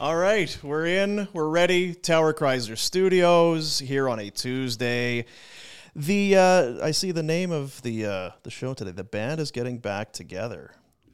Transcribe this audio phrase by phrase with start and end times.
[0.00, 1.28] All right, we're in.
[1.34, 1.94] We're ready.
[1.94, 5.26] Tower Chrysler Studios here on a Tuesday.
[5.94, 8.92] The uh, I see the name of the uh, the show today.
[8.92, 10.72] The band is getting back together.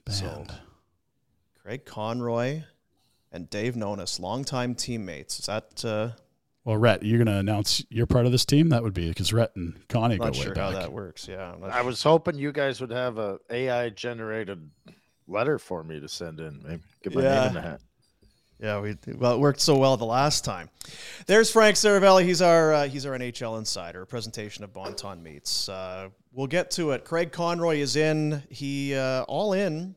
[0.08, 0.47] So,
[1.60, 2.62] Craig Conroy
[3.32, 5.41] and Dave Nonis, longtime teammates.
[5.41, 6.10] Is that uh,
[6.64, 8.68] Well, Rhett, you're going to announce you're part of this team.
[8.68, 10.72] That would be because Rhett and Connie not go way sure back.
[10.74, 11.26] how that works?
[11.26, 14.70] Yeah, I'm not I was hoping you guys would have a AI generated
[15.26, 16.62] letter for me to send in.
[16.64, 17.34] Maybe get my Yeah.
[17.41, 17.80] name in the hat.
[18.58, 20.70] Yeah, we well it worked so well the last time.
[21.26, 22.24] There's Frank Seravalli.
[22.24, 24.02] He's our uh, he's our NHL insider.
[24.02, 25.68] A presentation of Bonton meets.
[25.68, 27.04] Uh, we'll get to it.
[27.04, 28.42] Craig Conroy is in.
[28.48, 29.94] He uh, all in.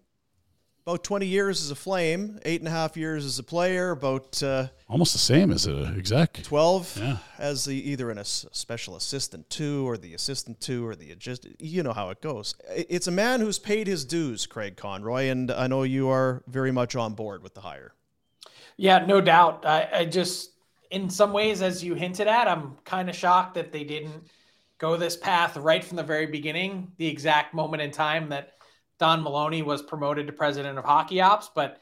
[0.88, 4.42] About 20 years as a Flame, eight and a half years as a player, about
[4.42, 6.42] uh, Almost the same as a exec.
[6.42, 7.18] 12 Yeah.
[7.38, 11.46] as the either an ass- special assistant two or the assistant two or the just
[11.60, 12.56] you know how it goes.
[12.72, 16.72] It's a man who's paid his dues, Craig Conroy, and I know you are very
[16.72, 17.94] much on board with the hire.
[18.80, 19.66] Yeah, no doubt.
[19.66, 20.52] I, I just,
[20.90, 24.30] in some ways, as you hinted at, I'm kind of shocked that they didn't
[24.78, 28.54] go this path right from the very beginning, the exact moment in time that
[28.98, 31.52] Don Maloney was promoted to president of hockey ops.
[31.54, 31.82] But,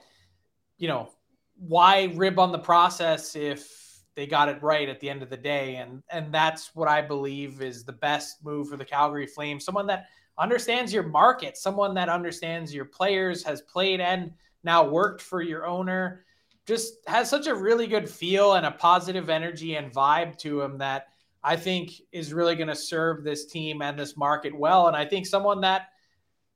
[0.79, 1.11] you know,
[1.59, 5.37] why rib on the process if they got it right at the end of the
[5.37, 5.75] day?
[5.75, 9.63] And and that's what I believe is the best move for the Calgary Flames.
[9.63, 10.07] Someone that
[10.39, 14.31] understands your market, someone that understands your players, has played and
[14.63, 16.23] now worked for your owner
[16.67, 20.77] just has such a really good feel and a positive energy and vibe to him
[20.79, 21.07] that
[21.43, 24.87] I think is really going to serve this team and this market well.
[24.87, 25.87] And I think someone that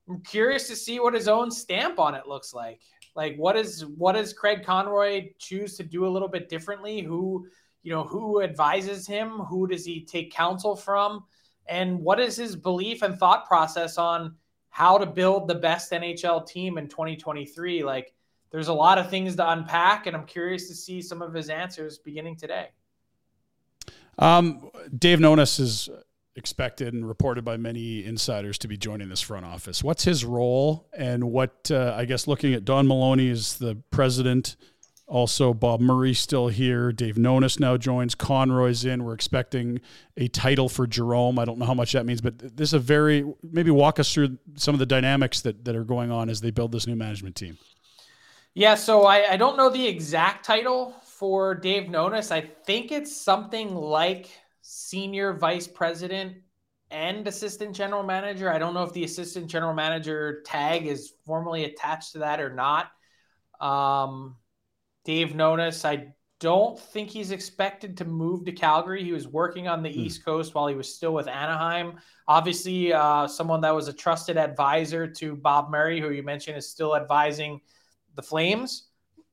[0.09, 2.81] I'm curious to see what his own stamp on it looks like.
[3.15, 7.01] Like what is what does Craig Conroy choose to do a little bit differently?
[7.01, 7.47] Who
[7.83, 9.29] you know who advises him?
[9.29, 11.23] Who does he take counsel from?
[11.67, 14.35] And what is his belief and thought process on
[14.69, 17.83] how to build the best NHL team in 2023?
[17.83, 18.13] Like
[18.51, 21.49] there's a lot of things to unpack, and I'm curious to see some of his
[21.49, 22.69] answers beginning today.
[24.19, 25.89] Um, Dave Nonis is
[26.35, 29.83] expected and reported by many insiders to be joining this front office.
[29.83, 34.57] What's his role, and what uh, I guess looking at Don Maloney is the president,
[35.07, 36.91] also Bob Murray still here.
[36.91, 38.15] Dave Nonis now joins.
[38.15, 39.03] Conroy's in.
[39.03, 39.81] We're expecting
[40.15, 41.37] a title for Jarome.
[41.37, 44.13] I don't know how much that means, but this is a very maybe walk us
[44.13, 46.95] through some of the dynamics that that are going on as they build this new
[46.95, 47.57] management team.
[48.53, 52.31] Yeah, so I, I don't know the exact title for Dave Nonis.
[52.31, 54.29] I think it's something like
[54.61, 56.37] senior vice president
[56.89, 58.51] and assistant general manager.
[58.51, 62.53] I don't know if the assistant general manager tag is formally attached to that or
[62.53, 62.91] not.
[63.61, 64.35] Um,
[65.05, 66.07] Dave Nonis, I
[66.41, 69.03] don't think he's expected to move to Calgary.
[69.03, 69.99] He was working on the hmm.
[69.99, 71.99] East Coast while he was still with Anaheim.
[72.27, 76.69] Obviously, uh, someone that was a trusted advisor to Bob Murray, who you mentioned is
[76.69, 77.61] still advising
[78.15, 78.87] the Flames.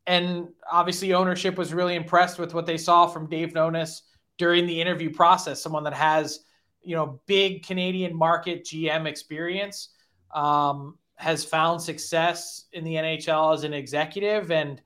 [0.06, 4.02] And obviously, ownership was really impressed with what they saw from Dave Nonis
[4.38, 5.62] during the interview process.
[5.62, 6.40] Someone that has,
[6.82, 9.90] you know, big Canadian market GM experience,
[10.34, 14.50] um, has found success in the NHL as an executive.
[14.50, 14.80] And,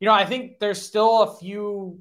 [0.00, 2.00] you know, I think there's still a few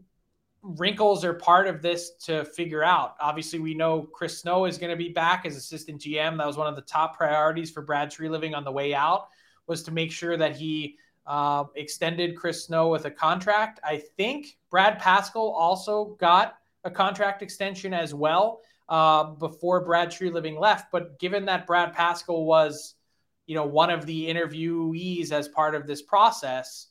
[0.63, 3.15] wrinkles are part of this to figure out.
[3.19, 6.37] Obviously, we know Chris Snow is going to be back as assistant GM.
[6.37, 9.27] That was one of the top priorities for Brad Treliving on the way out
[9.67, 13.79] was to make sure that he uh, extended Chris Snow with a contract.
[13.83, 20.59] I think Brad Pascall also got a contract extension as well uh, before Brad Treliving
[20.59, 20.91] left.
[20.91, 22.95] But given that Brad Pascall was,
[23.45, 26.87] you know, one of the interviewees as part of this process,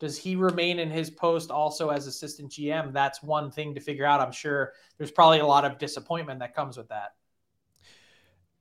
[0.00, 2.92] does he remain in his post also as assistant GM?
[2.92, 4.20] That's one thing to figure out.
[4.20, 7.14] I'm sure there's probably a lot of disappointment that comes with that.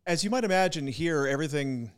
[0.05, 1.91] As you might imagine, here everything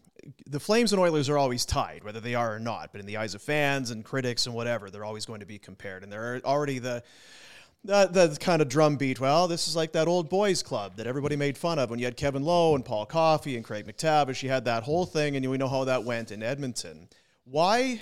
[0.47, 2.91] the Flames and Oilers are always tied, whether they are or not.
[2.91, 5.59] But in the eyes of fans and critics and whatever, they're always going to be
[5.59, 6.03] compared.
[6.03, 7.03] And there are already the
[7.83, 9.19] the, the kind of drumbeat.
[9.19, 12.05] Well, this is like that old boys club that everybody made fun of when you
[12.05, 14.43] had Kevin Lowe and Paul Coffey and Craig MacTavish.
[14.43, 17.07] You had that whole thing, and we know how that went in Edmonton.
[17.45, 18.01] Why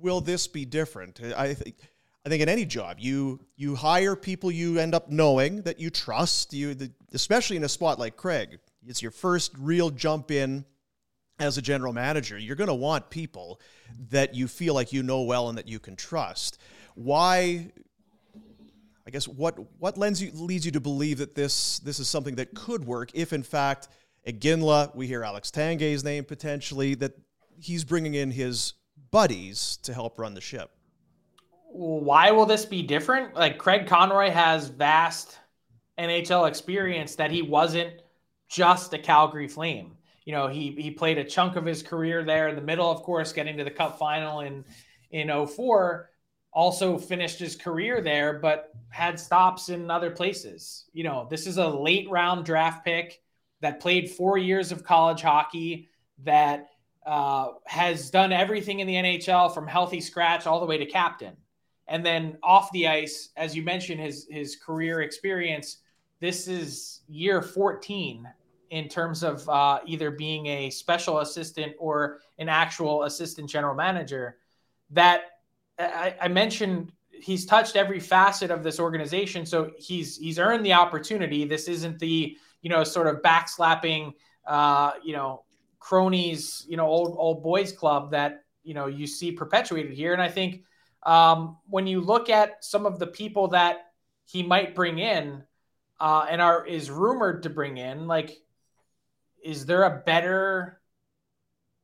[0.00, 1.20] will this be different?
[1.22, 1.76] I think.
[2.26, 5.90] I think in any job, you you hire people you end up knowing that you
[5.90, 6.54] trust.
[6.54, 10.64] You, the, especially in a spot like Craig, it's your first real jump in
[11.38, 12.38] as a general manager.
[12.38, 13.60] You're going to want people
[14.10, 16.58] that you feel like you know well and that you can trust.
[16.94, 17.70] Why?
[19.06, 22.36] I guess what what lends you leads you to believe that this this is something
[22.36, 23.88] that could work if in fact
[24.26, 27.12] Iginla, we hear Alex Tanguay's name potentially that
[27.58, 28.74] he's bringing in his
[29.10, 30.70] buddies to help run the ship.
[31.70, 33.34] Why will this be different?
[33.34, 35.38] Like Craig Conroy has vast
[35.98, 38.02] NHL experience that he wasn't
[38.48, 39.96] just a Calgary Flame.
[40.24, 43.02] You know, he he played a chunk of his career there in the middle, of
[43.02, 44.64] course, getting to the cup final in
[45.10, 46.10] in 04
[46.54, 50.84] also finished his career there, but had stops in other places.
[50.92, 53.20] You know, this is a late round draft pick
[53.60, 55.88] that played four years of college hockey,
[56.22, 56.68] that
[57.04, 61.36] uh, has done everything in the NHL from healthy scratch all the way to captain.
[61.88, 65.78] And then off the ice, as you mentioned, his his career experience.
[66.20, 68.26] This is year 14
[68.70, 74.38] in terms of uh, either being a special assistant or an actual assistant general manager.
[74.90, 75.22] That
[75.78, 80.72] I, I mentioned he's touched every facet of this organization, so he's he's earned the
[80.72, 81.44] opportunity.
[81.44, 84.12] This isn't the you know sort of backslapping
[84.46, 85.44] uh, you know
[85.84, 90.14] cronies, you know, old old boys club that you know you see perpetuated here.
[90.14, 90.62] And I think
[91.02, 93.92] um, when you look at some of the people that
[94.24, 95.42] he might bring in
[96.00, 98.38] uh, and are is rumored to bring in, like,
[99.44, 100.80] is there a better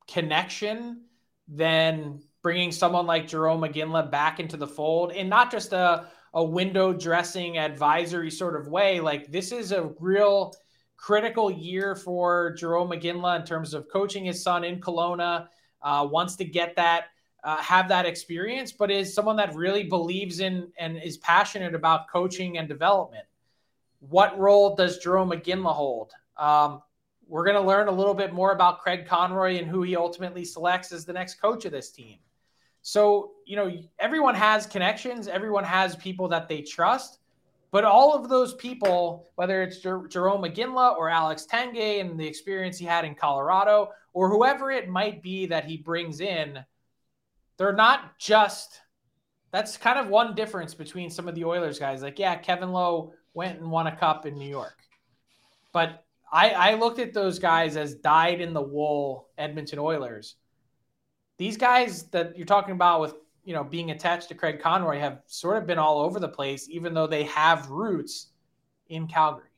[0.08, 1.02] connection
[1.46, 6.44] than bringing someone like Jarome Iginla back into the fold, and not just a a
[6.44, 9.00] window dressing advisory sort of way?
[9.00, 10.54] Like, this is a real
[10.96, 15.48] critical year for Jarome Iginla in terms of coaching his son in Kelowna.
[15.82, 17.06] Uh, wants to get that,
[17.42, 22.08] uh, have that experience, but is someone that really believes in and is passionate about
[22.08, 23.24] coaching and development.
[24.00, 26.12] What role does Jarome Iginla hold?
[26.36, 26.82] Um,
[27.30, 30.44] we're going to learn a little bit more about Craig Conroy and who he ultimately
[30.44, 32.18] selects as the next coach of this team.
[32.82, 33.70] So, you know,
[34.00, 37.18] everyone has connections, everyone has people that they trust.
[37.70, 42.26] But all of those people, whether it's Jer- Jarome Iginla or Alex Tanguay and the
[42.26, 46.58] experience he had in Colorado, or whoever it might be that he brings in,
[47.58, 48.80] they're not just.
[49.52, 52.02] That's kind of one difference between some of the Oilers guys.
[52.02, 54.78] Like, yeah, Kevin Lowe went and won a cup in New York,
[55.72, 60.36] but I, I looked at those guys as dyed in the wool Edmonton Oilers.
[61.38, 65.22] These guys that you're talking about with you know, being attached to Craig Conroy have
[65.26, 68.28] sort of been all over the place, even though they have roots
[68.88, 69.48] in Calgary.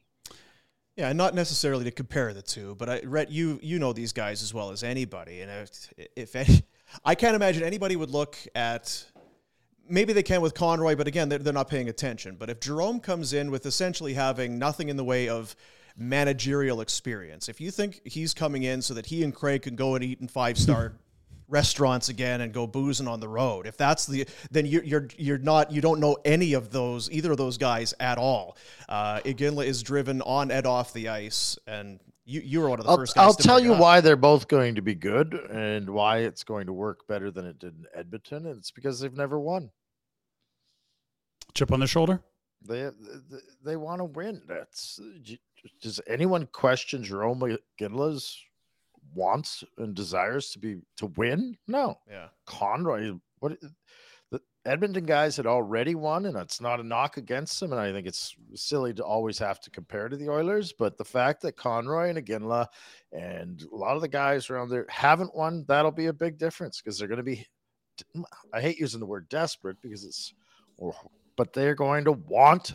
[0.97, 4.43] Yeah, not necessarily to compare the two, but I, Rhett, you you know these guys
[4.43, 6.63] as well as anybody, and if, if any,
[7.05, 9.05] I can't imagine anybody would look at.
[9.89, 12.37] Maybe they can with Conroy, but again, they're, they're not paying attention.
[12.37, 15.57] But if Jarome comes in with essentially having nothing in the way of
[15.97, 19.95] managerial experience, if you think he's coming in so that he and Craig can go
[19.95, 20.95] and eat in five star
[21.49, 23.67] restaurants again and go boozing on the road.
[23.67, 27.31] If that's the then you're you're you're not you don't know any of those either
[27.33, 28.57] of those guys at all.
[28.89, 32.87] Uh, Iginla is driven on and off the ice, and you you were one of
[32.87, 33.15] the I'll, first.
[33.15, 33.81] guys I'll to tell you up.
[33.81, 37.45] why they're both going to be good and why it's going to work better than
[37.45, 38.47] it did in Edmonton.
[38.47, 39.71] And it's because they've never won.
[41.55, 42.23] Chip on the shoulder.
[42.67, 42.83] They
[43.31, 44.41] they, they want to win.
[44.49, 44.99] That's
[45.81, 48.39] does anyone question Jarome Iginla's
[49.15, 51.57] wants and desires to be to win?
[51.67, 51.99] No.
[52.11, 52.29] Yeah.
[52.47, 53.59] Conroy, what
[54.31, 57.73] the Edmonton guys had already won, and it's not a knock against them.
[57.73, 60.73] And I think it's silly to always have to compare to the Oilers.
[60.73, 62.67] But the fact that Conroy and Iginla
[63.13, 66.81] and a lot of the guys around there haven't won, that'll be a big difference
[66.81, 67.47] because they're going to be.
[68.53, 70.33] I hate using the word desperate because it's,
[70.83, 70.97] oh,
[71.37, 72.75] but they're going to want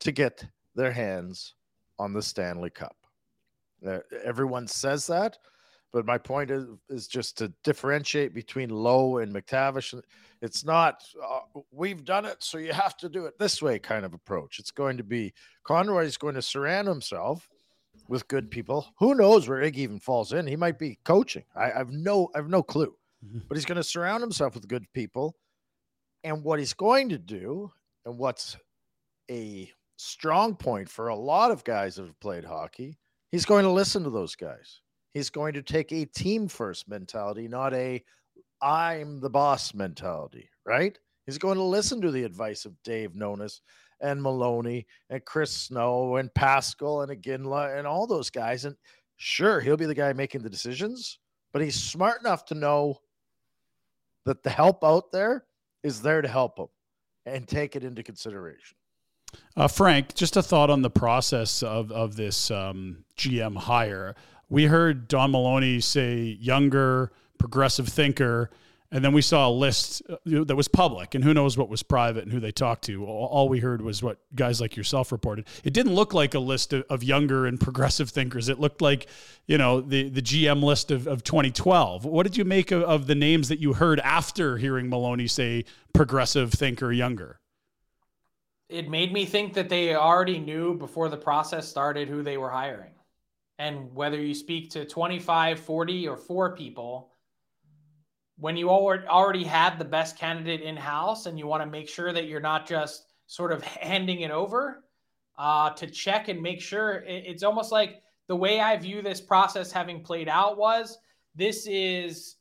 [0.00, 0.44] to get
[0.76, 1.54] their hands
[1.98, 2.96] on the Stanley Cup.
[3.86, 5.38] Uh, everyone says that,
[5.92, 10.00] but my point is, is just to differentiate between Lowe and MacTavish.
[10.42, 14.04] It's not uh, we've done it, so you have to do it this way kind
[14.04, 14.58] of approach.
[14.58, 15.32] It's going to be
[15.64, 17.48] Conroy is going to surround himself
[18.08, 18.86] with good people.
[18.98, 20.46] Who knows where Iggy even falls in?
[20.46, 21.44] He might be coaching.
[21.54, 22.94] I, I've no I've no clue,
[23.48, 25.36] but he's going to surround himself with good people.
[26.24, 27.70] And what he's going to do,
[28.04, 28.56] and what's
[29.30, 32.98] a strong point for a lot of guys that have played hockey,
[33.30, 34.80] he's going to listen to those guys.
[35.14, 38.04] He's going to take a team first mentality, not a
[38.60, 40.98] I'm the boss mentality, right?
[41.26, 43.60] He's going to listen to the advice of Dave Nonis
[44.00, 48.64] and Maloney and Chris Snow and Pascal and Iginla and all those guys.
[48.64, 48.76] And
[49.16, 51.18] sure, he'll be the guy making the decisions,
[51.52, 52.98] but he's smart enough to know
[54.24, 55.44] that the help out there
[55.82, 56.68] is there to help him
[57.24, 58.76] and take it into consideration.
[59.56, 64.14] Uh, Frank, just a thought on the process of of this um, GM hire.
[64.48, 68.50] We heard Don Maloney say younger, progressive thinker,
[68.92, 71.82] and then we saw a list uh, that was public, and who knows what was
[71.82, 73.04] private and who they talked to.
[73.04, 75.46] All, we heard was what guys like yourself reported.
[75.64, 78.48] It didn't look like a list of, of younger and progressive thinkers.
[78.48, 79.06] It looked like,
[79.46, 82.04] you know, the the GM list of, of 2012.
[82.04, 85.64] What did you make of, of the names that you heard after hearing Maloney say
[85.92, 87.40] progressive thinker, younger?
[88.68, 92.50] It made me think that they already knew before the process started who they were
[92.50, 92.92] hiring.
[93.58, 97.12] And whether you speak to 25, 40, or four people,
[98.38, 102.12] when you already had the best candidate in house and you want to make sure
[102.12, 104.84] that you're not just sort of handing it over
[105.38, 109.70] uh, to check and make sure, it's almost like the way I view this process
[109.70, 110.98] having played out was
[111.34, 112.36] this is,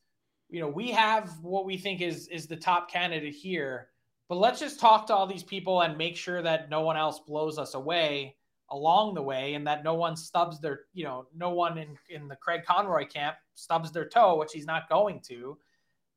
[0.50, 3.90] you know, we have what we think is is the top candidate here
[4.28, 7.20] but let's just talk to all these people and make sure that no one else
[7.20, 8.36] blows us away
[8.72, 12.28] along the way and that no one stubs their, you know, no one in, in
[12.28, 15.58] the Craig Conroy camp stubs their toe, which he's not going to.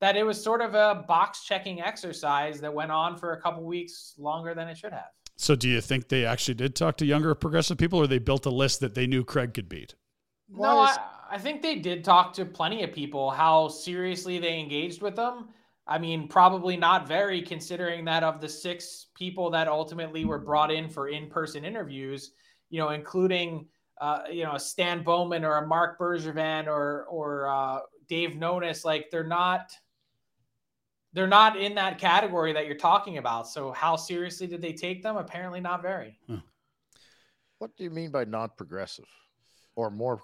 [0.01, 3.65] That it was sort of a box checking exercise that went on for a couple
[3.65, 5.11] weeks longer than it should have.
[5.37, 8.47] So, do you think they actually did talk to younger progressive people, or they built
[8.47, 9.95] a list that they knew Craig could beat?
[10.49, 10.97] No, I,
[11.31, 13.31] I think they did talk to plenty of people.
[13.31, 15.49] How seriously they engaged with them,
[15.89, 20.71] I mean, probably not very, considering that of the six people that ultimately were brought
[20.71, 22.33] in for in-person interviews,
[22.69, 23.67] you know, including
[24.01, 28.85] uh, you know a Stan Bowman or a Marc Bergevin or or uh, Dave Nonis,
[28.85, 29.73] like they're not
[31.15, 33.49] they're not in that category that you're talking about.
[33.49, 35.17] So how seriously did they take them?
[35.17, 36.19] Apparently, not very.
[37.59, 39.07] What do you mean by not progressive
[39.75, 40.19] or more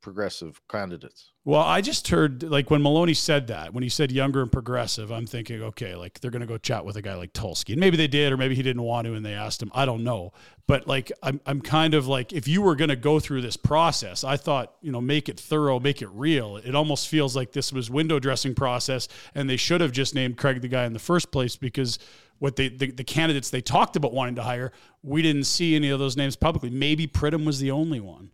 [0.00, 1.32] progressive candidates?
[1.44, 5.10] Well, I just heard like when Maloney said that, when he said younger and progressive,
[5.10, 7.70] I'm thinking, okay, like they're going to go chat with a guy like Tulsky.
[7.70, 9.70] And maybe they did, or maybe he didn't want to and they asked him.
[9.74, 10.32] I don't know.
[10.66, 13.56] But like, I'm, I'm kind of like, if you were going to go through this
[13.56, 16.58] process, I thought, you know, make it thorough, make it real.
[16.58, 20.36] It almost feels like this was window dressing process and they should have just named
[20.36, 21.98] Craig the guy in the first place because
[22.38, 25.88] what they, the, the candidates they talked about wanting to hire, we didn't see any
[25.88, 26.70] of those names publicly.
[26.70, 28.30] Maybe Pridham was the only one.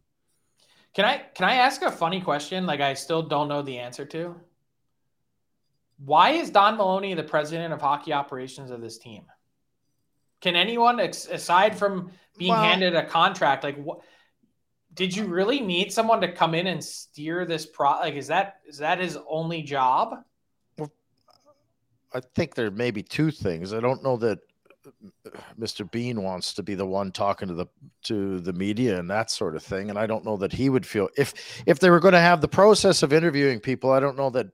[0.95, 2.67] Can I can I ask a funny question?
[2.67, 4.37] Like I still don't know the answer to.
[5.99, 9.25] Why is Don Maloney the president of hockey operations of this team?
[10.41, 14.01] Can anyone, aside from being well, handed a contract, like what?
[14.93, 17.93] Did you really need someone to come in and steer this pro?
[17.93, 20.17] Like, is that is that his only job?
[20.79, 20.93] Well,
[22.13, 23.73] I think there may be two things.
[23.73, 24.39] I don't know that
[25.59, 25.91] Mr.
[25.91, 27.67] Bean wants to be the one talking to the
[28.05, 29.91] to the media and that sort of thing.
[29.91, 31.35] And I don't know that he would feel if
[31.67, 33.91] if they were going to have the process of interviewing people.
[33.91, 34.49] I don't know that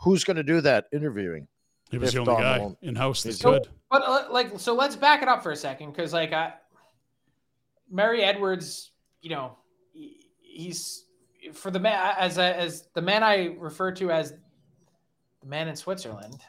[0.00, 1.48] who's going to do that interviewing.
[1.90, 3.68] He was the only Don guy in house that so, could.
[3.90, 6.54] But uh, like, so let's back it up for a second because like I,
[7.90, 8.90] Murray Edwards,
[9.22, 9.56] you know,
[10.40, 11.04] he's
[11.52, 14.34] for the man as as the man I refer to as
[15.40, 16.40] the man in Switzerland,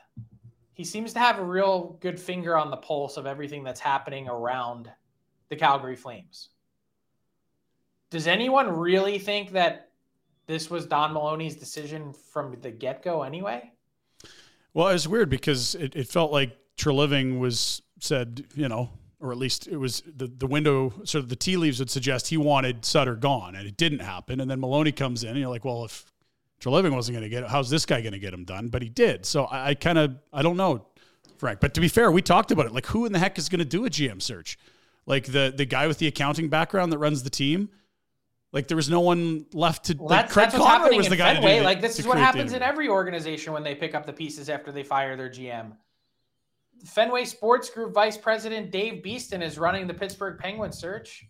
[0.77, 4.29] he seems to have a real good finger on the pulse of everything that's happening
[4.29, 4.91] around
[5.49, 6.49] the Calgary Flames.
[8.11, 9.89] Does anyone really think that
[10.45, 13.71] this was Don Maloney's decision from the get go anyway?
[14.75, 19.39] Well, it's weird because it, it felt like Treliving was said, you know, or at
[19.39, 22.85] least it was the, the window, sort of the tea leaves would suggest he wanted
[22.85, 24.39] Sutter gone, and it didn't happen.
[24.39, 26.05] And then Maloney comes in, and you're like, well, if
[26.61, 28.69] Treliving wasn't going to get it, how's this guy going to get him done?
[28.69, 29.25] But he did.
[29.25, 30.87] So I, I kind of, I don't know,
[31.37, 31.59] Frank.
[31.59, 32.73] But to be fair, we talked about it.
[32.73, 34.57] Like, who in the heck is going to do a GM search?
[35.07, 37.69] Like the the guy with the accounting background that runs the team.
[38.51, 39.95] Like there was no one left to.
[39.97, 41.59] Well, like that's, Craig that's what's Conroy happening was in the guy Fenway.
[41.59, 44.49] do like this is what happens in every organization when they pick up the pieces
[44.49, 45.71] after they fire their GM.
[46.85, 51.25] Fenway Sports Group Vice President Dave Beeston is running the Pittsburgh Penguin search.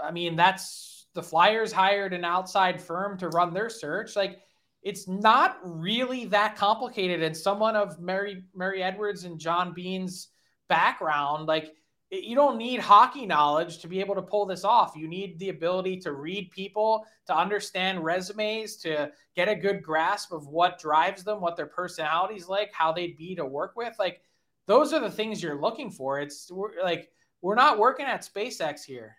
[0.00, 4.16] I mean, that's the Flyers hired an outside firm to run their search.
[4.16, 4.40] Like,
[4.82, 7.22] it's not really that complicated.
[7.22, 10.28] And someone of Murray Murray Edwards and John Bean's
[10.68, 11.72] background, like,
[12.10, 14.94] you don't need hockey knowledge to be able to pull this off.
[14.94, 20.32] You need the ability to read people, to understand resumes, to get a good grasp
[20.32, 23.94] of what drives them, what their personality's like, how they'd be to work with.
[23.98, 24.20] Like,
[24.66, 26.20] those are the things you're looking for.
[26.20, 27.10] It's we're, like
[27.42, 29.16] we're not working at SpaceX here.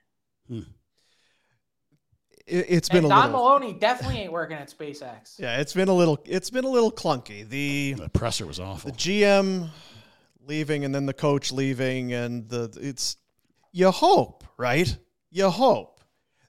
[0.47, 0.61] Hmm.
[2.47, 3.39] It, it's been And a Don little.
[3.39, 5.35] Maloney definitely ain't working at SpaceX.
[5.39, 6.19] Yeah, it's been a little.
[6.25, 7.47] It's been a little clunky.
[7.47, 8.91] The The presser was awful.
[8.91, 9.69] the GM
[10.47, 13.17] leaving and then the coach leaving and the it's
[13.71, 14.95] you hope right
[15.31, 16.01] you hope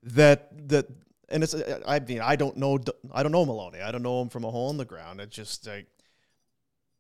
[0.03, 0.87] that that
[1.31, 1.55] and it's
[1.87, 2.79] I mean I don't know
[3.11, 5.31] I don't know Maloney I don't know him from a hole in the ground it
[5.31, 5.87] just like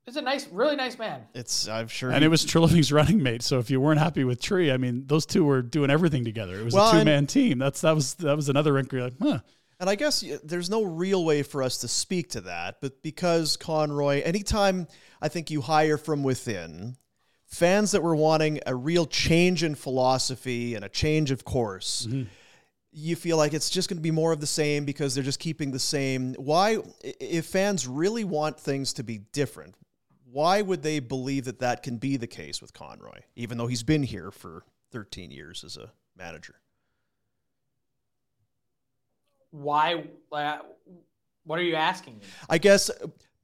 [0.06, 1.22] He's a nice, really nice man.
[1.34, 3.42] it's I'm sure and he- it was Treliving's running mate.
[3.42, 6.58] So if you weren't happy with Tree, I mean, those two were doing everything together.
[6.58, 7.58] It was Well, a two man team.
[7.58, 8.98] That's that was that was another wrinkle.
[8.98, 9.40] You're like, huh.
[9.78, 13.58] And I guess there's no real way for us to speak to that, but because
[13.58, 14.86] Conroy, anytime
[15.20, 16.96] I think you hire from within,
[17.44, 22.22] fans that were wanting a real change in philosophy and a change of course, mm-hmm.
[22.90, 25.40] you feel like it's just going to be more of the same because they're just
[25.40, 26.34] keeping the same.
[26.34, 29.74] Why, if fans really want things to be different,
[30.36, 33.82] why would they believe that that can be the case with Conroy, even though he's
[33.82, 36.56] been here for 13 years as a manager?
[39.50, 40.04] Why?
[40.30, 40.58] Uh,
[41.44, 42.26] what are you asking me?
[42.50, 42.90] I guess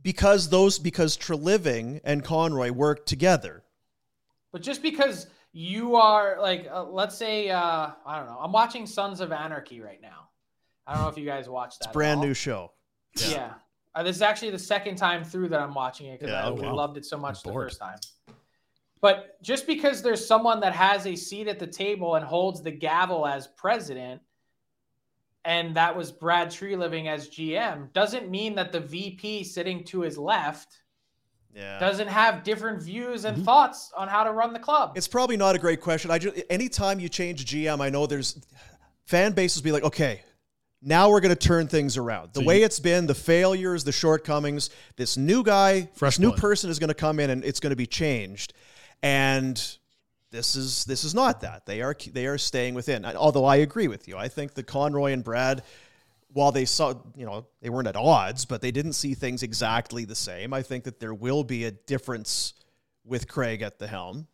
[0.02, 3.62] because those because Treliving and Conroy work together.
[4.52, 8.86] But just because you are like, uh, let's say, uh, I don't know, I'm watching
[8.86, 10.28] Sons of Anarchy right now.
[10.86, 11.86] I don't know if you guys watch that.
[11.86, 12.72] It's a brand new show.
[13.16, 13.54] Yeah.
[13.94, 16.50] Uh, this is actually the second time through that I'm watching it because Yeah, I
[16.50, 16.70] okay.
[16.70, 17.98] loved it so much the first time.
[19.00, 22.70] But just because there's someone that has a seat at the table and holds the
[22.70, 24.22] gavel as president,
[25.44, 30.16] and that was Brad Treliving as GM, doesn't mean that the VP sitting to his
[30.16, 30.78] left
[31.52, 31.78] Yeah.
[31.80, 34.92] doesn't have different views and thoughts on how to run the club.
[34.96, 36.10] It's probably not a great question.
[36.10, 38.40] I just anytime you change GM, I know there's
[39.04, 40.22] fan bases be like, okay,
[40.82, 42.32] now we're going to turn things around.
[42.32, 46.20] The So way you- it's been, the failures, the shortcomings, this new guy, Fresh this
[46.20, 46.40] new blood.
[46.40, 48.52] person is going to come in and it's going to be changed.
[49.02, 49.56] And
[50.30, 51.66] this is this is not that.
[51.66, 53.04] They are they are staying within.
[53.04, 54.16] Although I agree with you.
[54.16, 55.62] I think that Conroy and Brad
[56.34, 60.06] while they saw, you know, they weren't at odds, but they didn't see things exactly
[60.06, 60.54] the same.
[60.54, 62.54] I think that there will be a difference
[63.04, 64.26] with Craig at the helm.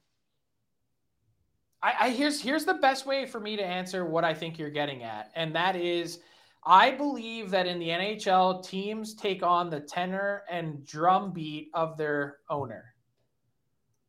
[1.82, 4.70] I, I here's here's the best way for me to answer what I think you're
[4.70, 6.18] getting at, and that is,
[6.68, 11.96] I believe that in the NHL, teams take on the tenor and drum beat of
[11.96, 12.94] their owner.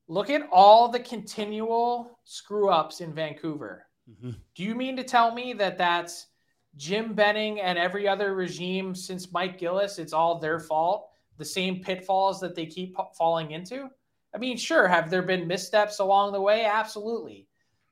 [0.10, 3.86] Look at all the continual screw ups in Vancouver.
[4.12, 4.32] Mm-hmm.
[4.56, 6.28] Do you mean to tell me that that's
[6.76, 9.98] Jim Benning and every other regime since Mike Gillis?
[9.98, 11.08] It's all their fault.
[11.38, 13.88] The same pitfalls that they keep falling into.
[14.36, 16.65] I mean, sure, have there been missteps along the way?
[16.65, 17.48] Absolutely.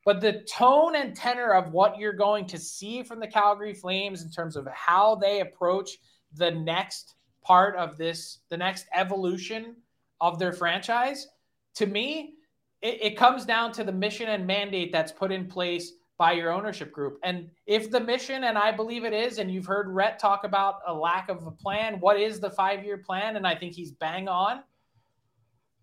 [0.08, 4.24] But the tone and tenor of what you're going to see from the Calgary Flames
[4.24, 5.98] in terms of how they approach
[6.34, 9.76] the next part of this, the next evolution
[10.22, 11.28] of their franchise,
[11.76, 12.36] to me,
[12.82, 16.54] it, it comes down to the mission and mandate that's put in place by your
[16.54, 17.20] ownership group.
[17.24, 20.76] And if the mission, and I believe it is, and you've heard Rhett talk about
[20.88, 23.36] a lack of a plan, what is the five year plan?
[23.36, 24.64] And I think he's bang on.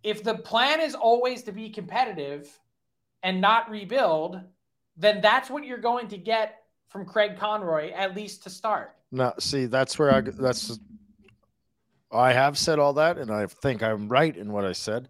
[0.02, 2.58] If the plan is always to be competitive
[3.24, 4.38] and not rebuild,
[4.96, 8.94] then that's what you're going to get from Craig Conroy, at least to start.
[9.10, 10.78] No, see, that's where I that's
[12.12, 15.08] I have said all that, and I think I'm right in what I said.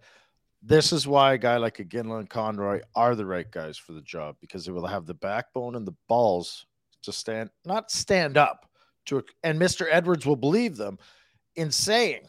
[0.62, 4.00] This is why a guy like Iginla and Conroy are the right guys for the
[4.00, 6.64] job because they will have the backbone and the balls
[7.03, 8.70] to stand, not stand up
[9.07, 9.87] to, and Mr.
[9.90, 10.98] Edwards will believe them
[11.57, 12.22] in saying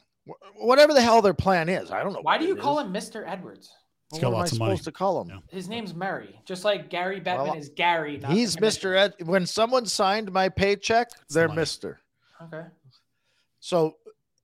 [0.57, 1.91] whatever the hell their plan is.
[1.91, 2.19] I don't know.
[2.21, 2.85] Why do you call is.
[2.85, 3.23] him Mr.
[3.25, 3.71] Edwards?
[4.11, 4.83] He's got what lots am I supposed money.
[4.83, 5.29] to call him?
[5.29, 5.39] Yeah.
[5.55, 8.17] His name's Murray, just like Gary Bettman Well, is Gary.
[8.17, 8.55] not He's.
[8.57, 8.95] Mr.
[8.95, 9.15] Ed.
[9.25, 11.61] When someone signed my paycheck, they're money.
[11.63, 11.97] Mr.
[12.43, 12.65] Okay.
[13.59, 13.95] So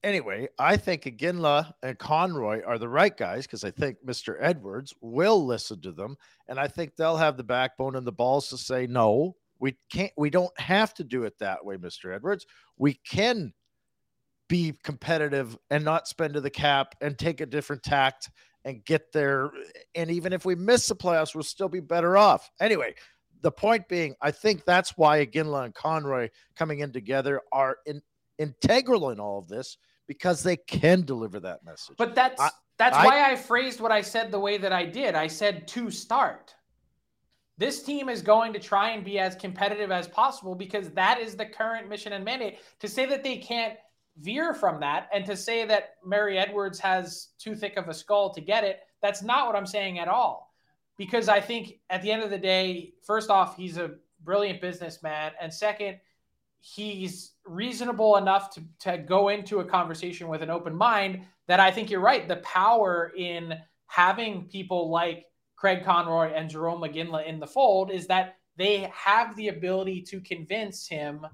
[0.04, 4.36] anyway, I think Iginla and Conroy are the right guys because I think Mr.
[4.40, 8.50] Edwards will listen to them, and I think they'll have the backbone and the balls
[8.50, 9.36] to say no.
[9.60, 10.12] We can't.
[10.18, 12.16] We don't have to do it that way, Mr.
[12.16, 12.48] Edwards.
[12.78, 13.54] We can
[14.50, 18.32] be competitive and not spend to the cap and take a different tact
[18.66, 19.52] and get there.
[19.96, 22.52] And even if we miss the playoffs, we'll still be better off.
[22.60, 22.96] Anyway,
[23.42, 28.02] the point being, I think that's why Iginla and Conroy coming in together are in,
[28.38, 31.96] integral in all of this because they can deliver that message.
[31.98, 34.86] But that's I- that's I- why I phrased what I said the way that I
[34.86, 35.16] did.
[35.16, 36.56] I said to start.
[37.58, 41.36] This team is going to try and be as competitive as possible because that is
[41.36, 42.58] the current mission and mandate.
[42.80, 43.78] To say that they can't
[44.20, 48.34] veer from that and to say that Murray Edwards has too thick of a skull
[48.34, 50.54] to get it, that's not what I'm saying at all.
[50.98, 55.32] Because I think at the end of the day, first off, he's a brilliant businessman.
[55.42, 55.98] And second,
[56.60, 61.72] he's reasonable enough to, to go into a conversation with an open mind that I
[61.72, 62.28] think you're right.
[62.28, 63.56] The power in
[63.88, 69.36] having people like Craig Conroy and Jarome Iginla in the fold is that they have
[69.36, 71.26] the ability to convince him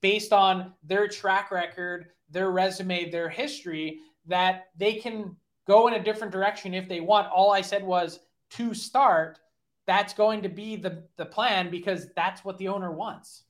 [0.00, 5.34] based on their track record, their resume, their history, that they can
[5.66, 7.32] go in a different direction if they want.
[7.32, 8.20] All I said was
[8.50, 9.38] to start,
[9.86, 13.44] that's going to be the, the plan because that's what the owner wants.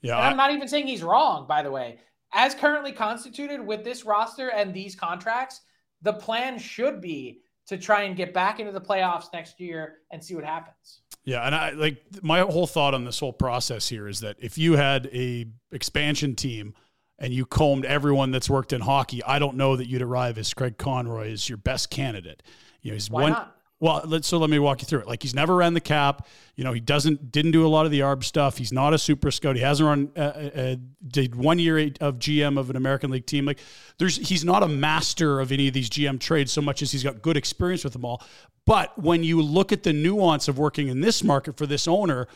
[0.00, 1.98] Yeah, And I'm not even saying he's wrong, by the way.
[2.32, 5.60] As currently constituted with this roster and these contracts,
[6.02, 10.22] the plan should be to try and get back into the playoffs next year and
[10.22, 11.00] see what happens.
[11.24, 14.56] Yeah, and I like my whole thought on this whole process here is that if
[14.56, 16.74] you had a expansion team
[17.18, 20.52] and you combed everyone that's worked in hockey, I don't know that you'd arrive as
[20.52, 22.42] Craig Conroy as your best candidate.
[22.82, 23.32] You know, he's Why one.
[23.32, 23.56] not?
[23.78, 25.06] Well, let's so let me walk you through it.
[25.06, 26.26] Like he's never ran the cap.
[26.54, 28.56] You know, he doesn't didn't do a lot of the ARB stuff.
[28.56, 29.54] He's not a super scout.
[29.54, 30.76] He hasn't run uh, uh,
[31.06, 33.44] did one year of GM of an American League team.
[33.44, 33.58] Like
[33.98, 37.04] there's he's not a master of any of these GM trades so much as he's
[37.04, 38.22] got good experience with them all.
[38.64, 42.28] But when you look at the nuance of working in this market for this owner,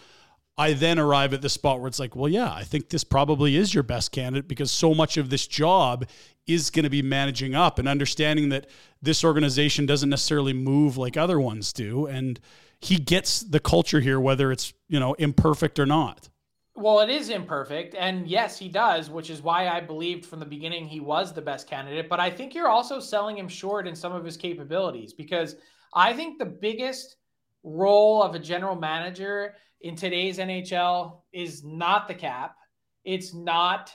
[0.59, 3.57] I then arrive at the spot where it's like, well, yeah, I think this probably
[3.57, 6.07] is your best candidate because so much of this job
[6.47, 8.69] is going to be managing up and understanding that
[9.01, 12.07] this organization doesn't necessarily move like other ones do.
[12.07, 12.39] And
[12.81, 16.29] he gets the culture here, whether it's, you know, imperfect or not.
[16.75, 17.95] Well, it is imperfect.
[17.95, 21.43] And yes, he does, which is why I believed from the beginning he was the
[21.43, 22.09] best candidate.
[22.09, 25.57] But I think you're also selling him short in some of his capabilities because
[25.95, 27.17] I think the biggest
[27.63, 32.57] role of a general manager in today's NHL is not the cap.
[33.05, 33.95] It's not,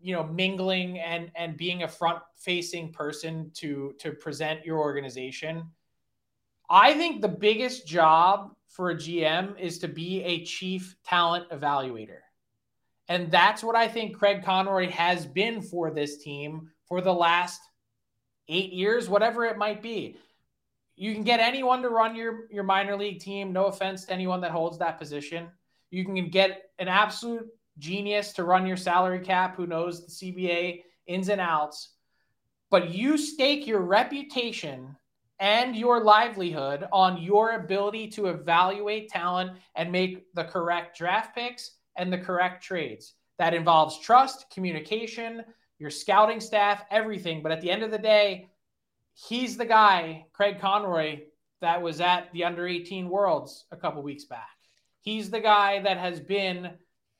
[0.00, 5.64] you know, mingling and and being a front facing person to to present your organization.
[6.68, 12.20] I think the biggest job for a GM is to be a chief talent evaluator.
[13.08, 17.60] And that's what I think Craig Conroy has been for this team for the last
[18.48, 20.16] eight years, whatever it might be.
[21.00, 23.54] You can get anyone to run your, your minor league team.
[23.54, 25.48] No offense to anyone that holds that position.
[25.90, 30.82] You can get an absolute genius to run your salary cap who knows the CBA
[31.06, 31.94] ins and outs.
[32.70, 34.94] But you stake your reputation
[35.38, 41.78] and your livelihood on your ability to evaluate talent and make the correct draft picks
[41.96, 43.14] and the correct trades.
[43.38, 45.44] That involves trust, communication,
[45.78, 47.42] your scouting staff, everything.
[47.42, 48.50] But at the end of the day,
[49.14, 51.20] he's the guy, Craig Conroy,
[51.60, 54.48] that was at the under 18 Worlds a couple weeks back.
[55.02, 56.72] He's the guy that has been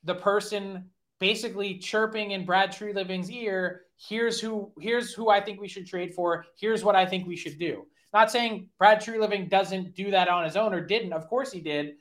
[0.05, 3.83] the person basically chirping in Brad Treliving's ear.
[3.97, 6.47] Here's who here's who I think we should trade for.
[6.59, 7.87] Here's what I think we should do.
[8.13, 11.13] Not saying Brad Treliving doesn't do that on his own or didn't.
[11.13, 11.95] Of course he did.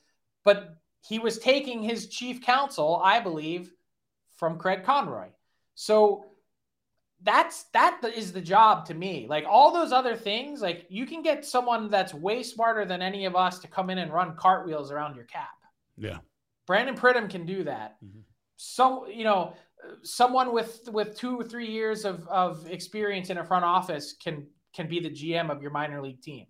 [0.43, 0.75] But
[1.07, 3.71] he was taking his chief counsel, I believe,
[4.37, 5.27] from Craig Conroy.
[5.75, 6.25] So
[7.23, 9.27] that's that is the job to me.
[9.29, 13.25] Like all those other things, like you can get someone that's way smarter than any
[13.25, 15.49] of us to come in and run cartwheels around your cap.
[15.97, 16.19] Yeah.
[16.65, 17.97] Brandon Pridham can do that.
[18.03, 18.23] Mhm.
[18.55, 19.53] Some, you know,
[20.03, 24.47] someone with with two or three years of of experience in a front office can
[24.73, 26.45] can be the GM of your minor league team.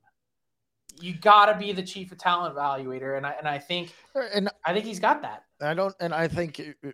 [1.01, 3.93] You got to be the chief of talent evaluator, and I and I think
[4.33, 5.45] And I think he's got that.
[5.61, 6.91] I don't, and I think uh,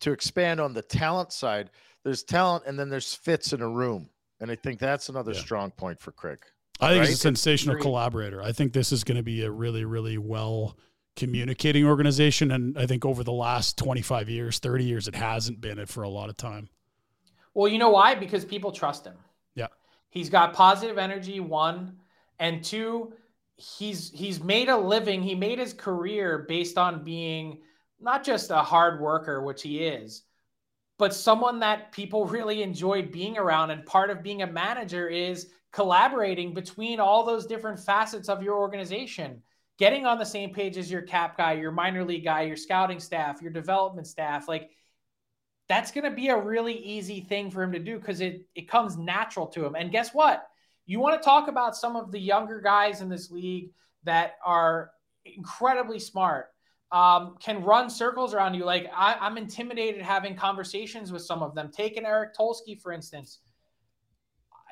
[0.00, 1.70] to expand on the talent side,
[2.04, 4.08] there's talent and then there's fits in a room.
[4.40, 5.40] And I think that's another Yeah.
[5.40, 6.44] strong point for Craig.
[6.80, 7.82] I think he's a sensational Agreed.
[7.82, 8.42] collaborator.
[8.42, 10.76] I think this is going to be a really, really well
[11.14, 12.50] communicating organization.
[12.50, 16.02] And I think over the last 25 years, 30 years, it hasn't been it for
[16.02, 16.70] a lot of time.
[17.54, 18.14] Well, you know why?
[18.14, 19.16] Because people trust him.
[19.54, 19.68] Yeah.
[20.10, 21.98] He's got positive energy, one,
[22.38, 23.12] and two,
[23.56, 27.60] he's he's made a living, he made his career based on being
[28.00, 30.22] not just a hard worker, which he is,
[31.02, 33.72] but someone that people really enjoy being around.
[33.72, 38.56] And part of being a manager is collaborating between all those different facets of your
[38.56, 39.42] organization,
[39.80, 43.00] getting on the same page as your cap guy, your minor league guy, your scouting
[43.00, 44.46] staff, your development staff.
[44.46, 44.70] Like
[45.68, 48.68] that's going to be a really easy thing for him to do because it, it
[48.68, 49.74] comes natural to him.
[49.74, 50.46] And guess what?
[50.86, 53.72] You want to talk about some of the younger guys in this league
[54.04, 54.92] that are
[55.24, 56.50] incredibly smart,
[56.92, 58.64] um, can run circles around you.
[58.64, 61.70] Like I, am intimidated having conversations with some of them.
[61.70, 63.40] Take an Eric Tulsky, for instance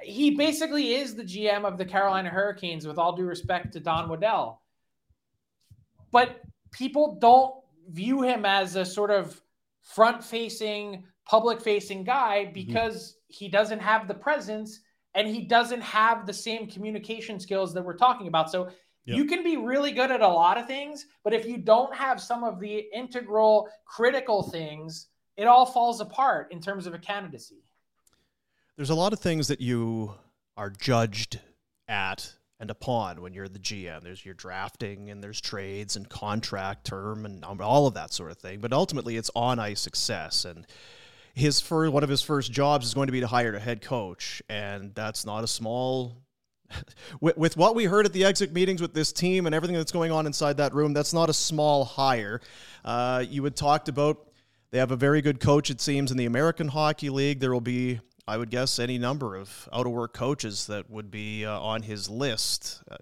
[0.02, 4.09] he basically is the GM of the Carolina Hurricanes, with all due respect to Don
[4.09, 4.62] Waddell.
[6.11, 6.40] But
[6.72, 7.54] people don't
[7.88, 9.40] view him as a sort of
[9.83, 12.54] front facing, public facing guy mm-hmm.
[12.54, 13.16] because mm-hmm.
[13.28, 14.80] he doesn't have the presence
[15.14, 18.50] and he doesn't have the same communication skills that we're talking about.
[18.50, 18.70] So
[19.10, 19.18] yep.
[19.18, 22.20] you can be really good at a lot of things, but if you don't have
[22.20, 27.62] some of the integral, critical things, it all falls apart in terms of a candidacy
[28.80, 30.14] there's a lot of things that you
[30.56, 31.38] are judged
[31.86, 34.02] at and upon when you're the GM.
[34.02, 38.38] There's your drafting and there's trades and contract term and all of that sort of
[38.38, 38.60] thing.
[38.60, 40.46] But ultimately, it's on ice success.
[40.46, 40.66] And
[41.34, 43.82] his first, one of his first jobs is going to be to hire a head
[43.82, 46.16] coach, and that's not a small.
[47.20, 49.92] with, with what we heard at the exit meetings with this team and everything that's
[49.92, 52.40] going on inside that room, that's not a small hire.
[52.85, 54.28] Uh, you had talked about
[54.70, 57.40] they have a very good coach, it seems, in the American Hockey League.
[57.40, 61.11] There will be I would guess any number of out of work coaches that would
[61.11, 62.80] be uh, on his list.
[62.88, 62.96] Uh,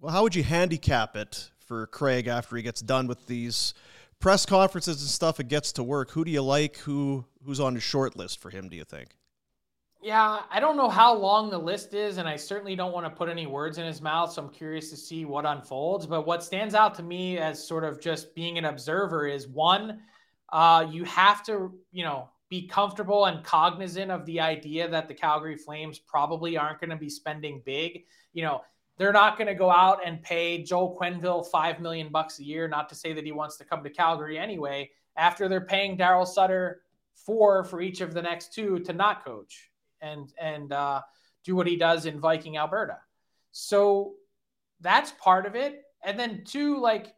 [0.00, 3.74] well, how would you handicap it for Craig after he gets done with these
[4.18, 6.10] press conferences and stuff and gets to work?
[6.10, 6.78] Who do you like?
[6.78, 8.68] Who who's on his short list for him?
[8.68, 9.10] Do you think?
[10.04, 13.10] Yeah, I don't know how long the list is, and I certainly don't want to
[13.10, 14.30] put any words in his mouth.
[14.30, 16.06] So I'm curious to see what unfolds.
[16.06, 20.02] But what stands out to me as sort of just being an observer is one,
[20.52, 25.14] uh, you have to, you know, be comfortable and cognizant of the idea that the
[25.14, 28.04] Calgary Flames probably aren't going to be spending big.
[28.34, 28.60] You know,
[28.98, 32.68] they're not going to go out and pay Joel Quenneville five million bucks a year.
[32.68, 34.90] Not to say that he wants to come to Calgary anyway.
[35.16, 36.82] After they're paying Daryl Sutter
[37.14, 39.70] four for each of the next two to not coach
[40.04, 41.00] and and uh,
[41.44, 42.98] do what he does in Viking Alberta.
[43.52, 44.14] So
[44.80, 45.82] that's part of it.
[46.04, 47.14] And then two, like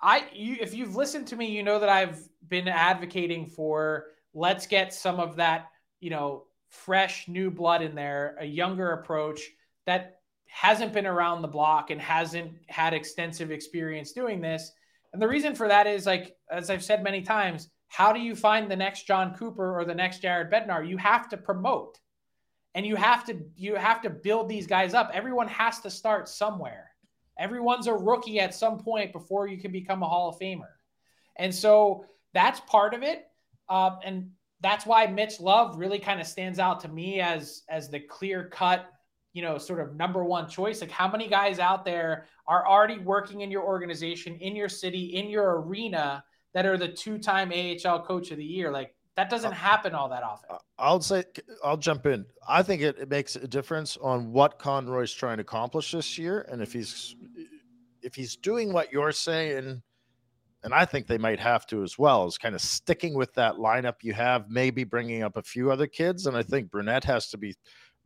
[0.00, 4.66] I, you, if you've listened to me, you know that I've been advocating for let's
[4.66, 5.66] get some of that,
[6.00, 9.40] you know, fresh new blood in there, a younger approach
[9.86, 14.72] that hasn't been around the block and hasn't had extensive experience doing this.
[15.12, 18.34] And the reason for that is like, as I've said many times, how do you
[18.34, 20.86] find the next Jon Cooper or the next Jared Bednar?
[20.86, 21.98] You have to promote
[22.74, 25.10] and you have to you have to build these guys up.
[25.12, 26.90] Everyone has to start somewhere.
[27.38, 30.70] Everyone's a rookie at some point before you can become a Hall of Famer.
[31.36, 32.04] And so
[32.34, 33.26] that's part of it.
[33.68, 37.88] Um, and that's why Mitch Love really kind of stands out to me as as
[37.88, 38.90] the clear cut,
[39.32, 40.80] you know, sort of number one choice.
[40.80, 45.14] Like how many guys out there are already working in your organization, in your city,
[45.14, 48.72] in your arena that are the two-time AHL coach of the year?
[48.72, 50.56] Like that doesn't uh, happen all that often.
[50.78, 51.24] I'll say
[51.64, 52.24] I'll jump in.
[52.48, 56.46] I think it, it makes a difference on what Conroy's trying to accomplish this year.
[56.48, 57.16] And if he's
[58.00, 59.82] if he's doing what you're saying
[60.62, 63.54] and I think they might have to as well, is kind of sticking with that
[63.54, 66.26] lineup you have, maybe bringing up a few other kids.
[66.26, 67.56] And I think Brunette has to be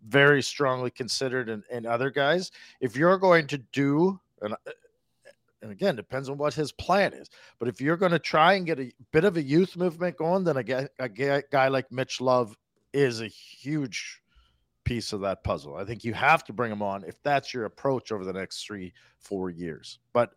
[0.07, 2.51] very strongly considered and, and other guys.
[2.81, 4.55] If you're going to do, and,
[5.63, 8.67] and again, depends on what his plan is, but if you're going to try and
[8.67, 12.21] get a bit of a youth movement going, then a guy, a guy like Mitch
[12.21, 12.57] Love
[12.93, 14.21] is a huge
[14.85, 15.77] piece of that puzzle.
[15.77, 18.67] I think you have to bring him on if that's your approach over the next
[18.67, 19.99] three, four years.
[20.13, 20.33] But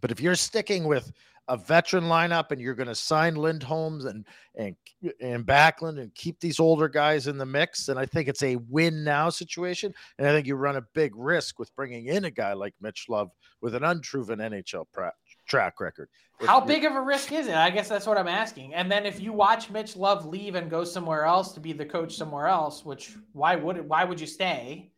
[0.00, 1.10] but if you're sticking with
[1.48, 4.24] a veteran lineup and you're going to sign Lindholms and
[4.56, 4.74] and
[5.20, 8.56] and Backlund and keep these older guys in the mix, And I think it's a
[8.56, 9.94] win now situation.
[10.18, 13.06] And I think you run a big risk with bringing in a guy like Mitch
[13.08, 13.30] Love
[13.60, 15.12] with an unproven NHL pra-
[15.46, 16.08] track record.
[16.40, 17.54] How big of a risk is it?
[17.54, 18.74] I guess that's what I'm asking.
[18.74, 21.86] And then if you watch Mitch Love leave and go somewhere else to be the
[21.86, 24.90] coach somewhere else, which why would why would you stay?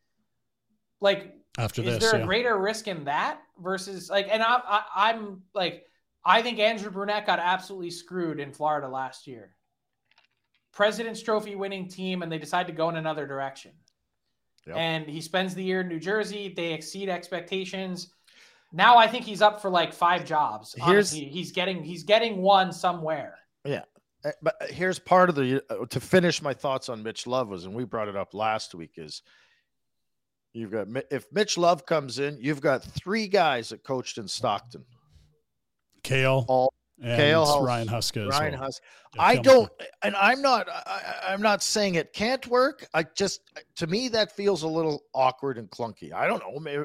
[1.00, 2.24] Like after is this, there yeah.
[2.24, 4.28] a greater risk in that versus like?
[4.30, 5.84] And I, I I'm like
[6.24, 9.54] I think Andrew Brunette got absolutely screwed in Florida last year.
[10.72, 13.72] President's Trophy winning team, and they decide to go in another direction.
[14.66, 14.76] Yep.
[14.76, 16.52] And he spends the year in New Jersey.
[16.54, 18.12] They exceed expectations.
[18.72, 20.74] Now I think he's up for like five jobs.
[20.74, 23.38] Here's Honestly, he's getting he's getting one somewhere.
[23.64, 23.85] Yeah,
[24.24, 27.64] eh, but here's part of the uh, to finish my thoughts on Mitch Love was,
[27.64, 29.22] and we brought it up last week is
[30.52, 34.85] You've got if Mitch Love comes in, you've got three guys that coached in Stockton.
[36.02, 38.28] Cail, all and Cail Ryan Huska.
[38.28, 38.68] Ryan well.
[38.68, 38.80] Huska.
[39.14, 39.70] Yeah, I don't,
[40.02, 40.68] and I'm not.
[40.68, 42.87] I, I'm not saying it can't work.
[42.92, 43.40] I just,
[43.76, 46.12] to me, that feels a little awkward and clunky.
[46.12, 46.58] I don't know.
[46.61, 46.84] Maybe,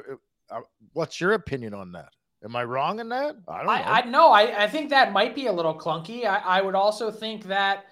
[0.50, 0.60] uh,
[0.92, 2.08] what's your opinion on that?
[2.44, 3.36] Am I wrong in that?
[3.48, 3.72] I don't know.
[3.72, 4.30] I, I know.
[4.30, 6.26] I, I think that might be a little clunky.
[6.26, 7.86] I, I would also think that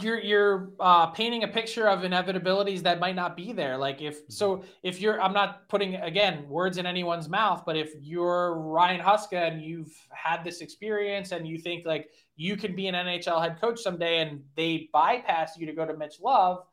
[0.00, 3.76] you're you're uh, painting a picture of inevitabilities that might not be there.
[3.76, 7.92] Like if so, if you're, I'm not putting again words in anyone's mouth, but if
[8.00, 12.86] you're Ryan Huska and you've had this experience and you think like you can be
[12.86, 16.64] an NHL head coach someday, and they bypass you to go to Mitch Love,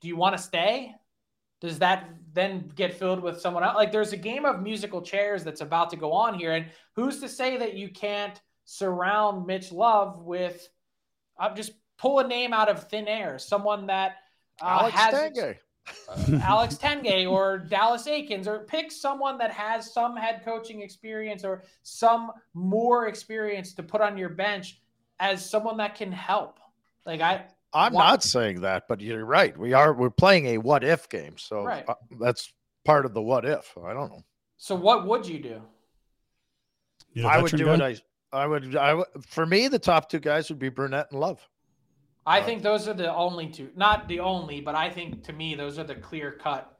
[0.00, 0.94] do you want to stay?
[1.60, 3.76] Does that then get filled with someone else?
[3.76, 7.20] Like there's a game of musical chairs that's about to go on here, and who's
[7.20, 10.68] to say that you can't surround Mitch Love with?
[11.38, 14.16] I'm just pull a name out of thin air, someone that
[14.62, 15.56] uh, Alex has Tanguay.
[16.08, 21.44] uh, Alex Tanguay or Dallas Eakins, or pick someone that has some head coaching experience
[21.44, 24.80] or some more experience to put on your bench
[25.20, 26.58] as someone that can help.
[27.06, 29.56] Like I, I'm Why- not saying that, but you're right.
[29.58, 29.92] We are.
[29.92, 31.84] We're playing a what if game, so Right.
[31.88, 32.52] uh, that's
[32.84, 33.72] part of the what if.
[33.82, 34.24] I don't know.
[34.56, 35.60] so what would you do?
[37.12, 37.74] You know, I would do guy?
[37.90, 38.02] it.
[38.32, 38.74] I, I would.
[38.76, 39.06] I would.
[39.28, 41.46] For me, the top two guys would be Brunette and Love.
[42.26, 45.54] I think those are the only two, not the only, but I think to me
[45.54, 46.78] those are the clear cut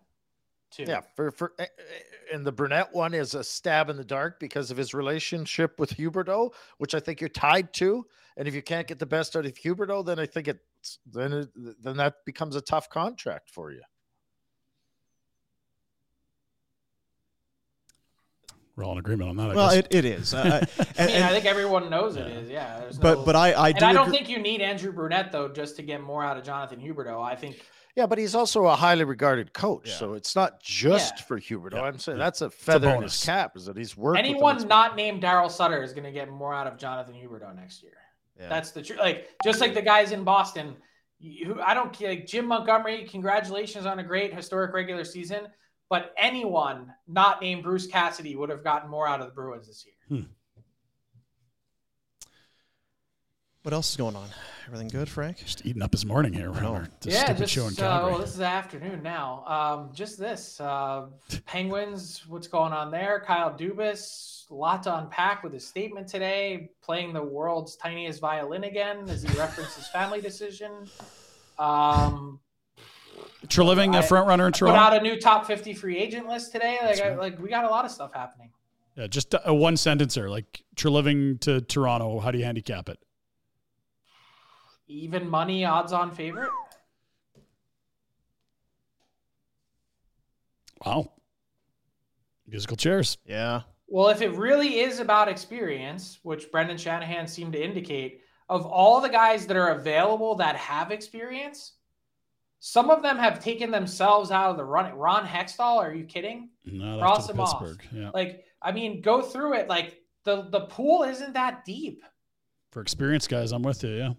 [0.71, 0.85] two.
[0.87, 4.41] Yeah, for for eh, eh, and the brunette one is a stab in the dark
[4.41, 8.05] because of his relationship with Huberdeau, which I think you're tied to.
[8.37, 11.33] And if you can't get the best out of Huberdeau, then I think it's then
[11.33, 11.49] it,
[11.83, 13.83] then that becomes a tough contract for you.
[18.77, 19.51] We're all in agreement on that.
[19.51, 19.79] I Well, guess.
[19.91, 20.35] it, it is.
[20.35, 22.51] Uh, I and, mean, I think everyone knows it is.
[22.51, 24.61] Yeah, there's but no- but I I and do I don't agree- think you need
[24.61, 27.23] Andrew Brunette though just to get more out of Jonathan Huberdeau.
[27.25, 27.63] I think
[27.95, 29.95] Yeah, but he's also a highly regarded coach, Yeah.
[29.95, 31.23] so it's not just Yeah.
[31.27, 31.75] for Huberdeau.
[31.75, 32.25] Yeah, I'm saying yeah.
[32.25, 34.17] that's a feather in his cap is that he's worked.
[34.19, 37.15] with anyone It's- not named Daryl Sutter is going to get more out of Jonathan
[37.15, 37.93] Huberdeau next year.
[38.41, 38.49] Yeah.
[38.49, 38.99] That's the truth.
[38.99, 40.75] Like just like the guys in Boston,
[41.47, 43.05] who I don't like Jim Montgomery.
[43.05, 45.47] Congratulations on a great historic regular season.
[45.89, 49.85] But anyone not named Bruce Cassidy would have gotten more out of the Bruins this
[49.85, 50.25] year.
[53.63, 54.29] what else is going on?
[54.67, 55.39] Everything good, Frank?
[55.39, 56.51] just eating up his morning here.
[56.53, 56.85] I know.
[57.01, 59.45] This yeah, stupid just show in uh, well, this is afternoon now.
[59.47, 61.07] Um, just this uh,
[61.47, 62.25] Penguins.
[62.29, 63.23] What's going on there?
[63.27, 64.51] Kyle Dubas.
[64.51, 66.71] A lot to unpack with his statement today.
[66.83, 70.89] Playing the world's tiniest violin again as he referenced his family decision.
[71.59, 72.41] Um,
[73.49, 74.75] Treliving, I- a front runner in Toronto.
[74.75, 74.97] put Toronto.
[74.97, 76.79] out a new top 50 free agent list today.
[76.83, 78.51] Like, That's I, like we got a lot of stuff happening.
[78.97, 82.21] Yeah, just a, a one sentencer like Treliving to Toronto.
[82.21, 82.99] How do you handicap it?
[84.87, 86.51] Even money, odds on favorite.
[90.85, 91.11] Wow.
[92.47, 93.17] Musical chairs.
[93.27, 93.63] Yeah.
[93.89, 99.01] Well, if it really is about experience, which Brendan Shanahan seemed to indicate, of all
[99.01, 101.73] the guys that are available that have experience,
[102.61, 104.93] some of them have taken themselves out of the run.
[104.95, 106.51] Ron Hextall, are you kidding?
[106.65, 107.61] No, Cross that's to him off.
[107.61, 107.83] Pittsburgh.
[107.93, 108.11] Yeah.
[108.15, 109.69] Like, I mean, go through it.
[109.69, 112.03] Like the the pool isn't that deep.
[112.73, 113.91] For experienced guys, I'm with you.
[113.91, 114.13] Yeah.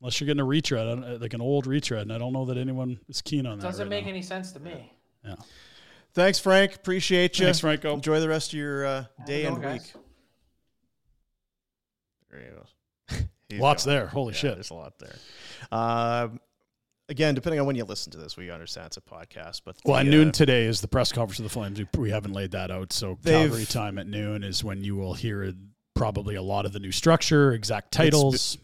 [0.00, 3.00] Unless you're getting a retread, like an old retread, and I don't know that anyone
[3.08, 3.64] is keen on that.
[3.64, 4.10] Doesn't right make now.
[4.10, 4.92] any sense to me.
[5.24, 5.36] Yeah.
[6.12, 6.74] Thanks, Frank.
[6.76, 7.46] Appreciate you.
[7.46, 7.94] Thanks, Franco.
[7.94, 9.82] Enjoy the rest of your uh, day and good week.
[9.82, 9.94] guys.
[12.30, 13.26] There he goes.
[13.48, 13.94] He's Lots gone.
[13.94, 14.06] there.
[14.06, 14.54] Holy Yeah, shit.
[14.54, 15.14] There's a lot there.
[15.72, 16.40] Um,
[17.08, 19.62] again, depending on when you listen to this, we understand it's a podcast.
[19.64, 21.78] But Well, the, at noon uh, today is the press conference of the Flames.
[21.78, 22.92] We, we haven't laid that out.
[22.92, 25.52] So Calgary time at noon is when you will hear
[25.94, 28.58] probably a lot of the new structure, exact titles.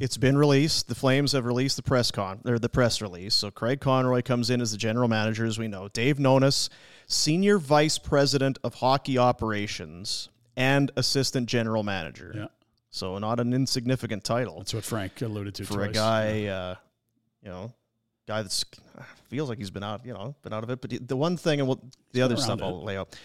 [0.00, 0.88] It's been released.
[0.88, 3.34] The Flames have released the press con or the press release.
[3.34, 5.88] So Craig Conroy comes in as the general manager, as we know.
[5.88, 6.68] Dave Nonis,
[7.06, 12.32] senior vice president of hockey operations and assistant general manager.
[12.34, 12.46] Yeah.
[12.90, 15.90] So not an insignificant title That's what Frank alluded to for twice.
[15.90, 16.74] a guy, uh,
[17.44, 17.72] you know,
[18.26, 18.64] guy that's
[19.28, 20.80] feels like he's been out, you know, been out of it.
[20.80, 21.82] But the one thing, and we'll,
[22.12, 23.16] the other stuff around I'll lay out.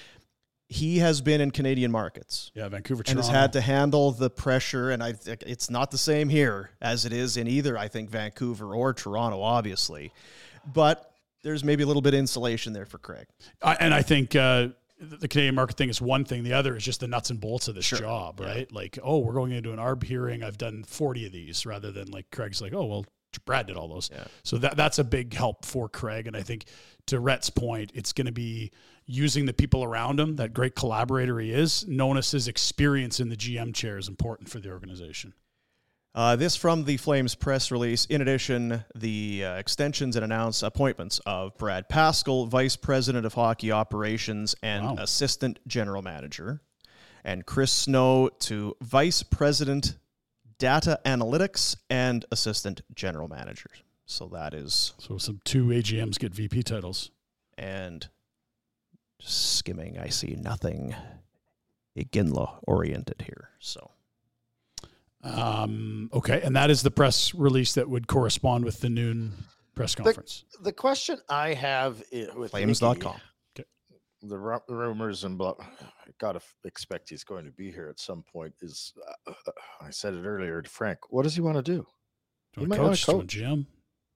[0.71, 4.91] He has been in Canadian markets Yeah, Vancouver, and has had to handle the pressure.
[4.91, 8.75] And I it's not the same here as it is in either, I think, Vancouver
[8.75, 10.13] or Toronto, obviously.
[10.71, 11.11] But
[11.41, 13.25] there's maybe a little bit of insulation there for Craig.
[13.63, 14.67] I, and I think uh,
[14.99, 16.43] the Canadian market thing is one thing.
[16.43, 18.71] The other is just the nuts and bolts of this job, right?
[18.71, 20.43] Like, oh, we're going into an ARB hearing.
[20.43, 23.05] I've done 40 of these rather than like Craig's like, oh, well,
[23.45, 24.09] Brad did all those.
[24.11, 24.25] Yeah.
[24.43, 26.27] So that that's a big help for Craig.
[26.27, 26.65] And I think
[27.07, 28.71] to Rhett's point, it's going to be
[29.05, 31.87] using the people around him, that great collaborator he is.
[31.87, 35.33] Nonis's experience in the GM chair is important for the organization.
[36.15, 38.05] Uh, this from the Flames press release.
[38.05, 43.71] In addition, the uh, extensions and announced appointments of Brad Pascal, Vice President of Hockey
[43.71, 44.95] Operations and Wow.
[44.99, 46.61] Assistant General Manager,
[47.23, 49.97] and Chris Snow to Vice President,
[50.59, 53.81] Data Analytics and Assistant General managers.
[54.05, 57.11] So that is, So some two AGMs get VP titles.
[57.57, 58.07] and
[59.21, 60.95] skimming, I see nothing
[61.97, 63.49] Iginla oriented here.
[63.59, 63.91] So.
[65.21, 69.33] Um, okay, and that is the press release that would correspond with the noon
[69.75, 70.45] press conference.
[70.61, 73.19] The question I have i- with Flames.com.
[74.21, 75.55] The rumors and blah.
[75.59, 78.53] I gotta expect he's going to be here at some point.
[78.61, 78.93] Is
[79.27, 79.33] uh,
[79.81, 80.99] I said it earlier to Frank.
[81.09, 81.85] What does he want to do?
[82.53, 83.07] Do He you might want wanna coach?
[83.07, 83.37] Want coach.
[83.37, 83.65] GM?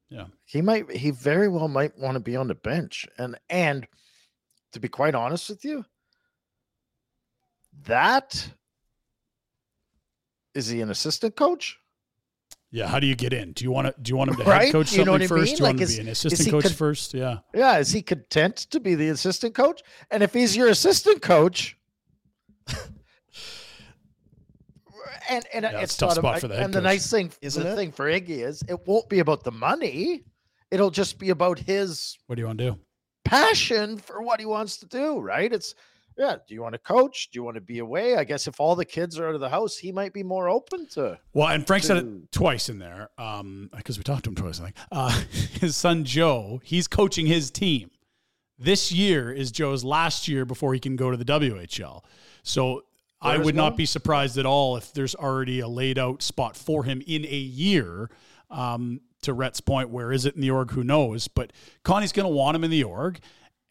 [0.10, 0.26] Yeah.
[0.46, 0.92] He might.
[0.92, 3.08] He very well might want to be on the bench.
[3.18, 3.88] And and
[4.74, 5.86] to be quite honest with you,
[7.86, 8.50] that
[10.54, 11.78] is he an assistant coach?
[12.74, 12.88] Yeah.
[12.88, 13.52] How do you get in?
[13.52, 14.02] Do you want to?
[14.02, 14.64] Do you want him to Right?
[14.64, 15.46] head coach You know something I first?
[15.52, 15.56] mean?
[15.58, 17.14] Do you want Like, him to be an assistant coach con- first?
[17.14, 17.38] Yeah.
[17.54, 19.84] Yeah, is he content to be the assistant coach?
[20.10, 21.78] And if he's your assistant coach,
[25.30, 26.82] and and Yeah, it's it's a tough not a- spot for the head and the
[26.82, 27.76] nice thing, Isn't the it?
[27.76, 30.24] thing for Iggy is it won't be about the money;
[30.72, 32.80] it'll just be about his What do you want to do?
[33.24, 35.20] passion for what he wants to do.
[35.20, 35.52] Right?
[35.54, 35.76] It's
[36.18, 36.36] yeah.
[36.48, 37.30] Do you want to coach?
[37.32, 38.16] Do you want to be away?
[38.16, 40.50] I guess if all the kids are out of the house, he might be more
[40.50, 41.20] open to.
[41.34, 44.60] Well, and Frank said it twice in there, um, because we talked to him twice.
[44.60, 45.22] I think uh,
[45.60, 47.92] his son Joe, he's coaching his team.
[48.60, 52.04] This year is Joe's last year before he can go to the WHL.
[52.44, 52.84] So
[53.22, 56.84] I would not be surprised at all if there's already a laid out spot for
[56.84, 58.10] him in a year.
[58.50, 60.72] Um, to Rhett's point, where is it in the org?
[60.72, 61.28] Who knows?
[61.28, 61.54] But
[61.84, 63.20] Connie's going to want him in the org.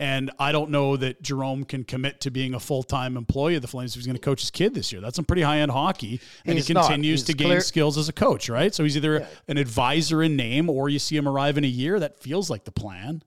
[0.03, 3.63] And I don't know that Jarome can commit to being a full time employee of
[3.63, 5.01] the Flames if he's going to coach his kid this year.
[5.01, 6.21] That's some pretty high end hockey.
[6.45, 8.75] And He's he continues to gain clear- skills as a coach, right?
[8.75, 12.01] So he's either an advisor in name or you see him arrive in a year.
[12.01, 13.23] That feels like the plan.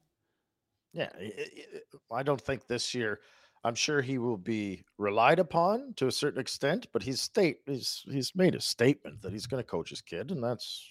[0.92, 1.08] Yeah,
[2.12, 3.22] I don't think this year.
[3.64, 8.04] I'm sure he will be relied upon to a certain extent, but he's state he's
[8.12, 10.86] he's made a statement that he's going to coach his kid, and that's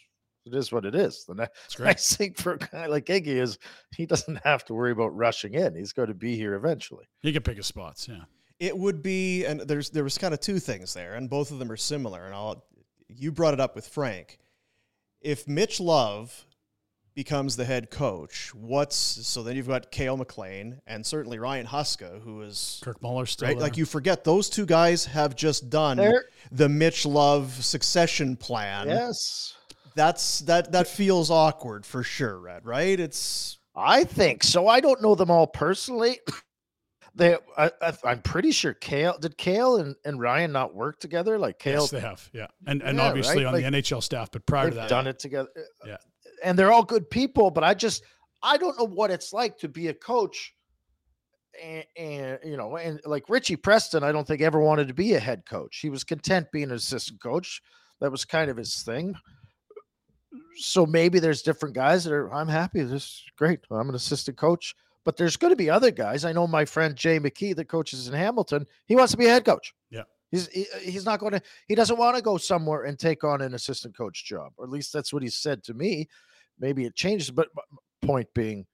[0.46, 1.24] it is what it is.
[1.26, 1.86] The ni- great.
[1.86, 3.58] nice thing for a guy like Iggy is
[3.96, 5.74] he doesn't have to worry about rushing in.
[5.74, 7.04] He's going to be here eventually.
[7.22, 8.08] He can pick his spots.
[8.08, 8.24] Yeah.
[8.60, 11.58] It would be, and there's there was kind of two things there, and both of
[11.58, 12.24] them are similar.
[12.26, 12.64] And I'll,
[13.08, 14.38] you brought it up with Frank.
[15.20, 16.44] If Mitch Love
[17.14, 22.20] becomes the head coach, what's so then you've got Cail MacLean and certainly Ryan Huska,
[22.22, 23.56] who is Kirk Muller still right.
[23.56, 23.62] there.
[23.62, 28.88] Like you forget those two guys have just done They're- the Mitch Love succession plan.
[28.88, 29.54] Yes,
[29.96, 32.64] That's that that feels awkward for sure, Rhett.
[32.64, 32.98] Right?
[32.98, 34.68] It's I think so.
[34.68, 36.20] I don't know them all personally.
[37.16, 41.38] They, I, I, I'm pretty sure Cail did Cail and, and Ryan not work together.
[41.38, 42.28] Like Cail, yes, they have.
[42.32, 42.48] Yeah.
[42.66, 43.54] And and Yeah, obviously right?
[43.54, 45.48] on Like, the NHL staff, but prior to that, done it together.
[45.56, 45.96] Uh, yeah.
[46.42, 48.02] and they're all good people, but I just
[48.42, 50.54] I don't know what it's like to be a coach.
[51.62, 55.14] And, and you know, and like Richie Preston, I don't think ever wanted to be
[55.14, 55.78] a head coach.
[55.80, 57.62] He was content being an assistant coach.
[58.00, 59.14] That was kind of his thing.
[60.56, 62.32] So maybe there's different guys that are.
[62.32, 62.82] I'm happy.
[62.82, 63.60] This is great.
[63.70, 64.74] I'm an assistant coach,
[65.04, 66.24] but there's going to be other guys.
[66.24, 68.66] I know my friend Jay McKee that coaches in Hamilton.
[68.86, 69.74] He wants to be a head coach.
[69.90, 70.02] Yeah.
[70.30, 71.42] He's he, he's not going to.
[71.68, 74.70] He doesn't want to go somewhere and take on an assistant coach job, or at
[74.70, 76.08] least that's what he said to me
[76.60, 77.48] maybe it changes but
[78.00, 78.64] point being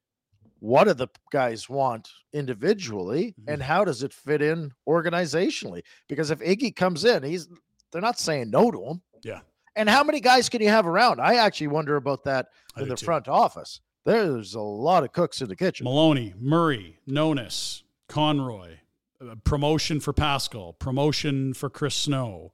[0.58, 3.54] what do the guys want individually Mhm.
[3.54, 7.48] and how does it fit in organizationally because if iggy comes in he's
[7.90, 9.40] they're not saying no to him Yeah.
[9.80, 12.88] And how many guys can you have around i actually wonder about that I in
[12.88, 13.06] the too.
[13.06, 18.78] front office there's a lot of cooks in the kitchen Maloney, Murray, Nonis, Conroy,
[19.20, 22.52] uh, promotion for Pascal, promotion for Chris Snow.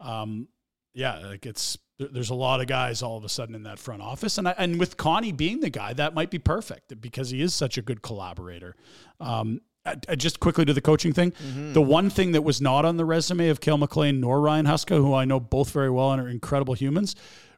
[0.00, 0.48] Um,
[0.94, 4.02] yeah, like it's there's a lot of guys all of a sudden in that front
[4.02, 7.42] office, and I, and with Connie being the guy, that might be perfect because he
[7.42, 8.74] is such a good collaborator.
[9.20, 11.32] Um, I, I just quickly to the coaching thing.
[11.72, 14.96] The one thing that was not on the resume of Cail MacLean nor Ryan Huska,
[14.96, 17.16] who I know both very well and are incredible humans,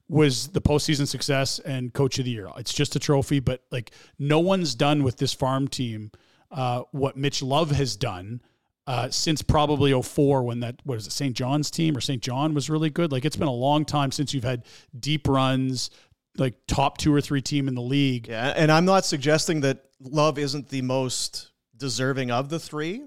[0.08, 2.48] was the postseason success and coach of the year.
[2.56, 6.10] It's just a trophy, but like no one's done with this farm team
[6.50, 8.42] uh, what Mitch Love has done
[8.86, 11.36] uh, since probably 04 when that, what is it, St.
[11.36, 12.20] John's team or St.
[12.20, 13.12] John was really good.
[13.12, 14.64] Like it's been a long time since you've had
[14.98, 15.90] deep runs,
[16.36, 18.28] like top two or three team in the league.
[18.28, 21.49] Yeah, and I'm not suggesting that Love isn't the most
[21.80, 23.06] deserving of the three,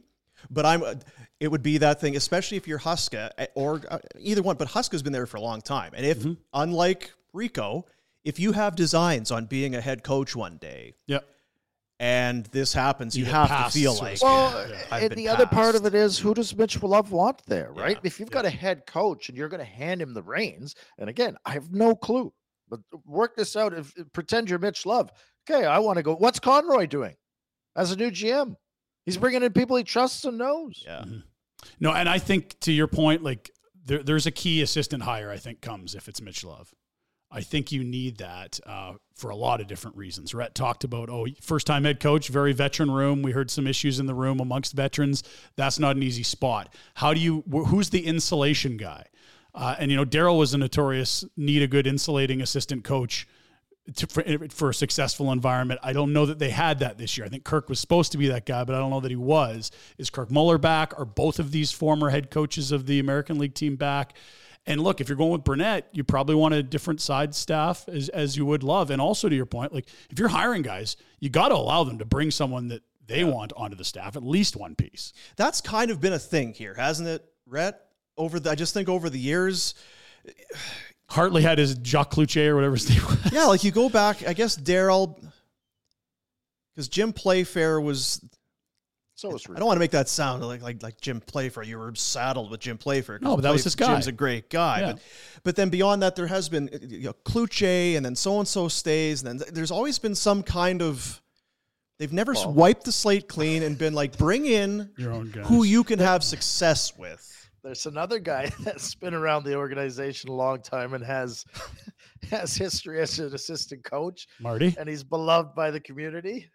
[0.50, 0.84] but I'm.
[1.40, 4.58] It would be that thing, especially if you're Huska eh, or uh, either one.
[4.58, 7.86] But Huska's been there for a long time, and if unlike Rico,
[8.26, 11.20] if you have designs on being a head coach one day, Yeah.
[12.00, 14.22] and this happens, you, You have to feel like.
[14.22, 14.76] Well, Yeah.
[14.92, 17.72] I've and been the other part of it is who does Mitch Love want there,
[17.74, 17.98] right?
[17.98, 20.76] Yeah, If you've got a head coach and you're going to hand him the reins,
[20.98, 22.34] and again, I have no clue,
[22.70, 23.74] but work this out.
[23.74, 25.12] If pretend you're Mitch Love,
[25.50, 26.16] okay, I want to go.
[26.16, 27.16] What's Conroy doing
[27.76, 28.56] as a new GM?
[29.06, 30.82] He's bringing in people he trusts and knows.
[30.86, 31.06] yeah.
[31.80, 33.52] No, and I think to your point, like
[33.86, 35.30] there, there's a key assistant hire.
[35.30, 36.74] I think comes if it's Mitch Love.
[37.32, 40.36] I think you need that uh, for a lot of different reasons.
[40.36, 43.24] Rhett talked about oh, first time head coach, very veteran room.
[43.24, 45.24] We heard some issues in the room amongst veterans.
[45.56, 46.76] That's not an easy spot.
[46.94, 47.44] How do you?
[47.50, 49.06] Who's the insulation guy?
[49.56, 53.28] Uh, and you know, Daryl was a notorious need a good insulating assistant coach
[53.96, 55.80] to, for, for a successful environment.
[55.84, 57.26] I don't know that they had that this year.
[57.26, 59.18] I think Kirk was supposed to be that guy, but I don't know that he
[59.18, 59.72] was.
[59.98, 60.98] Is Kirk Muller back?
[60.98, 64.14] Are both of these former head coaches of the American League team back?
[64.66, 68.08] And look, if you're going with Brunette, you probably want a different side staff as,
[68.10, 68.90] as you would love.
[68.90, 71.98] And also to your point, like if you're hiring guys, you got to allow them
[72.00, 75.12] to bring someone that they want onto the staff, at least one piece.
[75.36, 77.82] That's kind of been a thing here, hasn't it, Rhett?
[78.16, 79.74] Over the, I just think over the years,
[81.14, 83.32] Hartley had his Jacques Cloutier or whatever his name was.
[83.32, 85.16] yeah, like you go back, I guess Daryl,
[86.74, 88.24] because Jim Playfair was.
[89.16, 91.64] So it's I don't want to make that sound like like like Jim Playfair.
[91.64, 93.20] You were saddled with Jim Playfair.
[93.22, 93.88] No, but that was Play- his guy.
[93.94, 94.92] Jim's a great guy, Yeah.
[94.94, 95.02] but
[95.44, 98.68] but then beyond that, there has been you know, Kluche, and then so and so
[98.68, 101.22] stays, and then there's always been some kind of.
[102.00, 105.46] They've never Well- wiped the slate clean and been like, bring in Your own guys.
[105.48, 107.30] who you can have success with.
[107.64, 111.46] There's another guy that's been around the organization a long time and has
[112.30, 114.76] has history as an assistant coach, Marty.
[114.78, 116.50] and he's beloved by the community.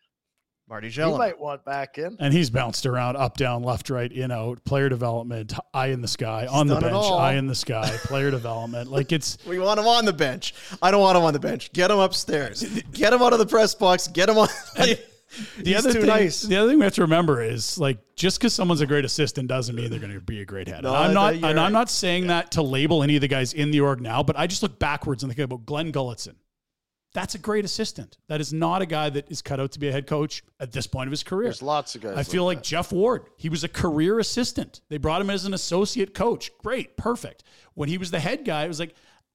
[0.68, 1.16] Marty You Gellin.
[1.16, 2.14] might want back in.
[2.20, 6.08] And he's bounced around up, down, left, right, in, out, player development, eye in the
[6.08, 8.90] sky, on the bench, eye in the sky, player development.
[8.90, 10.54] Like it's We want him on the bench.
[10.82, 11.72] I don't want him on the bench.
[11.72, 12.64] Get him upstairs.
[12.92, 14.08] Get him out of the press box.
[14.08, 14.48] Get him on.
[15.58, 16.06] the He's other thing.
[16.06, 16.42] nice.
[16.42, 19.48] The other thing we have to remember is like just because someone's a great assistant
[19.48, 20.82] doesn't mean they're going to be a great head.
[20.84, 21.32] No, and I'm not.
[21.34, 24.00] that- you're I'm not saying that to label any of the guys in the org
[24.00, 24.22] now.
[24.22, 26.34] But I just look backwards and think about Glen Gulutzan.
[27.14, 28.18] That's a great assistant.
[28.28, 30.72] That is not a guy that is cut out to be a head coach at
[30.72, 31.44] this point of his career.
[31.48, 32.16] There's lots of guys.
[32.16, 33.24] I feel like Jeff Ward.
[33.38, 34.82] He was a career assistant.
[34.90, 36.50] They brought him as an associate coach.
[36.58, 37.44] Great, perfect.
[37.74, 38.94] When he was the head guy, it was like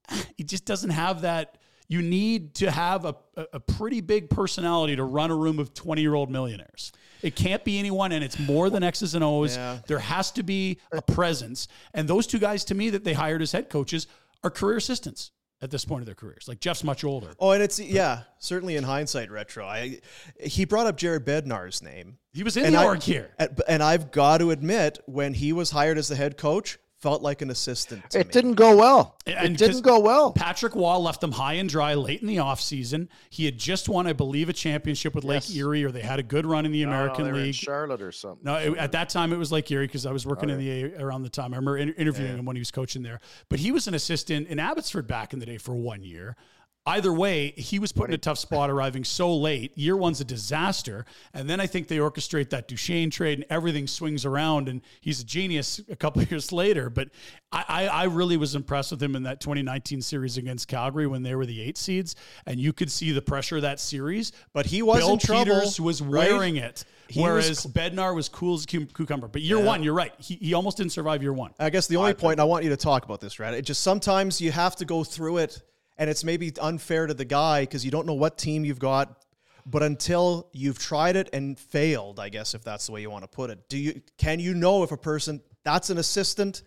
[0.10, 1.58] ah, he just doesn't have that.
[1.88, 6.02] You need to have a, a, pretty big personality to run a room of 20
[6.02, 6.92] year old millionaires.
[7.22, 9.56] It can't be anyone, and it's more than X's and O's.
[9.56, 9.80] Yeah.
[9.88, 11.68] There has to be a presence.
[11.94, 14.08] And those two guys, to me, that they hired as head coaches
[14.44, 15.32] are career assistants
[15.64, 16.46] at this point of their careers.
[16.48, 17.34] Like Jeff's much older.
[17.40, 19.66] Oh, and it's yeah, certainly in hindsight, retro.
[19.66, 20.00] I
[20.40, 22.18] he brought up Jared Bednar's name.
[22.34, 23.32] He was in And the I- here.
[23.68, 27.42] And I've got to admit, when he was hired as the head coach, felt like
[27.42, 28.10] an assistant.
[28.12, 28.32] To it me.
[28.32, 29.18] didn't go well.
[29.28, 30.32] And it didn't go well.
[30.32, 33.10] Patrick Roy left them high and dry late in the offseason.
[33.30, 35.56] He had just won, I believe, a championship with Lake Yes.
[35.58, 37.44] Erie, or they had a good run in the No, no, American they were in
[37.46, 37.56] League.
[37.56, 38.40] Charlotte or something.
[38.46, 40.60] No, it- at that time it was Lake Erie because I was working in oh,
[40.60, 41.54] the A around the time.
[41.54, 43.20] I remember inter- interviewing him when he was coaching there.
[43.50, 46.38] But he was an assistant in Abbotsford back in the day for one year.
[46.86, 49.72] Either way, he was put in a tough spot arriving so late.
[49.78, 51.06] Year one's a disaster.
[51.34, 55.22] And then I think they orchestrate that Duchene trade and everything swings around and he's
[55.22, 56.90] a genius a couple of years later.
[56.90, 57.08] But
[57.54, 61.24] I, I, I really was impressed with him in that 2019 series against Calgary when
[61.24, 62.18] they were the eight seeds.
[62.46, 64.34] And you could see the pressure of that series.
[64.52, 66.30] But he was Bill in trouble, Peters was right?
[66.30, 66.84] wearing it.
[67.08, 69.30] He was whereas Bednar was cool as a cucumber.
[69.30, 69.64] But year Yeah.
[69.66, 70.12] one, you're right.
[70.20, 71.52] He, he almost didn't survive year one.
[71.60, 73.84] I guess the only point I want you to talk about this, Rhett, it just
[73.84, 75.62] sometimes you have to go through it,
[75.98, 79.24] and it's maybe unfair to the guy because you don't know what team you've got.
[79.66, 83.24] But until you've tried it and failed, I guess if that's the way you want
[83.24, 86.64] to put it, do you can you know if a person that's an assistant?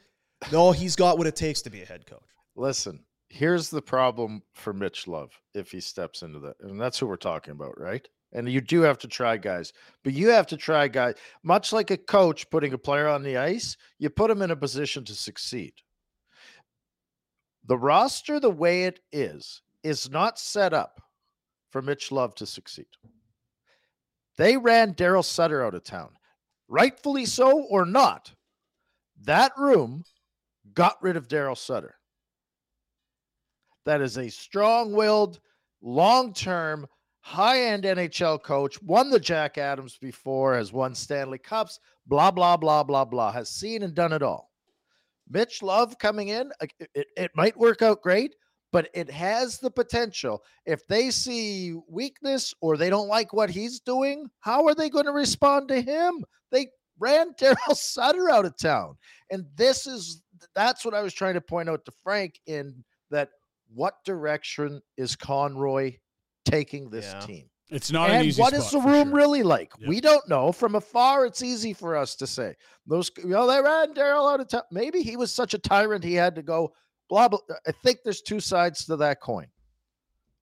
[0.50, 2.22] No, he's got what it takes to be a head coach.
[2.54, 6.56] Listen, here's the problem for Mitch Love if he steps into that.
[6.60, 8.06] And that's who we're talking about, right?
[8.32, 9.72] And you do have to try guys,
[10.02, 13.36] but you have to try guys, much like a coach putting a player on the
[13.36, 15.72] ice, you put him in a position to succeed.
[17.66, 21.00] The roster, the way it is, is not set up
[21.70, 22.86] for Mitch Love to succeed.
[24.36, 26.10] They ran Daryl Sutter out of town,
[26.68, 28.32] rightfully so or not.
[29.22, 30.04] That room
[30.74, 31.94] got rid of Daryl Sutter.
[33.84, 35.40] That is a strong willed,
[35.80, 36.86] long term,
[37.20, 42.56] high end NHL coach, won the Jack Adams before, has won Stanley Cups, blah, blah,
[42.56, 44.45] blah, blah, blah, has seen and done it all.
[45.28, 46.52] Mitch Love coming in,
[46.94, 48.34] it, it, might work out great,
[48.72, 50.42] but it has the potential.
[50.64, 55.06] If they see weakness or they don't like what he's doing, how are they going
[55.06, 56.24] to respond to him?
[56.52, 56.68] They
[56.98, 58.96] ran Daryl Sutter out of town.
[59.30, 60.22] And this is
[60.54, 63.30] that's what I was trying to point out to Frank in that
[63.74, 65.96] what direction is Conroy
[66.44, 67.20] taking this Yeah.
[67.20, 67.50] team?
[67.70, 69.16] It's not an and easy what is spot the room sure.
[69.16, 69.72] really like?
[69.80, 69.88] Yep.
[69.88, 70.52] We don't know.
[70.52, 72.54] From afar, it's easy for us to say.
[72.86, 74.62] Those, you know, they ran Daryl out of town.
[74.70, 76.72] Maybe he was such a tyrant he had to go.
[77.08, 77.40] Blah blah.
[77.66, 79.46] I think there's two sides to that coin.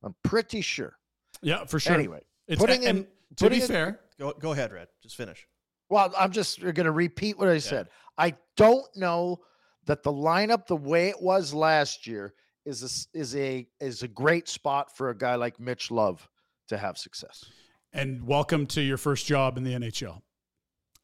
[0.03, 0.97] I'm pretty sure.
[1.43, 1.95] Yeah, for sure.
[1.95, 3.05] Anyway, it's, putting and in-
[3.37, 4.89] to putting be in- fair, Go go ahead, Rhett.
[5.03, 5.47] Just finish.
[5.89, 7.89] Well, I'm just going to repeat what I said.
[8.17, 9.41] I don't know
[9.87, 12.33] that the lineup, the way it was last year,
[12.65, 16.27] is a, s- is a is a great spot for a guy like Mitch Love
[16.69, 17.45] to have success.
[17.93, 20.21] and welcome to your first job in the NHL.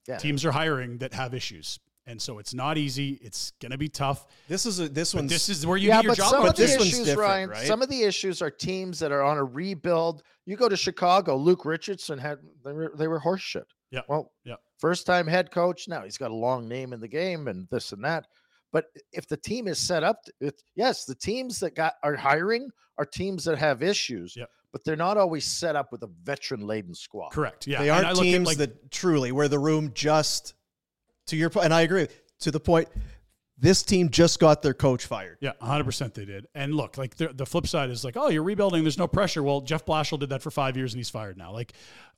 [0.09, 0.17] Yeah.
[0.19, 1.79] Teams are hiring that have issues.
[2.07, 3.21] And so it's not easy.
[3.23, 4.27] It's going to be tough.
[4.49, 6.31] This is a this But one's this is where you yeah, get your but job.
[6.31, 7.67] some but of the this one's issues, Ryan, right?
[7.67, 10.23] some of the issues are teams that are on a rebuild.
[10.47, 13.65] You go to Chicago, Luke Richardson had they were they were horseshit.
[13.93, 14.01] Yeah.
[14.09, 14.57] Well, Yeah.
[14.79, 15.87] First time head coach.
[15.87, 18.27] Now he's got a long name in the game and this and that.
[18.73, 22.17] But if the team is set up, to- it, yes, the teams that got are
[22.17, 24.35] hiring are teams that have issues.
[24.37, 24.47] Yeah.
[24.73, 27.31] But they're not always set up with a veteran laden squad.
[27.31, 27.67] Correct.
[27.67, 27.81] Yeah.
[27.83, 30.55] they aren't teams like, that truly where the room just
[31.27, 32.09] to your point, and I agree
[32.41, 32.89] to the point.
[33.59, 35.37] This team just got their coach fired.
[35.41, 36.47] Yeah, 100% they did.
[36.55, 38.85] And look, like the, the flip side is like, oh, you're rebuilding.
[38.85, 39.43] There's no pressure.
[39.43, 41.53] Well, Jeff Blashill did that for five years and he's fired now.
[41.53, 41.75] Like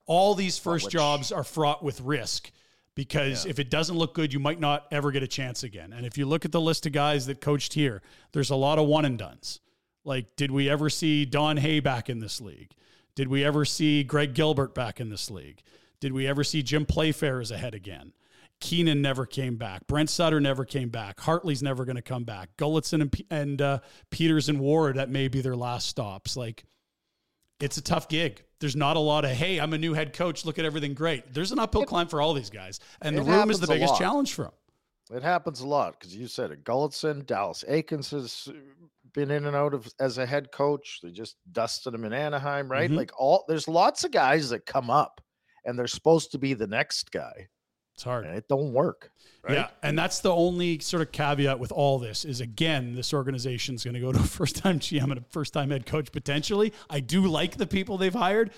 [0.07, 2.53] all these first which- jobs are fraught with risk
[2.94, 5.92] because if it doesn't look good, you might not ever get a chance again.
[5.92, 8.78] And if you look at the list of guys that coached here, there's a lot
[8.78, 9.61] of one and dones.
[10.05, 12.72] Like, did we ever see Don Hay back in this league?
[13.14, 15.62] Did we ever see Greg Gilbert back in this league?
[16.00, 18.12] Did we ever see Jim Playfair as a head again?
[18.61, 19.86] Keenan never came back.
[19.86, 21.20] Brent Sutter never came back.
[21.20, 22.50] Hartley's never going to come back.
[22.57, 23.78] Gulutzan and, and uh,
[24.11, 26.36] Peters and Ward, that may be their last stops.
[26.36, 26.64] Like,
[27.61, 28.42] it's a tough gig.
[28.61, 30.44] There's not a lot of, hey, I'm a new head coach.
[30.44, 31.34] Look at everything great.
[31.34, 32.78] There's an uphill climb for all these guys.
[33.00, 33.98] And the room is the biggest lot.
[33.98, 34.53] challenge for them.
[35.12, 36.64] It happens a lot because you said it.
[36.64, 38.48] Gulutzan, Dallas Eakins has
[39.12, 41.00] been in and out of as a head coach.
[41.02, 42.90] They just dusted him in Anaheim, right?
[42.90, 42.96] Mhm.
[42.96, 45.20] Like all there's lots of guys that come up
[45.64, 47.48] and they're supposed to be the next guy,
[47.94, 48.24] It's hard.
[48.26, 49.10] and it don't work.
[49.44, 49.54] Right?
[49.54, 53.74] Yeah, and that's the only sort of caveat with all this is again, this organization
[53.74, 56.72] is going to go to a first-time GM and a first-time head coach potentially.
[56.88, 58.50] I do like the people they've hired,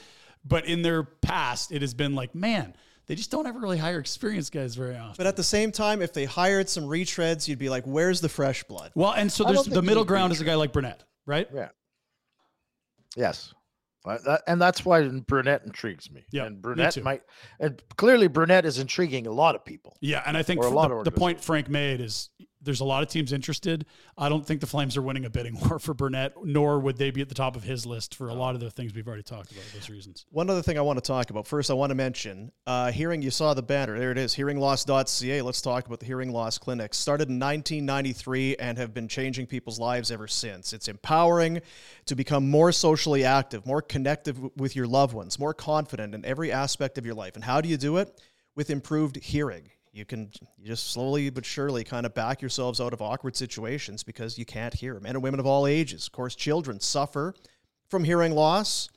[0.45, 2.75] but in their past, it has been like, man,
[3.07, 5.15] they just don't ever really hire experienced guys very often.
[5.17, 8.29] But at the same time, if they hired some retreads, you'd be like, "Where's the
[8.29, 11.03] fresh blood?" well, and so there's the middle need ground is a guy like Brunette,
[11.27, 11.49] right?
[11.55, 11.69] Yeah.
[13.17, 13.53] Yes.
[14.07, 16.25] Uh, and that's why Brunette intrigues me.
[16.31, 17.03] Yeah, and me Brunette too.
[17.03, 17.23] might,
[17.59, 19.97] and clearly Brunette is intriguing a lot of people.
[20.01, 22.29] Yeah, and I think Or a f- lot the, the point Frank made is
[22.65, 23.87] there's a lot of teams interested.
[24.17, 27.11] I don't think the Flames are winning a bidding war for Brunette, nor would they
[27.11, 29.23] be at the top of his list for a lot of the things we've already
[29.23, 29.65] talked about.
[29.73, 30.27] Those reasons.
[30.31, 31.47] One other thing I want to talk about.
[31.47, 33.23] First, I want to mention uh, hearing.
[33.23, 33.99] You saw the banner.
[33.99, 34.35] There it is.
[34.35, 35.43] Hearingloss.ca.
[35.43, 36.95] Let's talk about the Hearing Loss Clinic.
[36.95, 40.73] Started in 1993 and have been changing people's lives ever since.
[40.73, 41.61] It's empowering
[42.07, 46.51] to become more socially active, more connected with your loved ones, more confident in every
[46.53, 47.35] aspect of your life.
[47.35, 48.21] And how do you do it?
[48.55, 49.71] With improved hearing.
[49.95, 54.03] You can you just slowly but surely kind of back yourselves out of awkward situations
[54.03, 54.99] because you can't hear.
[54.99, 57.33] Men and women of all ages, of course, children suffer
[57.89, 58.89] from hearing loss.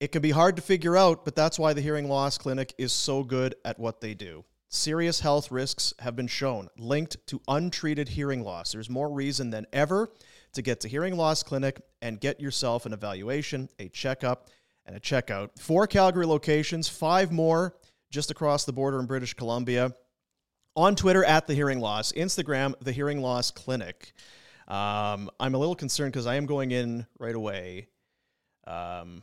[0.00, 2.92] It can be hard to figure out, but that's why the Hearing Loss Clinic is
[2.92, 4.44] so good at what they do.
[4.68, 8.72] Serious health risks have been shown linked to untreated hearing loss.
[8.72, 10.08] There's more reason than ever
[10.52, 14.48] to get to Hearing Loss Clinic and get yourself an evaluation, a checkup,
[14.86, 15.50] and a checkout.
[15.58, 17.74] Four Calgary locations, five more
[18.10, 19.92] just across the border in British Columbia.
[20.76, 24.12] On Twitter at the Hearing Loss, Instagram the Hearing Loss Clinic.
[24.68, 27.88] Um, I'm a little concerned because I am going in right away.
[28.66, 29.22] Um,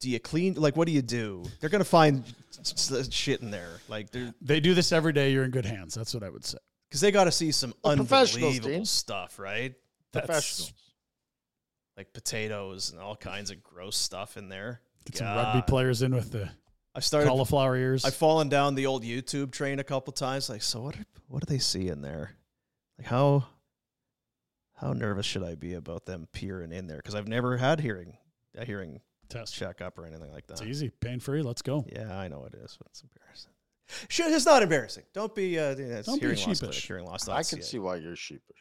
[0.00, 0.54] do you clean?
[0.54, 1.44] Like, what do you do?
[1.60, 2.24] They're gonna find
[2.58, 5.30] s- s- shit in there, like they're They do this every day.
[5.32, 5.94] You're in good hands.
[5.94, 6.58] That's what I would say.
[6.88, 9.74] because they got to see some Well, unbelievable stuff, right?
[10.12, 10.72] That's- Professionals.
[11.96, 14.80] Like potatoes and all kinds of gross stuff in there.
[15.04, 16.50] Get some rugby players in with the
[16.94, 17.28] I started.
[17.28, 18.04] cauliflower ears.
[18.04, 20.48] I've fallen down the old YouTube train a couple times.
[20.50, 20.96] Like, so what?
[21.28, 22.32] What do they see in there?
[22.98, 23.46] Like, how
[24.74, 26.98] how nervous should I be about them peering in there?
[26.98, 28.16] Because I've never had hearing
[28.56, 29.54] a hearing Test.
[29.54, 30.54] checkup or anything like that.
[30.60, 31.42] It's easy, pain free.
[31.42, 31.86] Let's go.
[31.90, 33.52] Yeah, I know it is, but it's embarrassing.
[34.08, 35.04] Sure, it's not embarrassing.
[35.12, 35.58] Don't be.
[35.58, 36.58] Uh, yeah, it's Don't be hearing loss sheepish.
[36.60, 37.28] clinic, hearing loss.
[37.28, 38.56] I can see why you're sheepish.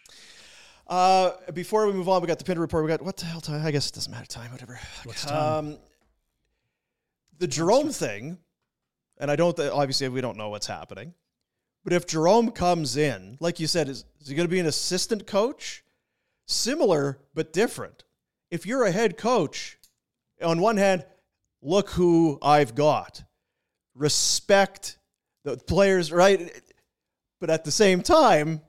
[0.88, 2.84] Uh, before we move on, we got the Pinder report.
[2.84, 3.66] We got what the hell time?
[3.66, 4.52] I guess it doesn't matter time.
[4.52, 4.80] Whatever.
[5.04, 5.66] What's time?
[5.66, 5.78] Um,
[7.42, 8.38] the Jarome thing,
[9.20, 9.60] and I don't.
[9.60, 11.16] Obviously, we don't know what's happening.
[11.84, 14.68] But if Jarome comes in, like you said, is, is he going to be an
[14.68, 15.84] assistant coach?
[16.46, 18.04] Similar but different.
[18.52, 19.80] If you're a head coach,
[20.44, 21.04] on one hand,
[21.64, 23.24] look who I've got.
[23.96, 25.00] Respect
[25.44, 26.62] the players, right?
[27.39, 28.62] But at the same time,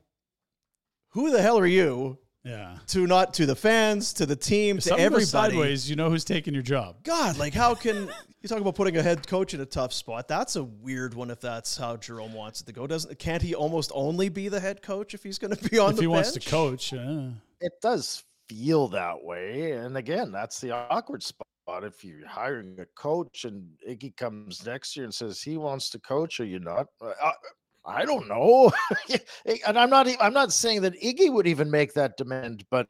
[1.11, 2.77] who the hell are you Yeah.
[2.89, 5.21] to not to the fans, to the team, If to everybody.
[5.23, 6.97] goes sideways, you know who's taking your job.
[7.05, 8.09] God, like how can
[8.43, 10.27] you talk about putting a head coach in a tough spot?
[10.27, 11.31] That's a weird one.
[11.31, 14.59] If that's how Jarome wants it to go, doesn't can't he almost only be the
[14.59, 16.15] head coach if he's going to be on if the If he bench?
[16.15, 17.31] wants to coach, yeah.
[17.61, 19.73] it does feel that way.
[19.73, 21.47] And again, that's the awkward spot.
[21.85, 26.01] If you're hiring a coach and Iggy comes next year and says he wants to
[26.01, 26.87] coach, are you not?
[27.01, 27.13] Uh,
[27.85, 28.73] I, I don't know.
[29.67, 30.09] and I'm not.
[30.21, 32.89] I'm not saying that Iggy would even make that demand, but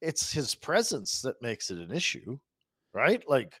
[0.00, 2.38] it's his presence that makes it an issue,
[2.92, 3.22] right?
[3.28, 3.54] Like,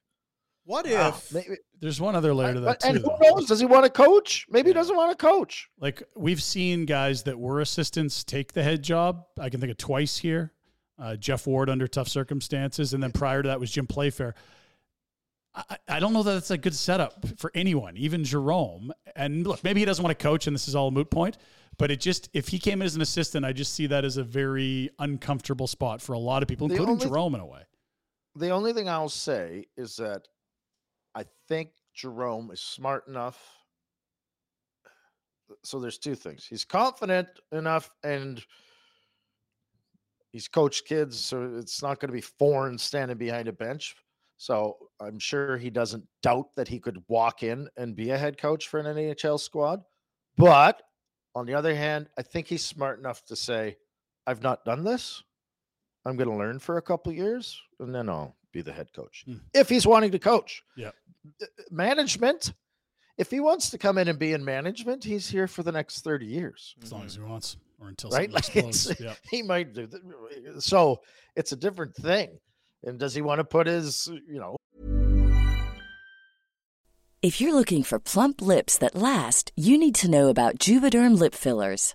[0.64, 1.32] What ah, if?
[1.32, 3.02] maybe, There's one other layer to that but- and too.
[3.02, 3.34] who though.
[3.36, 3.46] knows?
[3.46, 4.46] Does he want to coach?
[4.48, 5.68] Maybe he doesn't want to coach.
[5.78, 9.24] Like we've seen guys that were assistants take the head job.
[9.38, 10.52] I can think of twice here.
[10.98, 14.34] Uh, Jeff Ward under tough circumstances, and then prior to that was Jim Playfair.
[15.54, 18.90] I, I- don't know that it's a good setup for anyone, even Jarome.
[19.14, 21.36] And look, maybe he doesn't want to coach, and this is all a moot point.
[21.78, 24.16] But it just if he came in as an assistant, I just see that as
[24.16, 27.46] a very uncomfortable spot for a lot of people, The including only- Jarome in a
[27.46, 27.62] way.
[28.36, 30.26] The only thing I'll say is that
[31.14, 33.38] I think Jarome is smart enough.
[35.64, 36.46] So there's two things.
[36.46, 38.42] He's confident enough and
[40.30, 43.94] he's coached kids, so it's not going to be foreign standing behind a bench.
[44.42, 48.38] So I'm sure he doesn't doubt that he could walk in and be a head
[48.38, 49.84] coach for an NHL squad.
[50.36, 50.82] But
[51.36, 53.76] on the other hand, I think he's smart enough to say,
[54.26, 55.22] I've not done this.
[56.04, 59.22] I'm going to learn for a couple years and then I'll be the head coach.
[59.26, 59.36] Hmm.
[59.54, 60.64] If he's wanting to coach.
[60.76, 60.92] Yep.
[61.40, 62.52] Uh, Management,
[63.18, 66.00] if he wants to come in and be in management, he's here for the next
[66.02, 66.74] 30 years.
[66.82, 68.28] As long as he wants, or until Right?
[68.32, 68.32] something
[68.64, 69.00] Like explodes.
[69.00, 70.62] it's, he might do that.
[70.64, 71.00] so
[71.36, 72.40] it's a different thing.
[72.84, 74.56] And does he want to put his, you know,
[77.22, 81.36] If you're looking for plump lips that last, you need to know about Juvederm lip
[81.36, 81.94] fillers.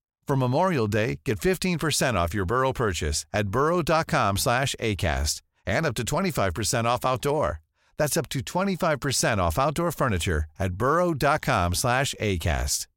[0.27, 5.95] For Memorial Day, get 15% off your Burrow purchase at burrow.com slash ACAST and up
[5.95, 7.59] to 25% off outdoor.
[7.97, 12.87] That's up to 25% off outdoor furniture at burrow.com slash ACAST.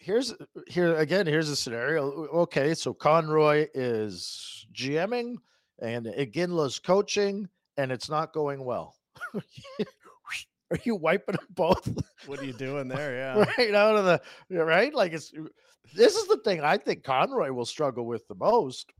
[0.00, 0.34] here's
[0.66, 5.36] here again here's a scenario okay so conroy is gming
[5.82, 8.96] and Iginla's coaching and it's not going well
[10.70, 11.88] are you wiping them both
[12.26, 13.14] What are you doing there?
[13.16, 13.44] Yeah.
[13.58, 14.20] right out of the
[14.64, 15.32] right like it's
[15.94, 18.92] this is the thing i think conroy will struggle with the most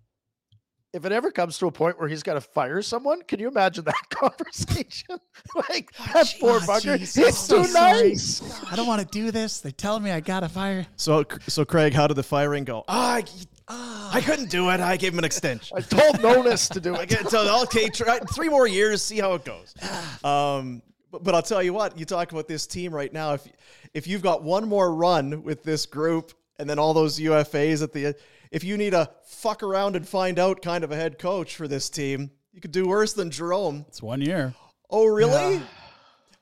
[0.92, 3.46] if it ever comes to a point where he's got to fire someone, can you
[3.46, 5.18] imagine that conversation?
[5.70, 8.08] like that poor Ah, bugger, jeez, he's I'm so too sorry.
[8.08, 8.62] nice.
[8.72, 9.60] I don't want to do this.
[9.60, 10.84] They tell me I got to fire.
[10.96, 12.82] So, so Craig, how did the firing go?
[12.88, 13.22] Ah,
[13.68, 14.80] I, I couldn't do it.
[14.80, 15.76] I gave him an extension.
[15.76, 17.08] I told Nonis to do I it.
[17.10, 19.72] get so okay, try, three more years, see how it goes.
[20.24, 23.34] Um, but, but I'll tell you what, you talk about this team right now.
[23.34, 23.48] If
[23.94, 27.92] if you've got one more run with this group, and then all those UFAs at
[27.92, 28.14] the end.
[28.50, 31.66] If you need a fuck around and find out kind of a head coach for
[31.66, 33.86] this team, you could do worse than Jarome.
[33.88, 34.54] It's one year.
[34.90, 35.54] Oh, really?
[35.54, 35.62] Yeah.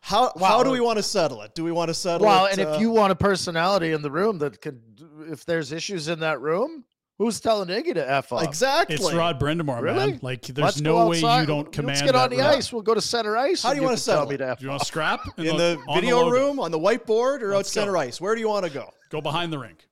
[0.00, 1.54] How how do we want to settle it?
[1.54, 2.58] Do we want to settle Well, it?
[2.58, 4.80] and uh, if you want a personality in the room that could,
[5.28, 6.84] if there's issues in that room,
[7.18, 8.44] who's telling Iggy to f off?
[8.44, 10.12] exactly, It's Rod Brind'Amour, Really?
[10.12, 10.20] man.
[10.22, 11.98] Like, there's Let's no way you don't command.
[12.00, 12.46] Let's get on that the room.
[12.56, 12.72] ice.
[12.72, 13.62] We'll go to center ice.
[13.62, 14.38] How do you wanna can tell settle me it?
[14.38, 16.30] to F Do you want to scrap in the on video logo?
[16.30, 17.98] room, on the whiteboard, or Let's out center go.
[18.00, 18.20] ice?
[18.20, 18.90] Where do you want to go?
[19.10, 19.86] Go behind the rink.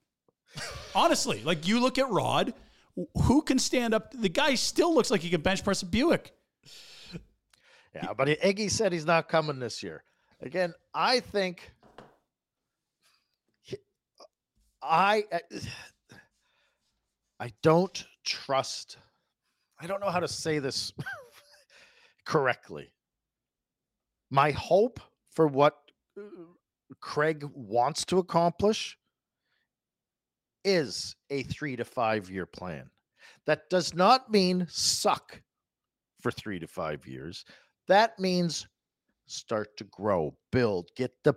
[0.94, 2.54] Honestly, like you look at Rod,
[3.24, 4.12] who can stand up?
[4.12, 6.32] The guy still looks like he can bench press a Buick.
[7.94, 10.04] Yeah, but Iggy said he's not coming this year.
[10.42, 11.70] Again, I think
[13.62, 13.78] he-
[14.82, 15.24] I
[17.38, 18.96] I don't trust.
[19.80, 20.92] I don't know how to say this
[22.24, 22.92] correctly.
[24.30, 25.74] My hope for what
[26.18, 26.22] uh,
[27.00, 28.98] Craig wants to accomplish
[30.64, 32.90] is a 3 to 5 year plan.
[33.46, 35.40] That does not mean suck
[36.20, 37.44] for 3 to 5 years.
[37.86, 38.66] That means
[39.26, 41.32] start to grow, build, get the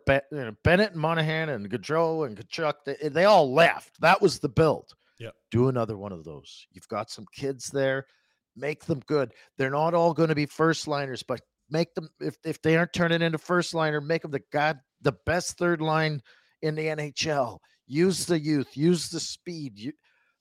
[0.64, 2.74] Bennett and Monahan and Gaudreau and Tkachuk.
[2.86, 4.00] They, they all left.
[4.02, 4.94] That was the build.
[5.20, 5.34] Yep.
[5.52, 6.66] Do another one of those.
[6.72, 8.06] You've got some kids there.
[8.56, 9.34] Make them good.
[9.58, 12.94] They're not all going to be first liners, but make them if if they aren't
[12.94, 16.22] turning into first liner, make them the god the best third line
[16.62, 17.60] in the NHL.
[17.88, 18.76] Use the youth.
[18.76, 19.78] Use the speed.
[19.78, 19.94] You,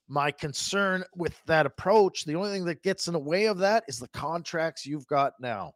[0.07, 3.83] my concern with that approach, the only thing that gets in the way of that
[3.87, 5.73] is the contracts you've got now.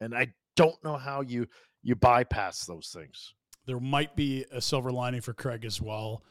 [0.00, 1.46] And I don't know how you
[1.82, 3.34] you bypass those things.
[3.66, 6.22] there might be a silver lining for Craig as well.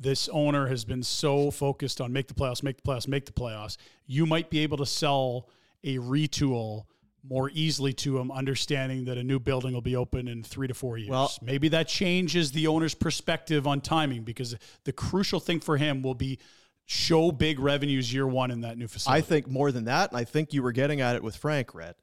[0.00, 3.32] This owner has been so focused on make the playoffs, make the playoffs, make the
[3.32, 3.76] playoffs.
[4.06, 5.48] You might be able to sell
[5.82, 6.84] a retool
[7.28, 10.74] more easily to him, understanding that a new building will be open in three to
[10.74, 11.10] four years.
[11.10, 16.02] Well- maybe that changes the owner's perspective on timing because the crucial thing for him
[16.02, 16.38] will be
[16.86, 19.18] show big revenues year one in that new facility.
[19.18, 21.74] I think more than that, and I think you were getting at it with Frank
[21.74, 21.98] Rhett,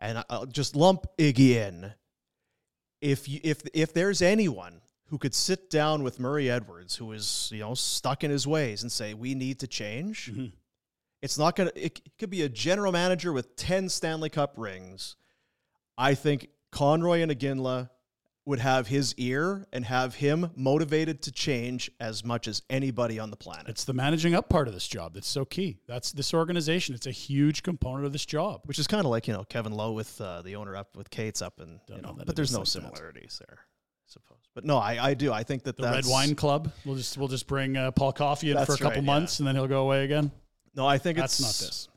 [0.00, 1.92] and I'll just lump Iggy in.
[3.00, 7.50] If you, if if there's anyone who could sit down with Murray Edwards, who is
[7.52, 10.52] you know stuck in his ways, and say we need to change, Mhm.
[11.22, 11.72] it's not gonna.
[11.74, 15.16] It, it could be a general manager with ten Stanley Cup rings.
[15.96, 17.90] I think Conroy and Iginla
[18.44, 23.28] would have his ear and have him motivated to change as much as anybody on
[23.30, 23.68] the planet.
[23.68, 25.80] it's the managing up part of this job that's so key.
[25.86, 26.94] That's this organization.
[26.94, 28.62] It's a huge component of this job.
[28.64, 31.10] which is kind of like you know Kevin Lowe with uh, the owner up with
[31.10, 32.70] Kate's up and you know know, but there's no like that.
[32.70, 33.58] similarities there,
[34.08, 34.38] suppose.
[34.54, 35.32] But no, I, I do.
[35.32, 36.72] I think that The Red Wine Club.
[36.84, 39.46] We'll just we'll just bring uh, Paul Coffey in for a couple right, months, and
[39.46, 40.30] then he'll go away again.
[40.74, 41.88] No, I think That's it's not this.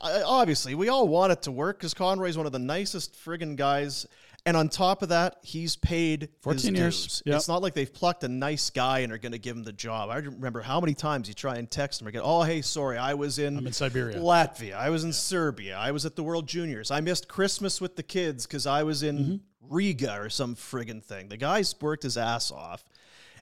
[0.00, 3.56] I, obviously, we all want it to work because Conroy's one of the nicest friggin'
[3.56, 4.06] guys,
[4.48, 7.22] and on top of that, he's paid 14 his years.
[7.26, 7.36] Yep.
[7.36, 9.74] It's not like they've plucked a nice guy and are going to give him the
[9.74, 10.08] job.
[10.08, 12.96] I remember how many times you try and text him or get, oh hey, sorry,
[12.96, 14.18] I was in I'm in Siberia.
[14.18, 14.74] Latvia.
[14.74, 15.76] I was in Serbia.
[15.76, 16.90] I was at the World Juniors.
[16.90, 19.36] I missed Christmas with the kids because I was in Mm-hmm.
[19.60, 21.28] Riga or some friggin' thing.
[21.28, 22.84] The guy's worked his ass off,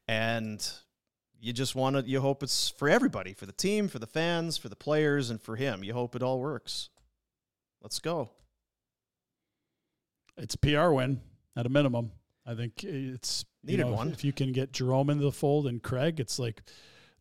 [0.08, 0.66] and
[1.38, 2.02] you just want to.
[2.02, 5.40] You hope it's for everybody, for the team, for the fans, for the players, and
[5.40, 5.84] for him.
[5.84, 6.88] You hope it all works.
[7.80, 8.30] Let's go.
[10.36, 11.20] It's a PR win
[11.56, 12.12] at a minimum.
[12.44, 14.12] I think it's you Needed know, if- one.
[14.12, 16.62] If you can get Jarome into the fold and Craig, it's like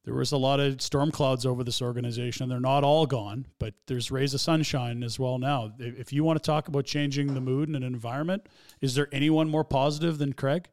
[0.04, 2.48] there was a lot of storm clouds over this organization.
[2.48, 5.74] They're not all gone, but there's rays of sunshine as well now.
[5.80, 8.48] If if you want to talk about changing the mood and an environment,
[8.82, 10.70] is there anyone more positive than Craig?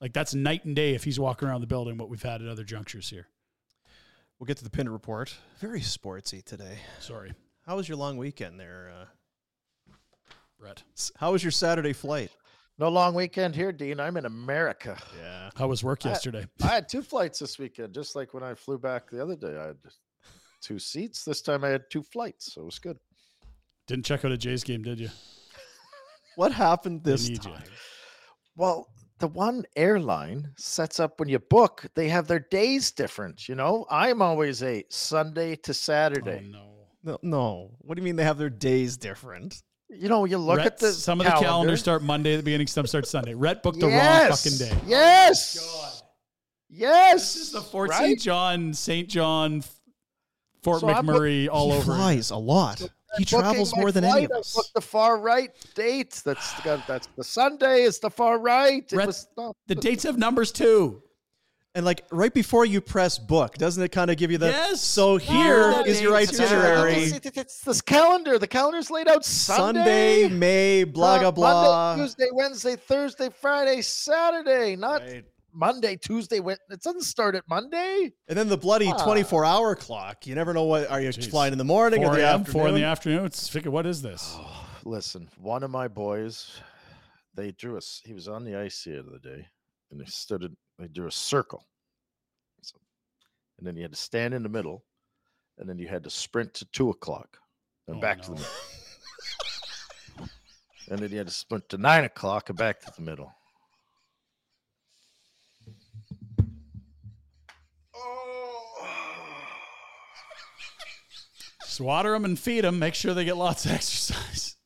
[0.00, 1.98] Like that's night and day if he's walking around the building.
[1.98, 3.28] What we've had at other junctures here.
[4.38, 5.34] We'll get to the pin report.
[5.60, 6.78] Very sportsy today.
[7.00, 7.32] Sorry,
[7.64, 8.92] How was your long weekend there?
[8.94, 9.04] Uh,
[10.58, 10.82] Brett.
[11.16, 12.30] how was your Saturday flight?
[12.78, 14.00] No long weekend here, Dean.
[14.00, 14.98] I'm in America.
[15.18, 15.50] Yeah.
[15.56, 16.46] How was work yesterday?
[16.62, 19.56] I had two flights this weekend, just like when I flew back the other day.
[19.56, 19.76] I had
[20.60, 21.24] two seats.
[21.24, 22.98] This time I had two flights, so it was good.
[23.86, 25.08] Didn't check out a Jays game, did you?
[26.36, 27.50] What happened this need you.
[27.50, 27.62] time?
[28.56, 28.88] Well,
[29.20, 33.48] the one airline sets up when you book, they have their days different.
[33.48, 36.42] You know, I'm always a Sunday to Saturday.
[36.44, 36.72] Oh, no.
[37.02, 37.70] No, no.
[37.78, 39.62] What do you mean they have their days different?
[39.88, 42.42] You know, you look Rhett, at the some of the calendars start Monday at the
[42.42, 43.34] beginning, some start Sunday.
[43.34, 44.76] Rhett booked the wrong fucking day.
[44.86, 45.58] Yes.
[45.60, 45.92] Oh
[46.68, 47.34] yes.
[47.34, 47.98] This is the Fort right?
[48.00, 48.20] St.
[48.20, 49.08] John, St.
[49.08, 49.62] John,
[50.62, 51.74] Fort So I'm book- McMurray all over.
[51.74, 51.84] he over.
[51.84, 52.78] flies a lot.
[52.80, 54.54] So he booking travels more than any flight, of us.
[54.56, 56.20] booked the far right date.
[56.24, 57.84] That's the, that's the Sunday.
[57.84, 58.82] It's the far right.
[58.92, 61.00] It Rhett, was not, The dates have numbers too.
[61.76, 64.80] And like right before you press book, doesn't it kind of give you the Yes.
[64.80, 66.94] so here Yeah, is your itinerary.
[66.94, 68.38] It's, it's, it's this calendar.
[68.38, 71.96] The calendar's laid out Sunday, Sunday, May, blah uh, blah blah.
[71.96, 74.74] Monday, Tuesday, Wednesday, Thursday, Friday, Saturday.
[74.74, 75.24] Not Right.
[75.52, 76.40] Monday, Tuesday.
[76.40, 76.60] Went.
[76.70, 78.10] It doesn't start at Monday.
[78.26, 79.04] And then the bloody Ah.
[79.04, 80.26] 24 hour clock.
[80.26, 81.28] You never know what are you Jeez.
[81.28, 82.52] flying in the morning or 4 the afternoon?
[82.54, 83.26] four in the afternoon.
[83.26, 84.34] It's figure, what is this?
[84.86, 86.58] Listen, one of my boys,
[87.34, 88.00] they drew us.
[88.02, 89.46] He was on the ice here the other day,
[89.90, 90.56] and they stood.
[90.78, 91.66] They drew a circle,
[92.62, 92.80] So-
[93.58, 94.84] and then you had to stand in the middle,
[95.58, 97.38] and then you had to sprint to two o'clock,
[97.86, 100.28] and Oh, back to the middle,
[100.88, 103.32] and then you had to sprint to nine o'clock and back to the middle.
[111.62, 112.78] Just water them and feed them.
[112.78, 114.56] Make sure they get lots of exercise.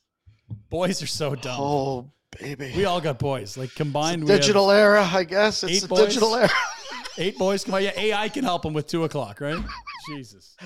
[0.69, 1.61] Boys are so dumb.
[1.61, 2.73] Oh, baby!
[2.77, 3.57] We all got boys.
[3.57, 5.63] Like combined, It's a have digital era, I guess.
[5.65, 6.07] It's eight a boys?
[6.07, 6.51] digital era.
[7.19, 7.65] eight boys.
[7.65, 9.63] Come on, yeah, AI can help them with two o'clock, right?
[10.09, 10.57] Jesus.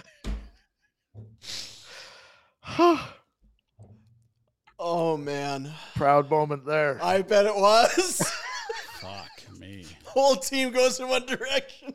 [4.78, 5.72] oh man.
[5.96, 6.98] Proud moment there.
[7.02, 8.22] I bet it was.
[9.00, 9.84] Fuck me.
[10.04, 11.94] Whole team goes in one direction.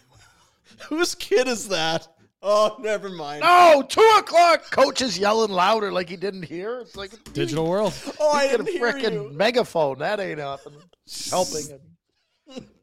[0.88, 2.08] Whose kid is that?
[2.48, 3.40] Oh, never mind.
[3.40, 4.70] No, two o'clock.
[4.70, 6.78] Coach is yelling louder like he didn't hear.
[6.78, 7.92] It's like Digital world.
[8.20, 9.30] Oh, I He's got a didn't hear freaking you.
[9.32, 9.98] megaphone.
[9.98, 10.74] That ain't nothing.
[11.30, 12.66] Helping him.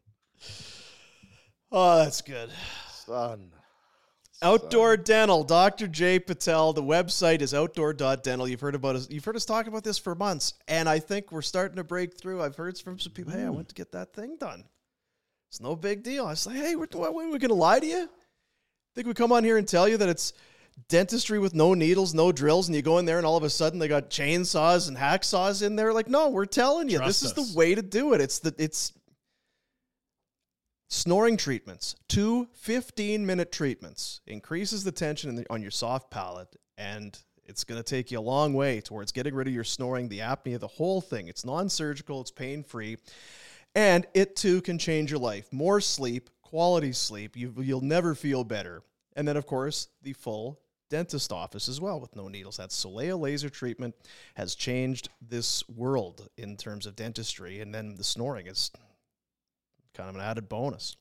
[1.76, 2.50] Oh, that's good.
[3.04, 3.50] Son.
[4.40, 5.88] Outdoor Dental, Dr.
[5.88, 6.72] Jay Patel.
[6.72, 8.46] The website is outdoor.dental.
[8.46, 9.10] You've heard about us.
[9.10, 12.16] You've heard us talk about this for months, and I think we're starting to break
[12.16, 12.42] through.
[12.42, 13.56] I've heard from some people, "Hey, I hmm.
[13.56, 14.62] went to get that thing done.
[15.48, 17.86] It's no big deal." I was like, "Hey, we're, what, we going to lie to
[17.86, 18.08] you?
[18.94, 20.32] Think we come on here and tell you that it's
[20.88, 23.50] dentistry with no needles, no drills, and you go in there and all of a
[23.50, 25.92] sudden they got chainsaws and hacksaws in there?
[25.92, 28.20] Like, no, we're telling you, Trust this is the way to do it.
[28.20, 28.92] It's the it's
[30.94, 36.54] Snoring treatments, two 15 minute treatments, increases the tension in the, on your soft palate,
[36.78, 40.08] and it's going to take you a long way towards getting rid of your snoring,
[40.08, 41.26] the apnea, the whole thing.
[41.26, 42.98] It's non surgical, it's pain free,
[43.74, 45.52] and it too can change your life.
[45.52, 48.80] More sleep, quality sleep, you, you'll never feel better.
[49.16, 52.58] And then, of course, the full dentist office as well with no needles.
[52.58, 53.96] That Solea laser treatment
[54.36, 58.70] has changed this world in terms of dentistry, and then the snoring is
[59.94, 60.94] kind of an added bonus.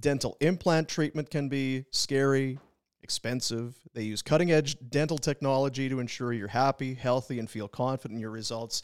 [0.00, 2.58] Dental implant treatment can be scary,
[3.02, 3.78] expensive.
[3.92, 8.22] They use cutting edge dental technology to ensure you're happy, healthy, and feel confident in
[8.22, 8.80] your results.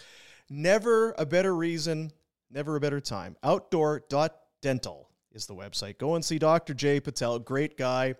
[0.50, 2.12] Never a better reason,
[2.50, 3.34] never a better time.
[3.42, 5.99] Outdoor.dental is the website.
[5.99, 6.74] Go and see Dr.
[6.74, 8.14] Jay Patel, great guy.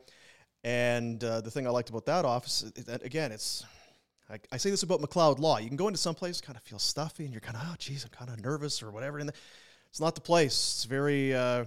[0.65, 3.65] And uh, the thing I liked about that office, is that again, it's
[4.33, 5.59] I, I say this about McLeod Law.
[5.59, 7.75] You can go into some place, kind of feel stuffy, and you're kind of, oh,
[7.79, 9.19] geez, I'm kind of nervous or whatever.
[9.19, 9.31] And
[9.91, 10.53] it's not the place.
[10.53, 11.67] It's very, uh,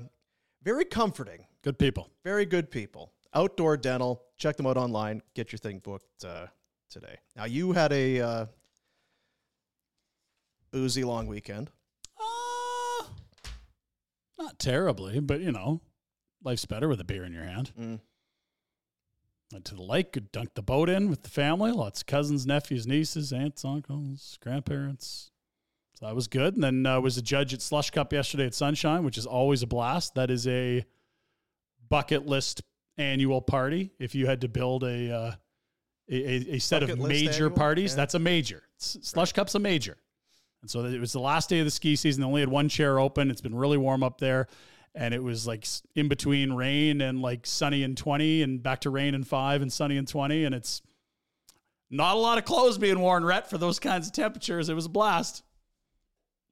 [0.63, 1.45] very comforting.
[1.61, 2.09] Good people.
[2.23, 3.11] Very good people.
[3.33, 4.23] Outdoor Dental.
[4.37, 5.21] Check them out online.
[5.35, 6.47] Get your thing booked uh,
[6.89, 7.17] today.
[7.35, 8.45] Now you had a uh,
[10.71, 11.69] boozy long weekend.
[14.37, 15.81] Not terribly, but you know,
[16.43, 17.71] life's better with a beer in your hand.
[17.79, 17.99] Mm.
[19.51, 21.71] Went to the lake, could dunk the boat in with the family.
[21.71, 25.31] Lots of cousins, nephews, nieces, aunts, uncles, grandparents.
[25.93, 26.55] So that was good.
[26.55, 29.63] And then uh, was a judge at Slush Cup yesterday at Sunshine, which is always
[29.63, 30.15] a blast.
[30.15, 30.83] That is a
[31.89, 32.63] bucket list
[32.97, 33.91] annual party.
[33.99, 35.31] If you had to build a uh,
[36.09, 37.51] a, a, set Bucket of major annual?
[37.51, 37.95] parties, Yeah.
[37.97, 38.63] that's a major.
[38.77, 39.97] Slush Cup's a major.
[40.65, 42.21] And so it was the last day of the ski season.
[42.21, 43.29] They only had one chair open.
[43.29, 44.47] It's been really warm up there.
[44.95, 48.89] And it was like in between rain and like sunny and 20 and back to
[48.89, 50.43] rain and five and sunny and 20.
[50.43, 50.81] And it's
[51.91, 54.67] not a lot of clothes being worn, Rhett, for those kinds of temperatures.
[54.67, 55.43] It was a blast.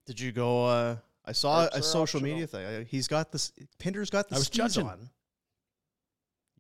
[0.06, 0.64] Did you go?
[0.68, 2.22] Uh, I saw Shirts a social optional.
[2.34, 2.66] media thing.
[2.68, 3.52] Uh, He's got this.
[3.80, 4.88] Pinder's got the I was skis judging.
[4.90, 5.10] on.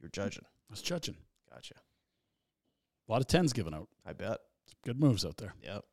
[0.01, 0.43] You're judging.
[0.43, 1.17] I was judging.
[1.53, 1.75] Gotcha.
[3.07, 3.89] A lot of tens given out.
[4.07, 4.39] I bet.
[4.83, 5.53] Good moves out there.
[5.63, 5.85] Yep.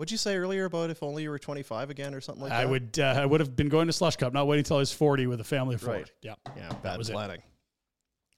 [0.00, 2.62] What'd you say earlier about if only you were 25 again or something like I
[2.62, 2.70] that?
[2.70, 4.90] would uh, I would have been going to Slush Cup, not waiting until I was
[4.90, 5.92] 40 with a family of four.
[5.92, 6.10] Right.
[6.22, 6.36] Yeah.
[6.56, 7.12] Yeah, bad was it.
[7.12, 7.42] planning.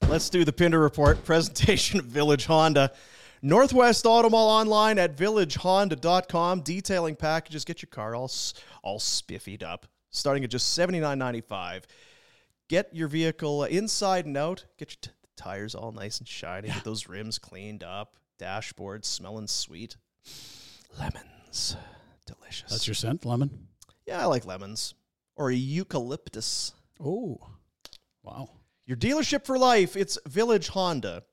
[0.09, 2.91] Let's do the Pinder Report presentation of Village Honda.
[3.43, 6.63] Northwest Auto Mall online at villagehonda.com.
[6.63, 7.65] Detailing packages.
[7.65, 8.29] Get your car all,
[8.83, 9.87] all spiffied up.
[10.11, 11.85] Starting at just $79.95.
[12.67, 14.65] Get your vehicle inside and out.
[14.79, 16.71] Get your t- tires all nice and shiny.
[16.71, 18.17] Get those rims cleaned up.
[18.37, 19.97] Dashboard smelling sweet.
[21.53, 21.77] Lemons.
[22.27, 22.71] Delicious.
[22.71, 23.69] That's your scent, lemon.
[24.07, 24.95] yeah, I like lemons.
[25.37, 26.73] Or a eucalyptus.
[26.99, 27.39] Oh.
[28.23, 28.49] Wow.
[28.87, 29.95] Your dealership for life.
[29.95, 31.25] It's Village Honda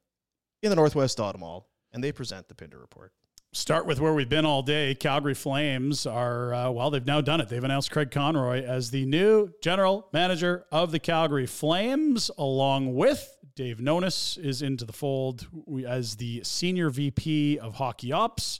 [0.61, 3.13] in the Northwest Auto Mall, and they present the Pinder Report.
[3.53, 4.93] Start with where we've been all day.
[4.93, 7.47] Calgary Flames are, uh, well, they've now done it.
[7.49, 13.37] They've announced Craig Conroy as the new general manager of the Calgary Flames, along with
[13.55, 15.47] Dave Nonis is into the fold
[15.87, 18.59] as the senior VP of hockey ops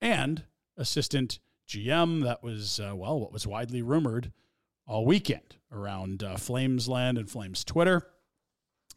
[0.00, 0.44] and
[0.80, 2.24] assistant GM.
[2.24, 4.32] That was, uh, well, what was widely rumored
[4.86, 8.08] all weekend around uh, Flames land and Flames Twitter.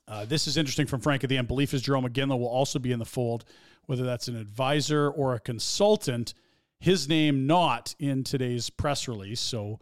[0.07, 1.47] Uh, this is interesting from Frank at the end.
[1.47, 3.45] Belief is Jarome Iginla will also be in the fold,
[3.85, 6.33] whether that's an advisor or a consultant.
[6.79, 9.79] His name not in today's press release, so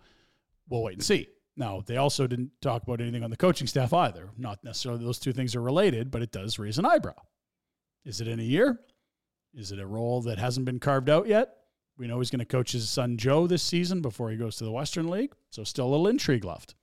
[0.70, 1.28] we'll wait and see.
[1.58, 4.30] Now, they also didn't talk about anything on the coaching staff either.
[4.38, 7.16] Not necessarily those two things are related, but it does raise an eyebrow.
[8.06, 8.80] Is it in a year?
[9.54, 11.50] Is it a role that hasn't been carved out yet?
[11.98, 14.64] We know he's going to coach his son Joe this season before he goes to
[14.64, 16.76] the Western League, so still a little intrigue left.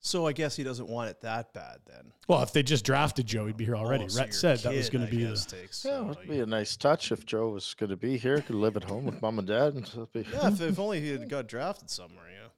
[0.00, 2.12] So I guess he doesn't want it that bad then.
[2.28, 4.04] Well, if they just drafted Joe, he'd be here already.
[4.04, 5.56] Oh, so Rhett your said that was going to be guess, the.
[5.56, 8.18] takes, Yeah, uh, it would be a nice touch if Joe was going to be
[8.18, 10.78] here, could live at home with mom and dad, and so be, yeah, if, if
[10.78, 12.26] only he had got drafted somewhere.
[12.30, 12.48] Yeah.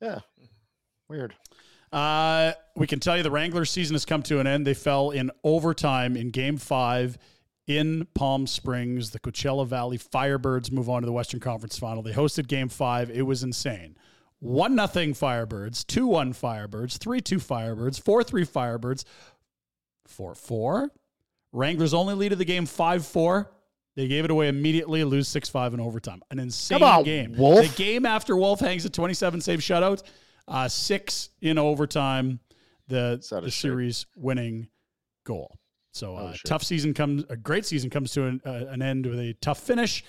[0.08, 0.18] yeah,
[1.08, 1.34] weird.
[1.92, 4.64] Uh, we can tell you the Wranglers season has come to an end.
[4.64, 7.18] They fell in overtime in game five
[7.66, 9.10] in Palm Springs.
[9.10, 12.02] The Coachella Valley Firebirds move on to the Western Conference final.
[12.02, 13.10] They hosted game five.
[13.10, 13.96] It was insane.
[14.40, 19.04] One nothing Firebirds, two one Firebirds, three two Firebirds, four three Firebirds,
[20.06, 20.90] four four.
[21.52, 23.52] Wranglers only lead of the game five four.
[23.94, 26.22] They gave it away immediately, lose six five in overtime.
[26.30, 27.36] An insane on, game.
[27.36, 27.68] Wolf.
[27.68, 30.02] The game after Wolf hangs a twenty seven save shutout,
[30.48, 32.40] uh, six in overtime.
[32.88, 34.68] The It's out of the series winning
[35.24, 35.56] goal.
[35.92, 39.06] So Out uh, tough season comes a great season comes to an, uh, an end
[39.06, 40.04] with a tough finish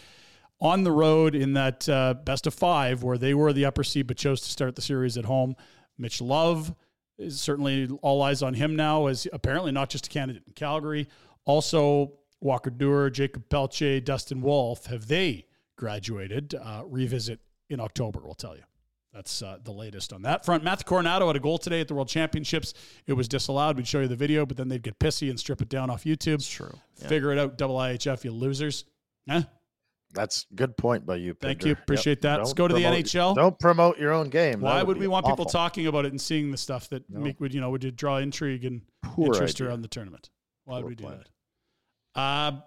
[0.62, 4.08] on the road in that uh, best of five where they were the upper seed
[4.08, 5.56] but chose to start the series at home.
[5.98, 6.74] Mitch Love
[7.18, 11.08] is certainly all eyes on him now as apparently not just a candidate in Calgary.
[11.46, 15.46] Also, Walker Duehr, Jacob Pelche, Dustin Wolf, have they
[15.78, 16.56] graduated?
[16.56, 18.64] Uh, revisit in October, we'll tell you.
[19.14, 20.64] That's uh, the latest on that front.
[20.64, 22.74] Matthew Coronato had a goal today at the World Championships.
[23.06, 23.78] It was disallowed.
[23.78, 26.04] We'd show you the video, but then they'd get pissy and strip it down off
[26.04, 26.36] YouTube.
[26.36, 26.74] It's true.
[26.96, 28.86] Figure it out, double IHF, you losers.
[29.30, 29.44] Huh?
[30.14, 31.36] That's good point by you.
[31.40, 31.74] Thank you.
[31.74, 32.38] Appreciate that.
[32.40, 33.36] Let's go to the NHL.
[33.36, 34.62] Don't promote your own game.
[34.62, 37.08] Why That would we be want people talking about it and seeing the stuff that
[37.10, 37.20] No.
[37.20, 39.70] make would you know would you draw intrigue and Poor interest idea.
[39.70, 40.30] around the tournament?
[40.66, 41.24] Why would we do plan.
[42.16, 42.20] that?
[42.20, 42.62] Uh,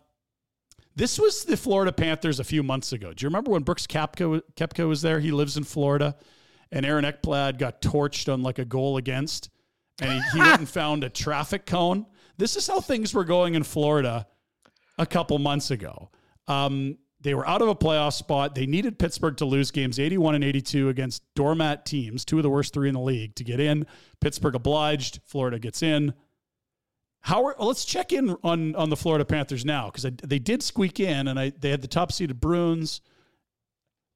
[0.96, 3.12] this was the Florida Panthers a few months ago.
[3.12, 5.20] Do you remember when Brooks Kapka, Koepka was there?
[5.20, 6.16] He lives in Florida,
[6.72, 9.50] and Aaron Ekblad got torched on like a goal against,
[10.00, 12.06] and he, he went and found a traffic cone.
[12.38, 14.26] This is how things were going in Florida
[14.98, 16.10] a couple months ago.
[16.48, 18.54] Um, they were out of a playoff spot.
[18.54, 22.50] They needed Pittsburgh to lose games 81 and 82 against doormat teams, two of the
[22.50, 23.86] worst three in the league, to get in.
[24.20, 25.20] Pittsburgh obliged.
[25.24, 26.14] Florida gets in.
[27.20, 31.00] How are, let's check in on on the Florida Panthers now because they did squeak
[31.00, 33.00] in and I they had the top seeded Bruins.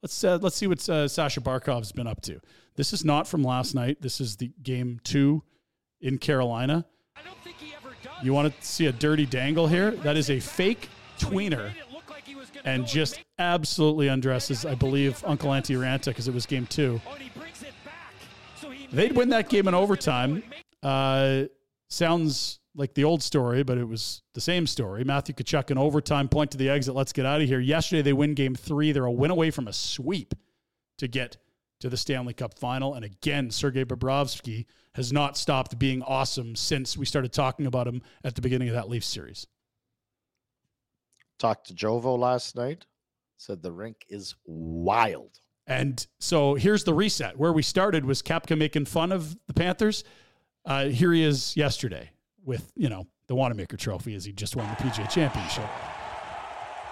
[0.02, 2.40] Let's uh, let's see what uh, Sasha Barkov's been up to.
[2.76, 4.00] This is not from last night.
[4.00, 5.42] This is the game two
[6.00, 6.86] in Carolina.
[8.22, 9.90] You want to see a dirty dangle here?
[9.90, 10.88] That is a fake
[11.18, 11.72] tweener
[12.64, 17.00] and just absolutely undresses, I believe, Uncle Antti Raanta because it was game two.
[18.92, 20.42] They'd win that game in overtime.
[20.82, 21.44] Uh,
[21.88, 25.04] sounds like the old story, but it was the same story.
[25.04, 26.94] Matthew Tkachuk in overtime, point to the exit.
[26.94, 27.60] Let's get out of here.
[27.60, 28.92] Yesterday, they win game three.
[28.92, 30.34] They're a win away from a sweep
[30.98, 31.36] to get
[31.80, 32.94] to the Stanley Cup final.
[32.94, 38.02] And again, Sergei Bobrovsky has not stopped being awesome since we started talking about him
[38.22, 39.46] at the beginning of that Leafs series.
[41.38, 42.86] Talked to Jovo last night.
[43.38, 45.40] Said the rink is wild.
[45.66, 47.38] And so here's the reset.
[47.38, 50.04] Where we started was Kapka making fun of the Panthers.
[50.66, 52.10] Uh, here he is yesterday
[52.44, 55.64] with, you know, the Wanamaker trophy as he just won the PGA championship.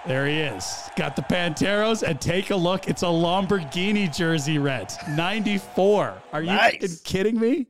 [0.07, 0.89] There he is.
[0.95, 2.87] Got the Panteros and take a look.
[2.87, 4.95] It's a Lamborghini jersey, Rhett.
[5.09, 6.21] 94.
[6.31, 7.01] Are you Nice.
[7.01, 7.67] kidding me?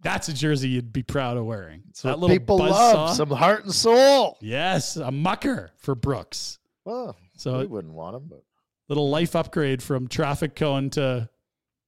[0.00, 1.82] That's a jersey you'd be proud of wearing.
[1.86, 3.16] That's that little people love.
[3.16, 4.36] Some heart and soul.
[4.40, 6.58] Yes, a mucker for Brooks.
[6.84, 8.42] Well, So- we wouldn't want him, but
[8.88, 11.28] little life upgrade from traffic cone to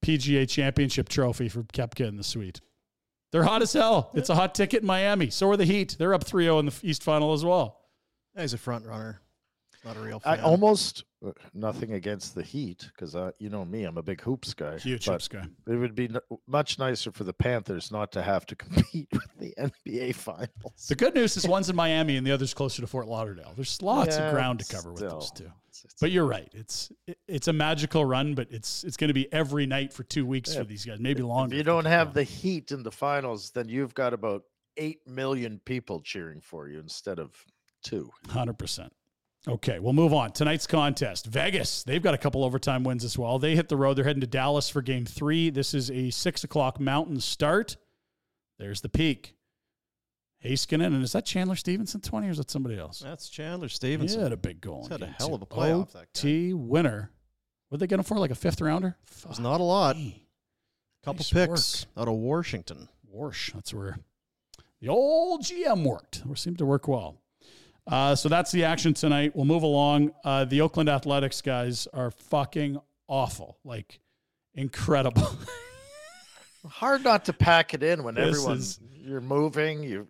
[0.02, 2.60] PGA championship trophy for Koepka in the suite.
[3.34, 4.12] They're hot as hell.
[4.14, 5.28] It's a hot ticket in Miami.
[5.28, 5.96] So are the Heat.
[5.98, 7.80] They're up 3-0 in the East Final as well.
[8.38, 9.22] He's a front runner.
[9.84, 13.84] Not a real I almost uh, nothing against the Heat because uh, you know me,
[13.84, 14.78] I'm a big hoops guy.
[14.78, 15.44] Huge hoops guy.
[15.66, 16.08] It would be
[16.46, 20.86] much nicer for the Panthers not to have to compete with the NBA finals.
[20.88, 23.52] The good news is one's in Miami and the other's closer to Fort Lauderdale.
[23.54, 25.44] There's lots Yeah, of ground to cover with those two.
[25.44, 26.48] it's- it's- But you're right.
[26.54, 30.04] It's it- it's a magical run, but it's it's going to be every night for
[30.04, 30.60] two weeks Yeah.
[30.60, 31.54] for these guys, maybe longer.
[31.54, 34.44] if you don't have the Heat in the finals, then you've got about
[34.78, 37.44] eight million people cheering for you instead of
[37.82, 38.10] two.
[38.28, 38.92] Hundred percent.
[39.46, 40.32] Okay, we'll move on.
[40.32, 41.82] Tonight's contest, Vegas.
[41.82, 43.38] They've got a couple overtime wins as well.
[43.38, 43.94] They hit the road.
[43.94, 45.50] They're heading to Dallas for Game Three.
[45.50, 47.76] This is a six o'clock Mountain start.
[48.58, 49.34] There's the peak.
[50.42, 53.00] Heiskanen, and is that Chandler Stephenson twenty or is that somebody else?
[53.00, 54.18] That's Chandler Stephenson.
[54.18, 54.82] He had a big goal.
[54.82, 55.34] He's had a hell two.
[55.34, 56.06] of a playoff, that.
[56.16, 57.10] OT winner.
[57.68, 58.18] What they get him for?
[58.18, 58.96] Like a fifth rounder?
[59.22, 59.96] It was not a lot.
[59.96, 60.04] Fuck.
[61.04, 62.88] Couple Nice picks out of Washington.
[63.14, 63.52] Warsh.
[63.52, 63.98] That's where
[64.80, 66.22] the old GM worked.
[66.28, 67.20] Or seemed to work well.
[67.86, 69.36] Uh, so that's the action tonight.
[69.36, 70.12] We'll move along.
[70.24, 72.78] Uh, the Oakland Athletics guys are fucking
[73.08, 73.58] awful.
[73.64, 74.00] Like
[74.54, 75.28] incredible.
[76.66, 80.08] Hard not to pack it in when This everyone is- you're moving, you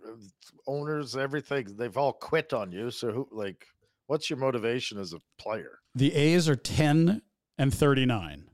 [0.69, 1.67] owners, everything.
[1.77, 2.91] They've all quit on you.
[2.93, 3.67] So who like
[4.07, 5.79] what's your motivation as a player?
[5.97, 7.23] the A's are 10
[7.59, 8.45] and 39.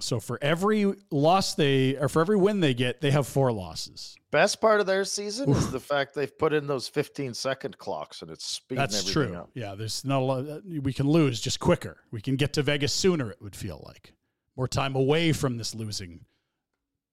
[0.00, 4.14] So for every loss they or for every win they get, they have four losses.
[4.30, 8.22] Best part of their season is the fact they've put in those 15 second clocks
[8.22, 9.40] and it's speeding That's everything true.
[9.40, 9.50] up.
[9.54, 10.62] Yeah, there's not a lot.
[10.82, 11.96] We can lose just quicker.
[12.12, 13.30] We can get to Vegas sooner.
[13.30, 14.12] It would feel like
[14.56, 16.20] more time away from this losing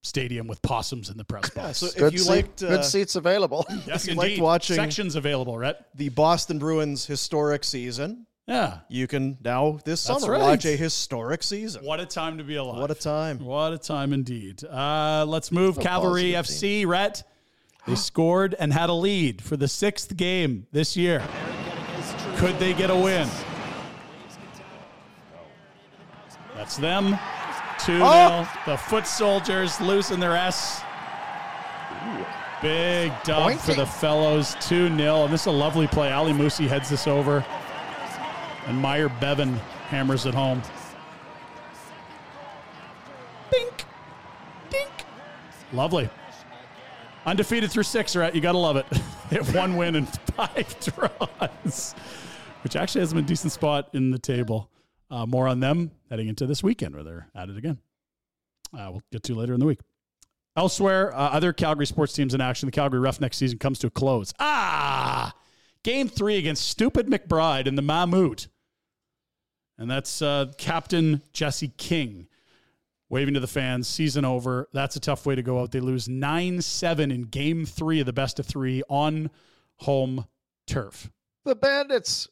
[0.02, 1.78] stadium with possums in the press Yeah, box.
[1.78, 3.66] so if Good, you seat- liked uh, good seats available.
[3.86, 4.16] yes, you indeed.
[4.16, 5.74] liked watching- sections available, right?
[5.96, 8.78] the Boston Bruins historic season, Yeah.
[8.88, 10.40] you can now this That's summer right.
[10.42, 11.84] watch a historic season.
[11.84, 12.80] What a time to be alive.
[12.80, 13.40] What a time.
[13.40, 14.64] What a time indeed.
[14.64, 17.24] Uh, let's move Cavalry FC, Rhett.
[17.86, 21.22] They scored and had a lead for the sixth game this year.
[22.36, 23.28] Could they get a win?
[26.54, 27.18] That's them.
[27.80, 28.00] 2 0.
[28.02, 28.60] Oh!
[28.66, 30.82] The foot soldiers losing their S.
[32.62, 34.56] Big dub for the fellows.
[34.60, 35.24] 2 0.
[35.24, 36.10] And this is a lovely play.
[36.10, 37.44] Ali Musse heads this over.
[38.66, 39.54] And Myer Bevan
[39.88, 40.60] hammers it home.
[43.50, 43.84] Dink.
[44.70, 44.90] Dink.
[45.72, 46.08] Lovely.
[47.24, 48.34] Undefeated through six, right?
[48.34, 48.86] You got to love it.
[49.30, 51.94] they have one win and five draws,
[52.62, 54.70] which actually has them a decent spot in the table.
[55.10, 57.78] Uh, more on them heading into this weekend where they're at it again.
[58.76, 59.78] Uh, we'll get to later in the week.
[60.56, 62.66] Elsewhere, uh, other Calgary sports teams in action.
[62.66, 64.32] The Calgary Roughnecks season comes to a close.
[64.40, 65.34] Ah!
[65.84, 68.48] Game three against stupid McBride and the Mammoth.
[69.78, 72.28] And that's uh, Captain Jesse King
[73.08, 73.86] waving to the fans.
[73.86, 74.68] Season over.
[74.72, 75.70] That's a tough way to go out.
[75.72, 79.30] They lose 9 7 in game three of the best of three on
[79.76, 80.26] home
[80.66, 81.10] turf.
[81.44, 82.28] the bandits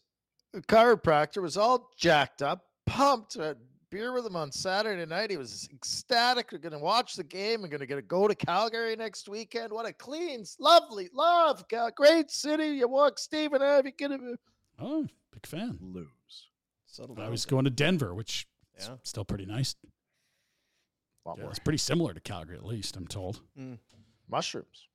[0.69, 3.35] chiropractor was all jacked up, pumped.
[3.35, 3.57] Had
[3.91, 5.31] beer with him on Saturday night.
[5.31, 6.51] He was ecstatic.
[6.51, 7.63] We're going to watch the game.
[7.63, 9.73] We're going to get to go to Calgary next weekend.
[9.73, 11.65] What a clean, lovely, love,
[11.95, 12.69] great city.
[12.69, 14.37] You walk Stephen Ave, you get to
[14.81, 15.79] Oh, big fan.
[15.81, 16.09] lose.
[16.95, 18.47] Settle I was going to Denver, which
[18.79, 19.75] is still pretty nice.
[21.25, 23.41] Lot Yeah, more it's pretty similar to Calgary, at least, I'm told.
[24.31, 24.87] mushrooms,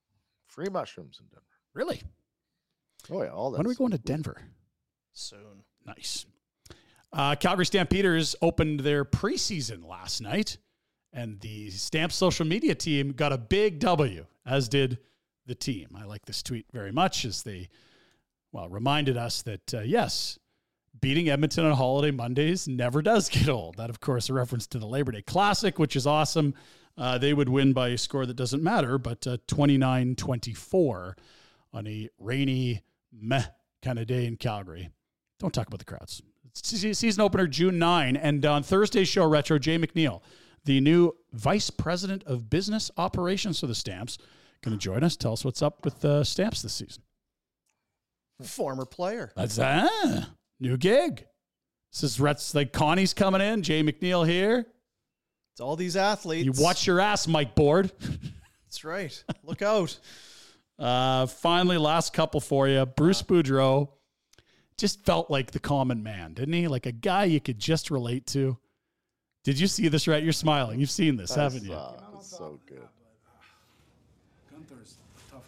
[0.46, 1.44] free mushrooms in Denver.
[1.74, 2.02] Really?
[3.12, 3.58] Oh yeah, all that.
[3.58, 4.42] When are we going to Denver?
[5.12, 5.66] soon.
[5.86, 6.26] Nice.
[7.12, 10.58] Uh, Calgary Stampeders opened their preseason last night,
[11.12, 15.00] and the Stamp social media team got a big W, as did
[15.46, 15.90] the team.
[16.00, 17.68] I like this tweet very much as they,
[18.54, 20.40] well, reminded us that, uh, yes,
[21.02, 23.78] beating Edmonton on holiday Mondays never does get old.
[23.78, 26.54] That, of course, a reference to the Labor Day Classic, which is awesome.
[26.98, 31.18] Uh, they would win by a score that doesn't matter, but 29 24
[31.74, 32.82] on a rainy,
[33.12, 33.44] meh
[33.82, 34.90] kind of day in Calgary.
[35.40, 36.22] Don't talk about the crowds.
[36.46, 36.68] It's
[36.98, 38.18] season opener June 9.
[38.18, 40.22] And on Thursday's show, Retro, Jay McNeil,
[40.66, 44.18] the new vice president of business operations for the Stamps,
[44.62, 45.16] going to join us.
[45.16, 47.04] Tell us what's up with the Stamps this season.
[48.44, 49.32] Former player.
[49.36, 51.26] That's ah, new gig.
[51.92, 54.66] This is Rhett's like Connie's coming in, Jay McNeil here.
[55.54, 56.46] It's all these athletes.
[56.46, 57.92] You watch your ass, Mike Board.
[58.66, 59.24] That's right.
[59.44, 59.98] Look out.
[60.78, 62.86] Uh, finally, last couple for you.
[62.86, 63.90] Bruce Boudreau
[64.78, 66.68] just felt like the common man, didn't he?
[66.68, 68.58] Like a guy you could just relate to.
[69.44, 70.24] Did you see this, right?
[70.24, 70.80] You're smiling.
[70.80, 71.74] You've seen this, haven't you?
[71.74, 72.88] Uh, so good.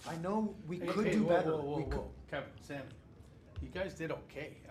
[0.08, 1.52] I know we Hey, could hey, do whoa, better.
[1.52, 1.90] Whoa, whoa, we whoa.
[1.90, 2.02] could.
[2.30, 2.82] Kevin, Sam,
[3.62, 4.71] you guys did okay out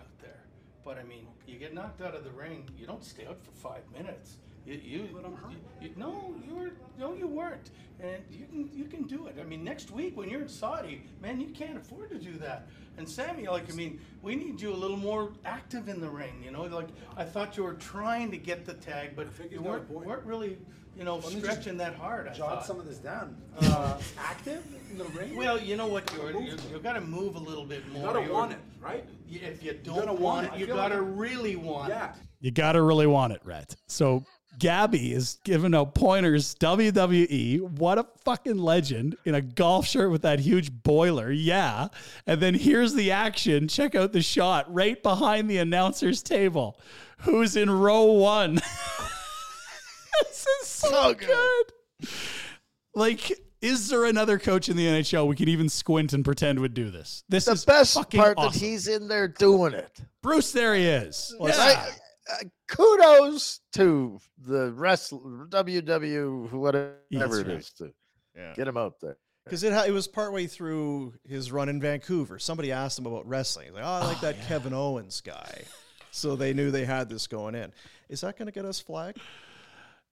[0.83, 2.69] but I mean, you get knocked out of the ring.
[2.77, 4.37] You don't stay out for five minutes.
[4.65, 5.51] You, you, But I'm hurt.
[5.81, 9.37] you- you- no, you were, no, you weren't, and you can, you can do it.
[9.39, 12.67] I mean, next week when you're in Saudi, man, you can't afford to do that.
[12.97, 16.43] And Sammy, like, I mean, we need you a little more active in the ring.
[16.45, 19.57] You know, like I thought you were trying to get the tag, but you he's
[19.59, 20.59] got a weren't, weren't really,
[20.97, 22.27] you know, Let me just stretching that hard.
[22.27, 22.65] I Jot thought.
[22.65, 23.35] some of this down.
[23.61, 25.35] Uh, active in the ring.
[25.35, 28.07] Well, you know what, you're, you you got to move a little bit more.
[28.07, 29.03] gotta You're- want it, right?
[29.29, 30.53] y- If you don't gotta want, want it, it.
[30.53, 32.09] I you feel got to like- really want Yeah.
[32.11, 32.15] it.
[32.41, 33.75] You got to really want it, Rhett.
[33.87, 34.23] So
[34.59, 36.55] Gabby is giving out pointers.
[36.55, 41.31] WWE, what a fucking legend in a golf shirt with that huge boiler.
[41.31, 41.87] Yeah.
[42.27, 43.67] And then here's the action.
[43.67, 46.79] Check out the shot right behind the announcer's table.
[47.19, 48.59] Who's in row one?
[50.23, 52.09] this is so, good.
[52.93, 53.31] Like,
[53.61, 56.89] is there another coach in the NHL we could even squint and pretend would do
[56.89, 57.23] this?
[57.29, 58.51] This The is the best fucking part awesome.
[58.59, 59.99] that he's in there doing it.
[60.21, 61.33] Bruce, there he is.
[61.39, 61.71] Well, Yeah.
[61.71, 61.99] it's-
[62.31, 67.57] uh, kudos to the wrestler, WW, whatever That's it right.
[67.57, 67.93] is, to
[68.35, 68.53] Yeah.
[68.55, 69.17] get him out there.
[69.45, 72.37] Because it, ha- it was partway through his run in Vancouver.
[72.39, 73.65] Somebody asked him about wrestling.
[73.67, 75.63] He's like, oh, I like that Kevin Owens guy.
[76.11, 77.73] So they knew they had this going in.
[78.07, 79.19] Is that going to get us flagged?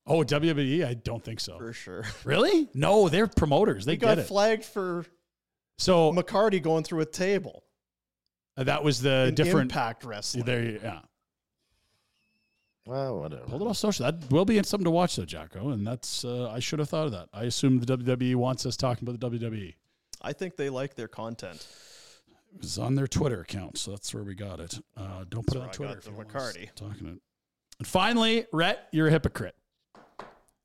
[0.09, 0.85] Oh, WWE?
[0.85, 1.57] I don't think so.
[1.57, 2.03] For sure.
[2.25, 2.67] Really?
[2.73, 3.85] No, they're promoters.
[3.85, 4.23] They We got get it.
[4.27, 5.05] flagged for
[5.77, 7.63] so McCarty going through a table.
[8.57, 9.71] uh, that was the in different.
[9.71, 10.45] Impact Wrestling.
[10.45, 11.01] There, you- yeah.
[12.85, 13.43] Well, whatever.
[13.43, 14.05] Pull it off social.
[14.05, 15.69] That will be something to watch, though, Jacko.
[15.69, 17.29] And that's uh, I should have thought of that.
[17.33, 19.75] I assume the WWE wants us talking about the WWE.
[20.21, 21.65] I think they like their content.
[22.55, 24.79] It was on their Twitter account, so that's where we got it.
[24.97, 25.93] Uh, don't put it where on I Twitter.
[25.93, 26.69] got if the you want us McCarty.
[26.75, 27.21] Talking it.
[27.77, 29.53] And finally, Rhett, you're a hypocrite.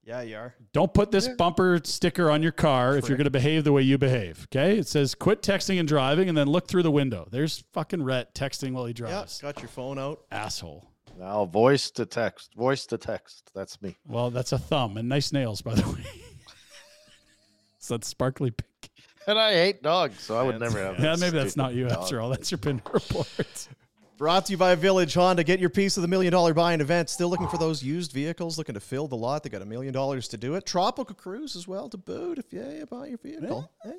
[0.06, 0.54] Yeah, you are.
[0.74, 3.80] Don't put this bumper sticker on your car if you're going to behave the way
[3.82, 4.46] you behave.
[4.52, 7.26] Okay, it says quit texting and driving, and then look through the window.
[7.30, 9.40] There's fucking Rhett texting while he Yeah, drives.
[9.40, 10.20] got your phone out.
[10.30, 10.90] Asshole.
[11.18, 13.50] Now, voice to text, voice to text.
[13.54, 13.96] That's me.
[14.06, 16.04] Well, that's a thumb and nice nails, by the way.
[17.78, 18.90] so that's sparkly pink.
[19.26, 20.98] And I hate dogs, so I would That's- never have.
[20.98, 21.98] Yeah, that maybe that's not you dog.
[22.02, 22.28] after all.
[22.28, 23.68] That's your pin report.
[24.16, 25.42] Brought to you by Village Honda.
[25.42, 27.10] Get your piece of the million dollar buying event.
[27.10, 29.42] Still looking for those used vehicles, looking to fill the lot.
[29.42, 30.64] They got a million dollars to do it.
[30.64, 33.68] Tropical Cruise as well to boot if you, you buy your vehicle.
[33.82, 33.98] Hey,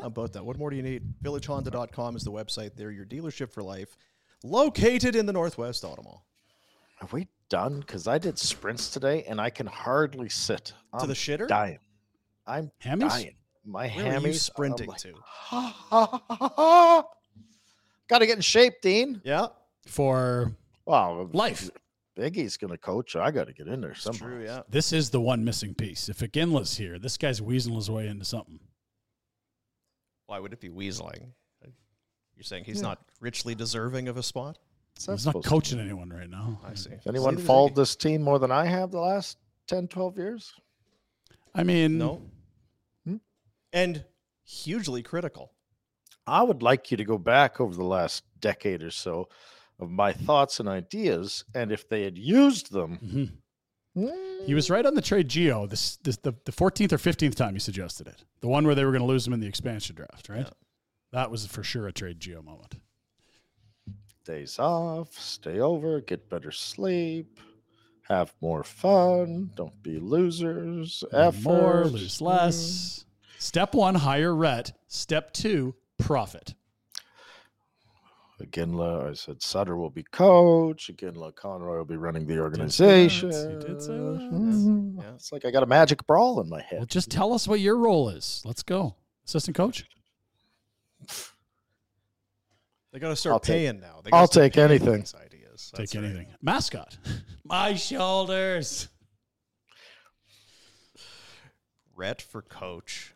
[0.00, 0.44] how about that?
[0.46, 1.02] What more do you need?
[1.22, 2.70] VillageHonda.com is the website.
[2.74, 3.98] They're your dealership for life,
[4.42, 6.24] located in the Northwest Auto Mall.
[7.02, 7.80] Are we done?
[7.80, 10.72] Because I did sprints today, and I can hardly sit.
[10.92, 11.46] I'm the shitter?
[11.46, 11.78] Dying.
[12.46, 13.08] I'm Hammies?
[13.10, 13.34] dying.
[13.66, 14.40] My Where are you hammies.
[14.40, 14.96] sprinting I'm
[15.52, 17.04] like, to?
[18.10, 19.20] Got to get in shape, Dean.
[19.24, 19.46] Yeah,
[19.86, 20.52] For
[20.84, 21.70] Wow, life.
[22.18, 23.14] Biggie's gonna coach.
[23.14, 24.26] I got to get in there it's somehow.
[24.26, 24.42] true.
[24.44, 24.62] Yeah.
[24.68, 26.08] This is the one missing piece.
[26.08, 28.58] If Iginla's here, this guy's weaseling his way into something.
[30.26, 31.28] Why would it be weaseling?
[32.34, 34.58] You're saying he's not richly deserving of a spot?
[35.04, 36.58] What's He's not coaching anyone right now.
[36.66, 36.90] I see.
[36.90, 39.38] If anyone See, followed this team more than I have the last
[39.68, 40.52] 10, 12 years?
[41.54, 42.22] I mean, No.
[43.04, 43.16] Hmm?
[43.72, 44.04] And
[44.42, 45.52] hugely critical.
[46.30, 49.28] I would like you to go back over the last decade or so
[49.78, 53.40] of my thoughts and ideas, and if they had used them,
[53.96, 54.46] mhm.
[54.46, 55.68] he was right on the trade Gio.
[55.68, 58.24] This, this the the fourteenth or fifteenth time he suggested it.
[58.40, 60.48] The one where they were going to lose him in the expansion draft, right?
[61.12, 62.76] That was for sure a trade Gio moment.
[64.24, 67.40] days off, stay over, get better sleep,
[68.08, 71.42] have more fun, don't be losers, effort.
[71.42, 73.04] more, lose less.
[73.38, 74.72] Step one, hire Rhett.
[74.88, 76.54] Step two, profit.
[78.42, 80.90] Iginla, I said Sutter will be coach.
[80.90, 83.30] Iginla Conroy will be running the organization.
[83.30, 84.30] He did say that.
[84.32, 84.96] Mhm.
[84.96, 85.12] Yeah.
[85.14, 86.78] It's like I got a magic brawl in my head.
[86.78, 88.40] Well, just tell us what your role is.
[88.46, 88.96] Let's go.
[89.26, 89.84] Assistant coach?
[92.92, 94.00] They got to start I'll take- paying now.
[94.02, 95.04] They I'll take anything.
[95.22, 95.70] Ideas.
[95.76, 96.08] That's Take right.
[96.10, 96.34] anything.
[96.40, 96.96] Mascot.
[97.44, 98.88] My shoulders.
[101.94, 103.12] Rhett for coach.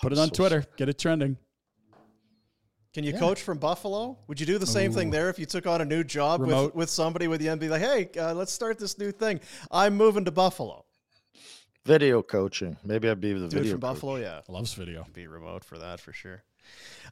[0.00, 0.64] Put it on so Twitter.
[0.76, 1.36] Get it trending.
[2.94, 4.16] Can you coach from Buffalo?
[4.28, 6.50] Would you do the same thing there if you took on a new job with,
[6.50, 6.76] Remote.
[6.76, 7.68] with somebody with the NBA?
[7.68, 9.40] Like, hey, uh, let's start this new thing.
[9.72, 10.84] I'm moving to Buffalo.
[11.84, 12.76] Video coaching.
[12.84, 13.94] Maybe I'd be the Do it video from coach.
[13.94, 14.42] Buffalo, yeah.
[14.48, 15.04] Loves video.
[15.12, 16.44] Be remote for that for sure.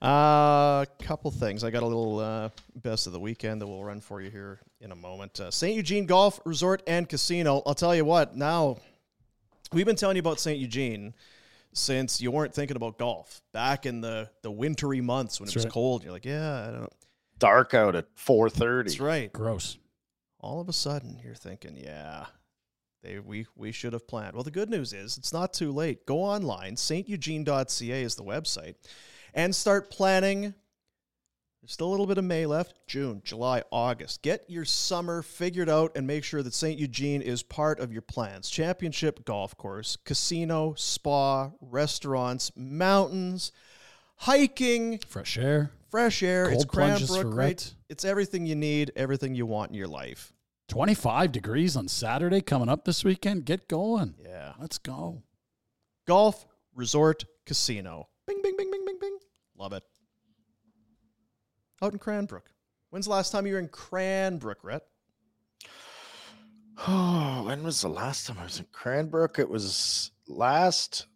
[0.01, 1.65] A uh, couple things.
[1.65, 4.61] I got a little uh, best of the weekend that we'll run for you here
[4.81, 5.41] in a moment.
[5.41, 5.75] Uh, St.
[5.75, 7.61] Eugene Golf Resort and Casino.
[7.67, 8.37] I'll tell you what.
[8.37, 8.77] Now,
[9.73, 10.61] we've been telling you about St.
[10.61, 11.13] Eugene
[11.75, 15.59] since you weren't thinking about golf back in the the wintry months when That's it
[15.59, 15.73] was right.
[15.73, 16.05] cold.
[16.05, 16.89] You're like, yeah, I don't know.
[17.39, 18.85] Dark out at 4.30.
[18.85, 19.33] That's right.
[19.33, 19.77] Gross.
[20.41, 22.27] all of a sudden you're thinking, yeah,
[23.03, 24.35] they we we should have planned.
[24.35, 26.07] Well, the good news is it's not too late.
[26.07, 27.09] Go online, st.
[27.09, 28.75] steugene.ca is the website,
[29.35, 30.55] and start planning.
[31.63, 32.75] There's still a little bit of May left.
[32.89, 34.23] June, July, August.
[34.23, 36.77] Get your summer figured out and make sure that St.
[36.77, 38.51] Eugene is part of your plans.
[38.51, 43.53] Championship golf course, casino, spa, restaurants, mountains,
[44.17, 45.71] hiking, Fresh air.
[45.89, 46.47] fresh air.
[46.47, 47.75] it's Cold plunges Cranbrook, right?
[47.89, 50.33] It's everything you need, everything you want in your life.
[50.69, 53.45] 25 degrees on Saturday coming up this weekend.
[53.45, 54.15] Get going.
[54.21, 54.55] Yeah.
[54.61, 55.23] Let's go.
[56.09, 56.45] Golf,
[56.75, 58.09] resort, casino.
[58.27, 59.19] Bing, bing, bing, bing, bing, bing.
[59.57, 59.85] Love it.
[61.83, 62.45] Out in Cranbrook.
[62.91, 64.83] When's the last time you were in Cranbrook, Rhett?
[66.87, 69.39] Oh, when was the last time I was in Cranbrook?
[69.39, 71.07] It was last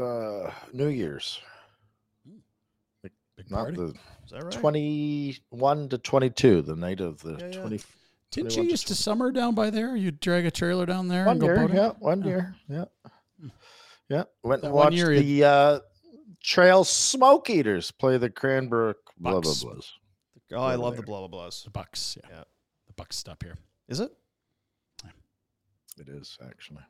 [0.00, 1.40] uh New Year's.
[3.36, 3.76] Big Not party.
[3.76, 4.52] the Is that right?
[4.52, 7.60] 21 to 22, the night of the Yeah, yeah.
[7.60, 7.80] 20.
[8.32, 9.94] Didn't you used to summer down by there?
[9.94, 11.76] You'd drag a trailer down there One and go year, boating?
[11.76, 12.26] yeah, one Oh.
[12.26, 12.84] year, yeah.
[14.08, 15.80] Yeah, went That and watched the uh,
[16.42, 19.64] Trail Smoke Eaters play the Cranbrook blah blah Bucks.
[19.64, 19.90] blahs.
[20.52, 21.64] Oh, I Over love the blah, blah, blahs.
[21.64, 22.16] The Bucks.
[22.22, 22.30] Yeah.
[22.38, 22.44] Yeah.
[22.86, 23.56] The Bucks stop here.
[23.88, 24.10] Is it?
[26.00, 26.82] It is actually.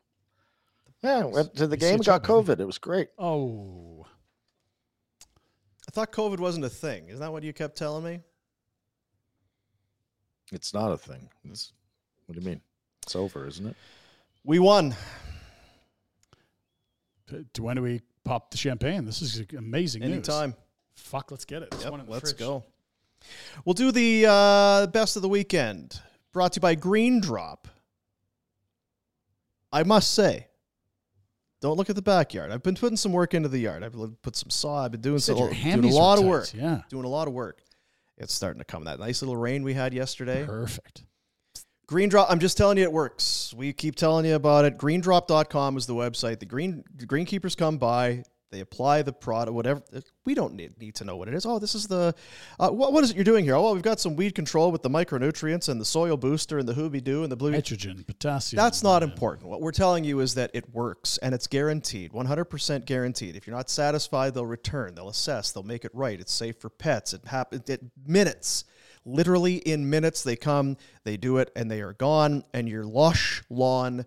[1.01, 2.55] Yeah, went to the You game, a got job, baby.
[2.57, 2.59] COVID.
[2.61, 3.07] It was great.
[3.17, 4.05] Oh,
[5.87, 7.07] I thought COVID wasn't a thing.
[7.07, 8.19] Isn't that what you kept telling me?
[10.51, 11.29] It's not a thing.
[11.49, 11.73] It's,
[12.25, 12.61] what do you mean?
[13.03, 13.75] It's over, isn't it?
[14.43, 14.95] We won.
[17.29, 19.05] T- to when do we pop the champagne?
[19.05, 20.11] This is amazing news.
[20.11, 20.53] Anytime.
[20.99, 21.71] Fuck, let's get it.
[21.71, 22.39] There's Yep, one in the let's fridge.
[22.39, 22.63] go.
[23.65, 25.99] We'll do the uh, best of the weekend.
[26.31, 27.67] Brought to you by Green Drop.
[29.71, 30.47] I must say,
[31.61, 32.51] don't look at the backyard.
[32.51, 33.83] I've been putting some work into the yard.
[33.83, 34.85] I've put some saw.
[34.85, 36.53] I've been doing, some, doing a lot of tight, work.
[36.53, 36.81] yeah.
[36.89, 37.61] doing a lot of work.
[38.17, 38.85] It's starting to come.
[38.85, 40.45] That nice little rain we had yesterday.
[40.45, 41.03] Perfect.
[41.87, 43.53] Green Drop, I'm just telling you it works.
[43.55, 44.77] We keep telling you about it.
[44.77, 46.39] Greendrop.com is the website.
[46.39, 49.81] The green the greenkeepers come by, they apply the product, whatever.
[50.25, 51.45] We don't need, need to know what it is.
[51.45, 52.15] Oh, this is the,
[52.59, 53.55] uh, what, what is it you're doing here?
[53.55, 56.67] Oh, well, we've got some weed control with the micronutrients and the soil booster and
[56.67, 57.51] the Hooby Doo and the blue.
[57.51, 58.57] Nitrogen, potassium.
[58.57, 59.49] That's not important.
[59.49, 63.35] What we're telling you is that it works and it's guaranteed, 100% guaranteed.
[63.35, 66.19] If you're not satisfied, they'll return, they'll assess, they'll make it right.
[66.19, 67.13] It's safe for pets.
[67.13, 68.65] It happens in minutes.
[69.05, 73.41] Literally in minutes, they come, they do it, and they are gone, and your lush
[73.49, 74.05] lawn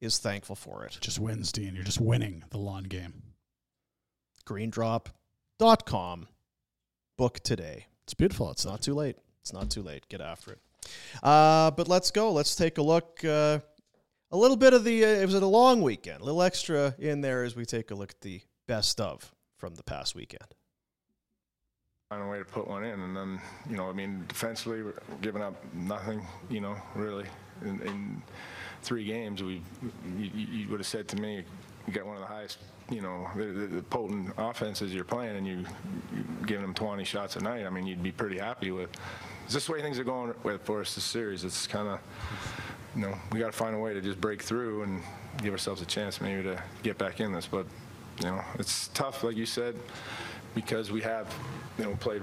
[0.00, 0.98] is thankful for it.
[1.00, 1.74] Just wins, Dean.
[1.74, 3.31] You're just winning the lawn game.
[4.52, 6.28] Greendrop.com.
[7.16, 7.86] Book today.
[8.04, 9.16] It's beautiful It's not too late.
[9.40, 10.06] It's not too late.
[10.10, 10.58] Get after it.
[11.22, 12.32] Uh, but let's go.
[12.32, 13.24] Let's take a look.
[13.24, 13.60] Uh,
[14.30, 15.04] a little bit of the.
[15.06, 16.20] Uh, it was a long weekend.
[16.20, 19.74] A little extra in there as we take a look at the best of from
[19.76, 20.54] the past weekend.
[22.10, 23.00] find a way to put one in.
[23.00, 27.24] And then, you know, I mean, defensively, we're giving up nothing, you know, really.
[27.62, 28.22] In, in
[28.82, 29.62] three games, we
[30.18, 31.44] you, you would have said to me,
[31.86, 32.58] you got one of the highest,
[32.90, 35.64] you know, the, the, the potent offenses you're playing, and you,
[36.14, 37.66] you giving them 20 shots a night.
[37.66, 38.90] I mean, you'd be pretty happy with.
[39.46, 41.44] Is this the way things are going with for us this series?
[41.44, 42.00] It's kind of,
[42.94, 45.02] you know, we got to find a way to just break through and
[45.42, 47.46] give ourselves a chance maybe to get back in this.
[47.46, 47.66] But
[48.20, 49.74] you know, it's tough, like you said,
[50.54, 51.32] because we have,
[51.78, 52.22] you know, played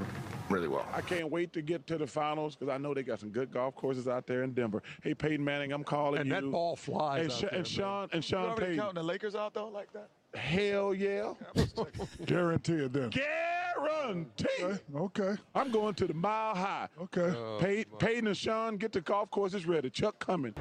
[0.50, 0.86] really well.
[0.94, 3.52] I can't wait to get to the finals because I know they got some good
[3.52, 4.82] golf courses out there in Denver.
[5.04, 6.36] Hey, Peyton Manning, I'm calling And you.
[6.36, 8.78] that ball flies And, out Sha- there, and Sean and You Sean already Payton.
[8.80, 10.10] counting the Lakers out though like that?
[10.36, 11.34] Hell yeah.
[12.26, 13.10] Guaranteed then.
[13.10, 14.78] Guarantee.
[14.96, 15.36] Okay.
[15.56, 16.88] I'm going to the mile high.
[17.02, 17.34] Okay.
[17.60, 19.90] Pey- oh, Peyton and Sean, get the golf courses ready.
[19.90, 20.54] Chuck coming.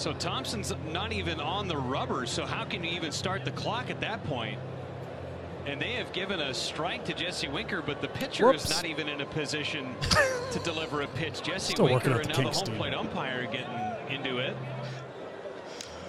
[0.00, 3.90] So Thompson's not even on the rubber, so how can you even start the clock
[3.90, 4.58] at that point?
[5.66, 8.64] And they have given a strike to Jesse Winker, but the pitcher Whoops.
[8.64, 9.94] is not even in a position
[10.52, 11.42] to deliver a pitch.
[11.42, 12.76] Jesse Still working Winker out and the now the kinks, home dude.
[12.78, 14.56] plate umpire getting into it.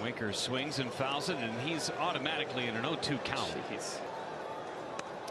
[0.02, 3.54] Winker swings and fouls it, and he's automatically in an 0-2 count.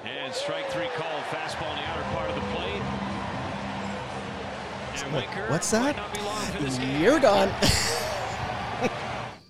[0.06, 2.82] And strike three called, fastball in the outer part of the plate.
[5.04, 5.98] And Winker What's that?
[5.98, 7.02] not be long for this game.
[7.02, 7.52] You're done.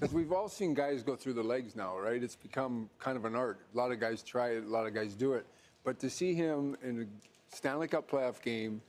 [0.01, 2.23] Because we've all seen guys go through the legs now, right?
[2.23, 3.59] It's become kind of an art.
[3.71, 5.45] A lot of guys try it, a lot of guys do it.
[5.83, 8.81] But to see him in a Stanley Cup playoff game,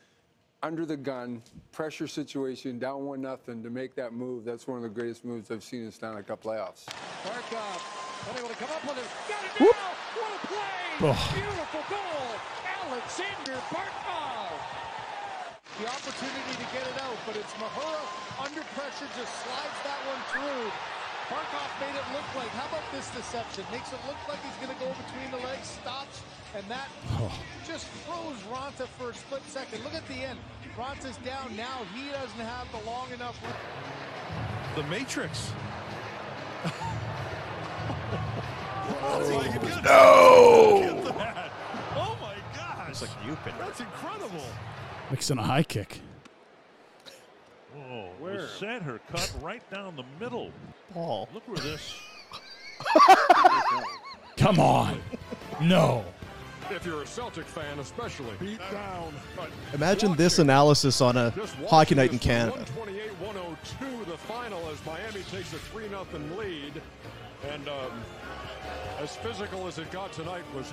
[0.62, 4.82] under the gun, pressure situation, down one nothing, to make that move, that's one of
[4.84, 6.86] the greatest moves I've seen in Stanley Cup playoffs.
[7.22, 9.10] Barkov unable to come up with it.
[9.28, 9.66] Got it now.
[10.16, 11.12] What a play!
[11.12, 11.32] Oh.
[11.34, 12.24] Beautiful goal,
[12.89, 14.82] Alexander Barkov.
[15.76, 18.01] The opportunity to get it out, but it's Mahura
[18.40, 20.91] under pressure, just slides that one through.
[21.28, 22.49] Barkov made it look like.
[22.59, 23.65] How about this deception?
[23.70, 26.23] Makes it look like he's going to go between the legs, stops,
[26.57, 26.89] and that
[27.66, 29.82] just froze Raanta for a split second.
[29.85, 30.39] Look at the end.
[30.77, 31.85] Raanta's down now.
[31.94, 33.39] He doesn't have the long enough.
[34.77, 35.53] The Matrix.
[39.05, 41.12] Oh, oh, no!
[41.97, 42.89] Oh my gosh.
[42.90, 43.55] It's like you pitch.
[43.59, 44.47] That's incredible.
[45.11, 46.01] Mixing a high kick.
[47.93, 48.48] Oh, Where?
[48.48, 50.51] Sent her cut right down the middle.
[50.94, 51.28] Paul.
[51.35, 51.94] Look where this.
[54.39, 55.02] Come on.
[55.60, 56.02] No.
[56.70, 58.32] If you're a Celtic fan, especially.
[58.40, 59.12] Beat down.
[59.74, 61.35] Imagine this analysis on a
[61.69, 62.64] hockey night in Canada.
[62.78, 66.81] 128-102, the final as Miami takes a 3-0 lead.
[67.52, 67.93] And um,
[69.01, 70.73] as physical as it got tonight was,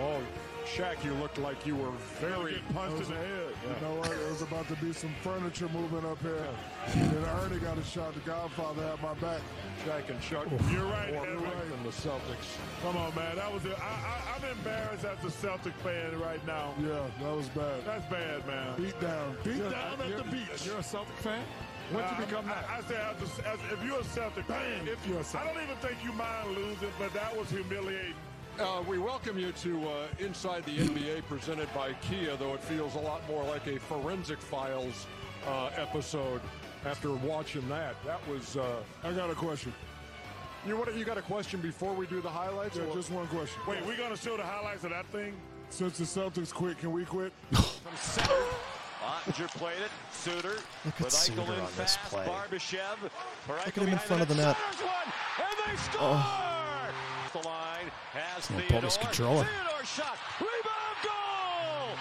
[0.00, 0.22] oh,
[0.64, 1.90] Shaq, you looked like you were
[2.20, 3.52] very punched in the head.
[3.66, 3.74] Yeah.
[3.74, 4.10] You know what?
[4.12, 6.46] It was about to be some furniture moving up here.
[6.94, 8.14] And I already got a shot.
[8.14, 9.40] The Godfather had my back.
[9.84, 10.46] Shaq and Chuck.
[10.70, 12.56] You're right, More right than the Celtics.
[12.82, 13.36] Come on, man.
[13.36, 13.76] That was it.
[13.78, 16.74] I, I'm embarrassed as a Celtic fan right now.
[16.80, 17.84] Yeah, that was bad.
[17.84, 18.74] That's bad, man.
[18.76, 19.36] Beat down.
[19.44, 20.64] Beat You're- down at the beach.
[20.66, 21.44] You're a Celtic fan?
[21.90, 22.64] When'd you become that?
[22.70, 25.50] I, I say, as a, as, if you're a Celtic fan, if You're a Celtic.
[25.50, 28.14] I don't even think you mind losing, but that was humiliating.
[28.60, 32.94] Uh, we welcome you to uh, Inside the NBA presented by Kia, though it feels
[32.94, 35.06] a lot more like a Forensic Files
[35.48, 36.40] uh, episode
[36.84, 37.94] after watching that.
[38.04, 38.56] That was.
[38.56, 39.72] Uh, I got a question.
[40.66, 42.76] You, what, you got a question before we do the highlights?
[42.76, 43.60] Yeah, or- just one question.
[43.66, 45.34] Wait, we gonna show the highlights of that thing?
[45.70, 47.32] Since the Celtics quit, can we quit?
[47.52, 48.34] From center,
[49.02, 49.90] Oettinger played it.
[50.12, 51.98] Suter Look at with Suter Eichel in on this fast.
[52.10, 52.26] play.
[52.26, 52.96] Barbashev.
[53.48, 54.56] Look at him in front of the net.
[54.56, 56.51] Centers one, and
[57.32, 57.42] they score.
[57.42, 57.42] Oh.
[57.42, 58.80] The line has Yeah, Theodore.
[58.80, 59.44] Bobby's controller.
[59.44, 60.18] Theodore shot.
[60.40, 61.96] Rebound goal.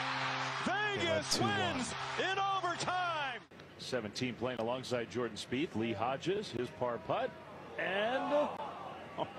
[0.66, 1.76] Vegas two, one.
[1.76, 3.42] wins in overtime.
[3.80, 7.30] 17 playing alongside Jordan Spieth, Lee Hodges, his par putt,
[7.78, 8.24] and
[9.18, 9.38] oh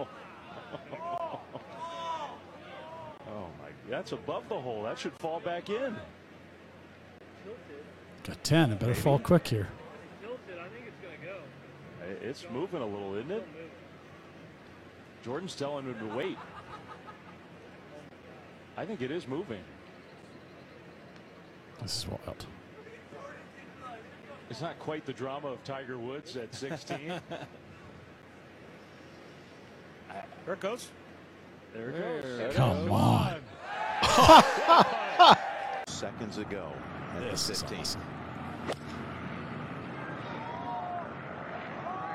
[3.29, 4.83] my, that's above the hole.
[4.83, 5.97] That should fall back in.
[8.25, 8.73] Got 10.
[8.73, 9.69] It better fall quick here.
[12.21, 13.47] It's moving a little, isn't it?
[15.23, 16.37] Jordan's telling him to wait.
[18.77, 19.63] I think it is moving.
[21.81, 22.47] This is wild.
[24.51, 26.99] It's not quite the drama of Tiger Woods at 16.
[30.45, 30.89] There it goes.
[31.73, 32.55] There it goes.
[32.57, 33.41] Come on.
[35.87, 36.73] Seconds ago
[37.17, 37.79] at This the is 15.
[37.81, 38.01] awesome.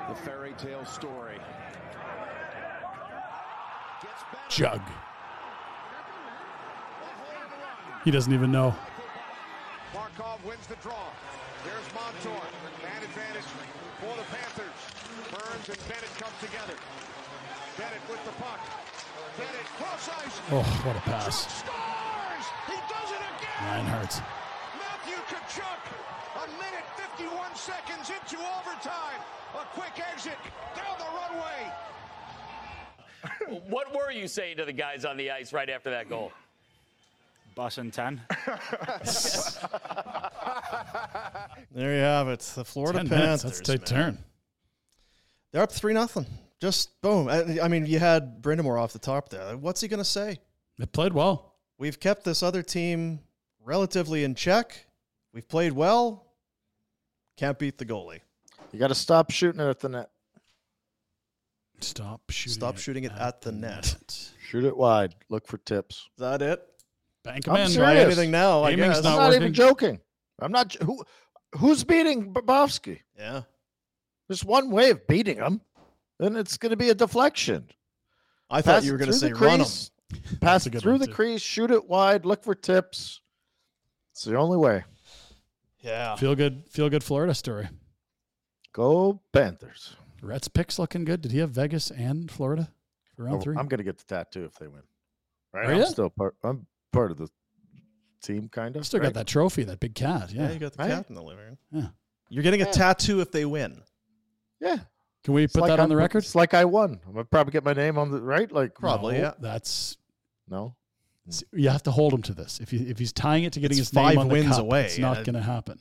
[0.10, 1.38] The fairy tale story.
[4.50, 4.82] Jug.
[8.04, 8.76] He doesn't even know.
[9.94, 11.12] Markov wins the draw.
[11.64, 12.40] There's Montour.
[12.80, 13.50] Man advantage
[14.00, 14.80] for the Panthers.
[15.32, 16.78] Burns and Bennett come together.
[17.76, 18.62] Bennett with the puck.
[19.36, 20.40] Bennett cross ice.
[20.52, 21.46] Oh, what a pass.
[21.60, 22.48] Scores!
[22.72, 23.84] He does it again!
[23.84, 24.16] Reinhart.
[24.80, 25.84] Matthew Tkachuk.
[26.38, 26.88] A minute
[27.18, 29.20] 51 seconds into overtime.
[29.60, 30.38] A quick exit
[30.76, 31.68] down the runway.
[33.70, 36.32] what were you saying to the guys on the ice right after that goal?
[37.56, 38.22] Bus and 10.
[41.72, 42.40] There you have it.
[42.40, 43.44] The Florida 10 Panthers.
[43.44, 43.44] minutes.
[43.44, 44.04] That's a tight man.
[44.14, 44.18] turn.
[45.52, 46.26] They're up three nothing.
[46.60, 47.28] Just boom.
[47.30, 49.56] I, I mean, you had Brind'Amour off the top there.
[49.58, 50.40] What's he going to say?
[50.80, 51.54] They played well.
[51.78, 53.20] We've kept this other team
[53.64, 54.86] relatively in check.
[55.34, 56.26] We've played well.
[57.38, 58.22] Can't beat the goalie.
[58.72, 60.10] You got to stop shooting it at the net.
[61.80, 62.54] Stop shooting.
[62.54, 63.96] Stop it shooting it at the net.
[64.50, 65.16] Shoot it wide.
[65.30, 65.96] Look for tips.
[65.98, 66.62] Is that it?
[67.24, 67.70] Bank him I'm in.
[67.70, 67.76] serious.
[67.94, 69.04] Try anything now, I Aiming's guess.
[69.04, 69.42] not I'm not working.
[69.42, 70.00] even joking.
[70.40, 70.70] I'm not.
[70.70, 71.04] j- Who,
[71.58, 73.02] who's beating Bobrovsky?
[73.18, 73.42] Yeah.
[74.28, 75.62] There's one way of beating him,
[76.20, 77.68] and it's going to be a deflection.
[78.50, 79.58] I thought Pass you were it going to through say the run 'em.
[79.60, 79.92] crease,
[80.42, 81.14] Pass a it good through one, the too.
[81.14, 83.22] crease, shoot it wide, look for tips.
[84.14, 84.84] It's the only way.
[85.80, 86.16] Yeah.
[86.16, 86.64] Feel good.
[86.70, 87.04] Feel good.
[87.04, 87.68] Florida story.
[88.74, 89.96] Go Panthers.
[90.22, 91.22] Rhett's picks looking good.
[91.22, 92.70] Did he have Vegas and Florida
[93.16, 93.56] for round Oh, three?
[93.58, 94.82] I'm going to get the tattoo if they win.
[95.54, 95.70] Right?
[95.70, 95.86] Are I'm ya?
[95.86, 96.36] still part.
[96.44, 97.30] I'm part of the
[98.24, 98.86] team, kind of.
[98.86, 99.08] Still right?
[99.08, 100.32] got that trophy, that big cat.
[100.32, 100.52] Yeah, Yeah.
[100.54, 100.90] you got the Right?
[100.92, 101.58] cat in the living room.
[101.72, 101.88] Yeah.
[102.30, 102.72] You're getting a Yeah.
[102.72, 103.82] tattoo if they win.
[104.60, 104.78] Yeah.
[105.24, 106.20] Can we It's put like that on I'm- the record?
[106.20, 107.00] It's like I won.
[107.06, 108.52] I'm gonna probably get my name on the right.
[108.52, 109.34] Like Probably, No, yeah.
[109.40, 109.98] That's
[110.48, 110.76] no.
[111.54, 112.60] you have to hold him to this.
[112.60, 114.48] If he, if he's tying it to getting It's his name five on the wins
[114.56, 115.80] cup, away, it's not going to happen.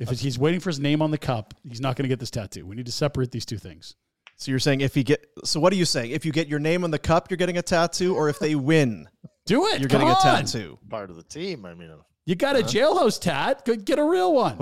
[0.00, 2.30] If he's waiting for his name on the cup, he's not going to get this
[2.30, 2.64] tattoo.
[2.66, 3.94] We need to separate these two things.
[4.36, 6.12] So you're saying if he get so what are you saying?
[6.12, 8.54] If you get your name on the cup, you're getting a tattoo, or if they
[8.54, 9.06] win,
[9.44, 9.80] Do it.
[9.80, 10.22] you're Come getting a on.
[10.44, 10.78] tattoo.
[10.88, 11.66] Part of the team.
[11.66, 13.64] I mean, uh, You got a jailhouse tat.
[13.66, 14.56] Go get a real one.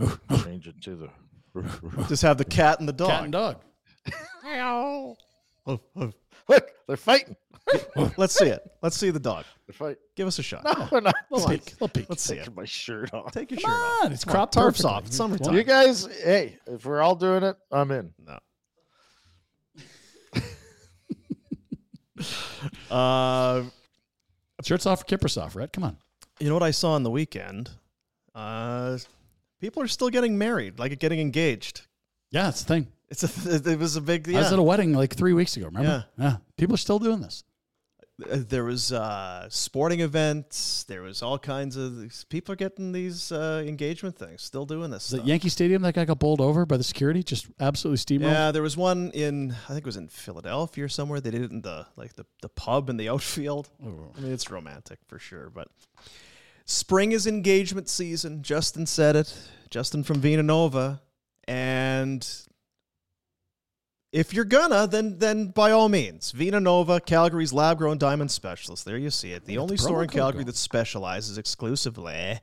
[0.00, 0.18] Oh.
[0.42, 1.08] change it to the.
[2.08, 3.10] Just have the cat and the dog.
[3.10, 3.62] Cat and dog.
[6.48, 7.36] Look, they're fighting.
[8.16, 8.60] Let's see it.
[8.82, 9.44] Let's see the dog.
[9.66, 9.96] They're fighting.
[10.16, 10.64] Give us a shot.
[10.64, 11.14] No, we're not.
[11.30, 11.58] Little Come on.
[11.58, 11.72] peek.
[11.74, 12.06] Little peek.
[12.08, 12.56] Let's see Taking it.
[12.56, 13.32] my shirt off.
[13.32, 14.12] Take your Come shirt off.
[14.12, 14.90] it's Come on, cropped Tarps perfectly.
[14.90, 15.06] off.
[15.06, 15.54] It's summertime.
[15.54, 18.12] You guys, hey, if we're all doing it, I'm in.
[18.26, 18.38] No.
[22.90, 23.64] Uh,
[24.62, 25.72] Shirts off for Kiprusoff, right?
[25.72, 25.96] Come on.
[26.38, 27.70] you know what I saw on the weekend?
[28.34, 28.98] Uh,
[29.60, 31.82] people are still getting married, like getting engaged.
[32.30, 32.86] Yeah, it's the thing.
[33.12, 34.28] It's a, it was a big.
[34.34, 35.66] I was at a wedding like three weeks ago.
[35.66, 36.06] Remember?
[36.18, 36.24] Yeah.
[36.24, 36.36] yeah.
[36.56, 37.44] People are still doing this.
[38.30, 40.84] Uh, There was uh, sporting events.
[40.84, 44.42] There was all kinds of people are getting these uh, engagement things.
[44.42, 45.04] Still doing this.
[45.04, 45.26] Stuff.
[45.26, 47.22] Yankee Stadium that guy got bowled over by the security?
[47.22, 48.32] Just absolutely steamrolled.
[48.32, 51.20] Yeah, there was one in I think it was in Philadelphia or somewhere.
[51.20, 53.68] They did it in the like the, the pub in the outfield.
[53.82, 55.50] I mean, it's romantic for sure.
[55.50, 55.68] But
[56.64, 58.42] spring is engagement season.
[58.42, 59.34] Justin said it.
[59.70, 61.00] Justin from Vina Nova,
[61.48, 62.26] and
[64.12, 68.84] if you're gonna, then then by all means, Vina Nova, Calgary's lab grown diamond specialist.
[68.84, 69.44] There you see it.
[69.46, 72.40] The the only promo store in Calgary that specializes exclusively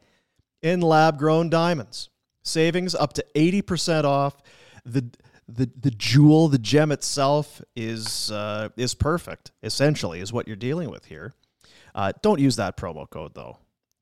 [0.61, 2.09] in lab grown diamonds.
[2.43, 4.41] Savings up to 80% off.
[4.85, 5.05] The
[5.47, 9.51] the the jewel, the gem itself is uh, is perfect.
[9.61, 11.33] Essentially, is what you're dealing with here.
[11.93, 13.57] Uh, don't use that promo code though,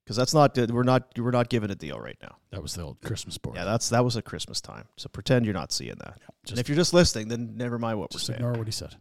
[0.08, 2.38] because that's not we're not we're not giving a deal right now.
[2.52, 3.58] That was the old Christmas board.
[3.58, 4.86] Yeah, that's that was a Christmas time.
[4.96, 6.18] So pretend you're not seeing that.
[6.46, 8.38] just- and if you're just listening, then never mind what we're saying.
[8.40, 8.96] ignore what he said.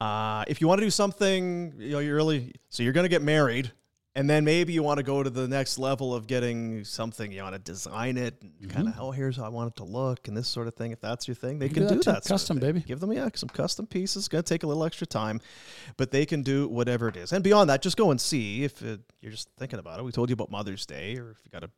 [0.00, 3.08] Uh, if you want to do something, you know, you're really so you're going to
[3.08, 3.70] get married,
[4.16, 7.30] and then maybe you want to go to the next level of getting something.
[7.30, 8.70] You want to design it, and mm-hmm.
[8.70, 10.90] kind of oh, here's how I want it to look, and this sort of thing.
[10.90, 12.04] If that's your thing, they You can do do that that.
[12.04, 12.12] too.
[12.12, 12.80] sort of Custom, baby.
[12.80, 14.26] Give them yeah some custom pieces.
[14.26, 15.40] Going to take a little extra time,
[15.96, 17.32] but they can do whatever it is.
[17.32, 20.04] And beyond that, just go and see if it, you're just thinking about it.
[20.04, 21.70] We told you about Mother's Day, or if you got a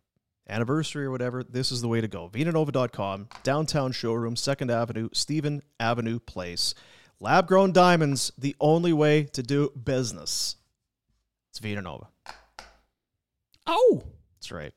[0.49, 2.29] anniversary or whatever, this is the way to go.
[2.29, 6.75] VinaNova.com, downtown showroom, 2nd Avenue, Stephen Avenue Place.
[7.21, 10.57] Lab grown diamonds, the only way to do business.
[11.51, 12.09] It's Vita Nova.
[13.67, 14.03] Oh,
[14.37, 14.73] That's right.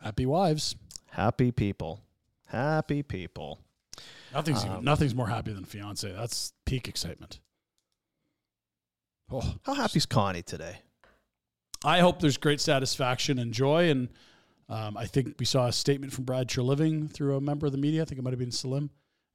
[0.00, 0.74] happy wives.
[1.10, 2.02] Happy people.
[2.44, 3.60] Happy people.
[4.32, 6.10] Nothing's even, Um, nothing's more happy than fiance.
[6.12, 7.40] That's peak excitement.
[9.30, 10.78] Oh, How happy's Connie today?
[11.84, 13.90] I hope there's great satisfaction and joy.
[13.90, 14.08] And
[14.68, 17.78] um, I think we saw a statement from Brad Treliving through a member of the
[17.78, 18.02] media.
[18.02, 18.90] I think it might have been Salim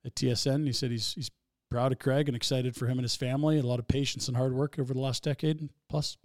[0.06, 0.66] at TSN.
[0.66, 1.32] He said he's he's
[1.70, 3.58] proud of Craig and excited for him and his family.
[3.58, 6.18] A lot of patience and hard work over the last decade plus.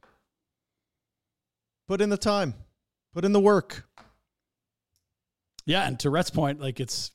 [1.89, 2.55] Put in the time.
[3.15, 3.87] Put in the work.
[5.65, 7.11] Yeah, and to Rhett's point, like it's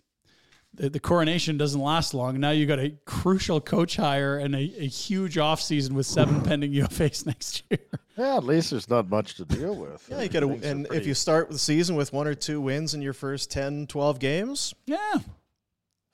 [0.73, 2.39] the, the coronation doesn't last long.
[2.39, 6.71] Now you got a crucial coach hire and a, a huge offseason with seven pending
[6.73, 7.79] UFAs next year.
[8.17, 10.05] Yeah, at least there's not much to deal with.
[10.09, 12.33] Yeah, you got to, Things are and if you start the season with one or
[12.35, 15.19] two wins in your first 10, 12 games, Yeah.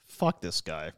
[0.07, 0.91] fuck this guy.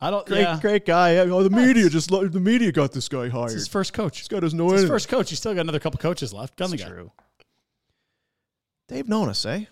[0.00, 0.58] I don't Great, yeah.
[0.60, 1.16] great guy.
[1.16, 3.52] Oh, the media just the media got this guy It's hired.
[3.52, 4.18] his first coach.
[4.18, 4.94] This guy doesn't know It's his anything.
[4.94, 5.30] first coach.
[5.30, 6.56] He's still got another couple coaches left.
[6.56, 6.94] Gun the That's guy.
[6.94, 7.12] true.
[8.88, 9.64] Dave Nonis, eh?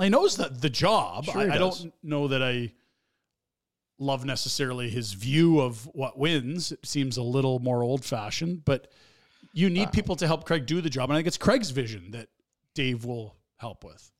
[0.00, 1.24] He knows the the job.
[1.24, 2.72] Sure I, I don't know that I
[3.98, 6.72] love necessarily his view of what wins.
[6.72, 8.90] It seems a little more old fashioned, but
[9.52, 11.10] you need people to help Craig do the job.
[11.10, 12.28] And I think it's Craig's vision that
[12.74, 14.10] Dave will help with.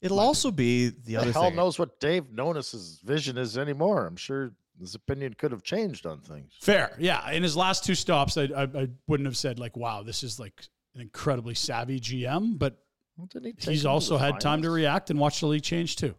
[0.00, 1.56] It'll also be the the other hell thing.
[1.56, 4.06] knows what Dave Nonis's vision is anymore.
[4.06, 6.52] I'm sure his opinion could have changed on things.
[6.60, 7.30] Fair, yeah.
[7.32, 10.40] In his last two stops, I, I, I wouldn't have said like, "Wow, this is
[10.40, 10.62] like
[10.94, 12.82] an incredibly savvy GM," but
[13.18, 16.14] Well, he he's also the had time to react and watch the league change too.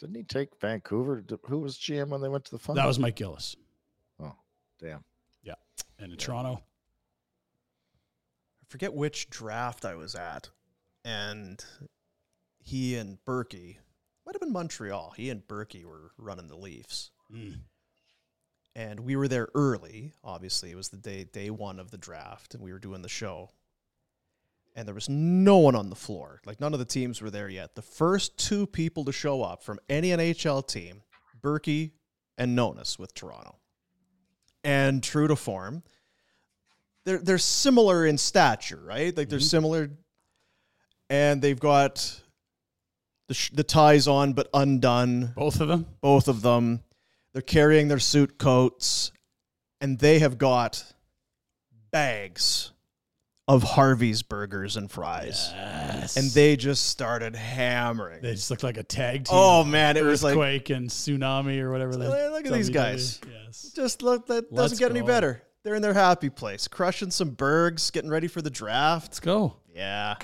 [0.00, 1.22] Didn't he take Vancouver?
[1.22, 2.76] to- Who was GM when they went to the finals?
[2.82, 3.56] That was Mike Gillis.
[4.20, 4.34] Oh,
[4.80, 5.04] damn.
[5.42, 5.54] Yeah,
[5.98, 6.54] and in Toronto,
[8.60, 10.50] I forget which draft I was at,
[11.04, 11.64] and
[12.62, 13.78] he and Burkie
[14.24, 15.12] might have been Montreal.
[15.16, 17.60] He and Burkie were running the Leafs, Mm.
[18.74, 20.12] and we were there early.
[20.22, 23.08] Obviously, it was the day day one of the draft, and we were doing the
[23.08, 23.50] show.
[24.76, 26.40] And there was no one on the floor.
[26.44, 27.76] Like none of the teams were there yet.
[27.76, 31.02] The first two people to show up from any NHL team,
[31.40, 31.92] Burkie
[32.36, 33.56] and Nonis with Toronto.
[34.64, 35.84] And true to form,
[37.04, 39.16] they're they're similar in stature, right?
[39.16, 39.90] Like they're similar,
[41.10, 42.20] and they've got
[43.28, 45.32] the sh- the ties on but undone.
[45.36, 45.86] both of them.
[46.00, 46.82] Both of them,
[47.32, 49.12] they're carrying their suit coats,
[49.80, 50.84] and they have got
[51.90, 52.72] bags
[53.46, 55.52] of Harvey's burgers and fries,
[56.16, 58.22] and they just started hammering.
[58.22, 59.36] They just looked like a tag team.
[59.36, 61.96] Oh man, it was like earthquake and tsunami or whatever.
[61.96, 63.20] the Look at these guys.
[63.30, 63.72] Yes.
[63.74, 65.42] Just look, that Let's doesn't get any better.
[65.62, 69.06] They're in their happy place, crushing some bergs, getting ready for the draft.
[69.06, 69.56] Let's go.
[69.74, 70.16] Yeah.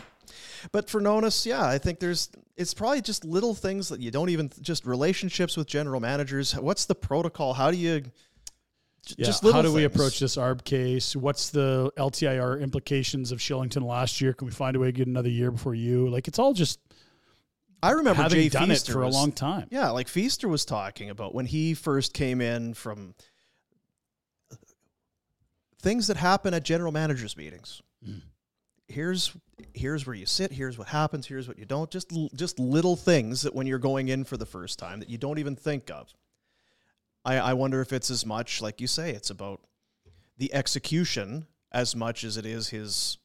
[0.72, 4.28] But for Nonis, yeah, I think there's it's probably just little things that you don't
[4.30, 6.54] even just relationships with general managers.
[6.54, 7.54] What's the protocol?
[7.54, 8.02] How do you
[9.16, 9.26] Yeah.
[9.26, 11.16] just How do we approach this ARB case?
[11.16, 14.32] What's the LTIR implications of Shillington last year?
[14.34, 16.08] Can we find a way to get another year before you?
[16.08, 16.78] Like it's all just
[17.82, 19.66] I remember having Jay done Feaster it for was- a long time.
[19.70, 23.14] Yeah, like Feaster was talking about when he first came in from
[25.80, 27.80] things that happen at general managers meetings.
[28.06, 28.20] Mm.
[28.90, 29.36] Here's
[29.74, 30.52] here's where you sit.
[30.52, 31.26] Here's what happens.
[31.26, 31.90] Here's what you don't.
[31.90, 35.18] Just just little things that when you're going in for the first time that you
[35.18, 36.12] don't even think of.
[37.24, 39.10] I, I wonder if it's as much like you say.
[39.10, 39.60] It's about
[40.38, 43.18] the execution as much as it is his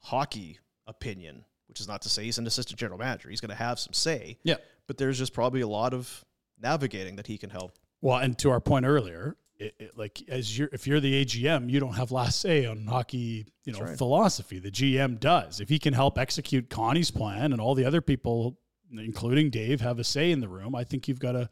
[0.00, 1.44] hockey opinion.
[1.68, 3.30] Which is not to say he's an assistant general manager.
[3.30, 4.38] He's going to have some say.
[4.42, 4.56] Yeah.
[4.88, 6.24] But there's just probably a lot of
[6.60, 7.78] navigating that he can help.
[8.00, 11.70] Well, and to our point earlier, it, it, like as you're if you're the AGM,
[11.70, 13.98] you don't have last say on hockey, you know, right.
[13.98, 14.58] philosophy.
[14.58, 15.60] The GM does.
[15.60, 18.58] If he can help execute Connie's plan and all the other people,
[18.90, 21.50] including Dave, have a say in the room, I think you've got a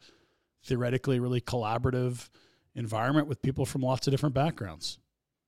[0.65, 2.29] theoretically really collaborative
[2.75, 4.97] environment with people from lots of different backgrounds.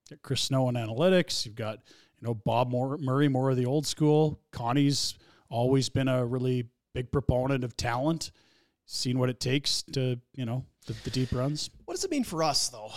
[0.10, 1.46] Got Chris Snow in analytics.
[1.46, 1.80] You've got
[2.20, 4.40] you know Bob Moore, Murray, more of the old school.
[4.52, 5.16] Connie's
[5.50, 8.32] always been a really big proponent of talent.
[8.94, 11.70] Seen what it takes to, you know, the, the deep runs.
[11.86, 12.90] What does it mean for us, though?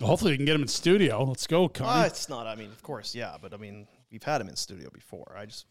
[0.00, 1.24] Well, hopefully, we can get him in studio.
[1.24, 2.02] Let's go, Connie.
[2.02, 2.46] Uh, it's not.
[2.46, 5.34] I mean, of course, yeah, but I mean, we've had him in studio before.
[5.36, 5.66] I just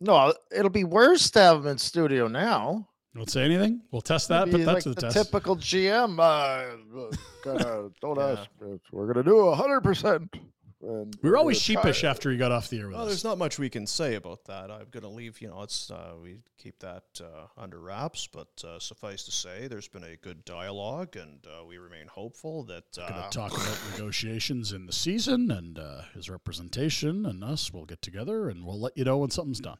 [0.00, 2.88] No, it'll be worse to have him in studio now.
[3.14, 3.82] Don't say anything.
[3.92, 4.48] We'll test that.
[4.48, 5.16] Maybe Put that like to the, the test.
[5.26, 6.18] typical GM.
[6.18, 8.30] Uh, gonna, don't Yeah.
[8.40, 8.50] ask.
[8.90, 10.34] We're gonna do hundred percent.
[10.80, 12.98] We were always sheepish after he got off the air with us.
[12.98, 13.10] well, us.
[13.10, 14.70] there's not much we can say about that.
[14.70, 15.40] I'm gonna leave.
[15.42, 18.26] You know, it's uh, we keep that uh, under wraps.
[18.26, 22.64] But uh, suffice to say, there's been a good dialogue, and uh, we remain hopeful
[22.64, 27.44] that uh, going to talk about negotiations in the season and uh, his representation and
[27.44, 27.72] us.
[27.72, 29.78] We'll get together and we'll let you know when something's done.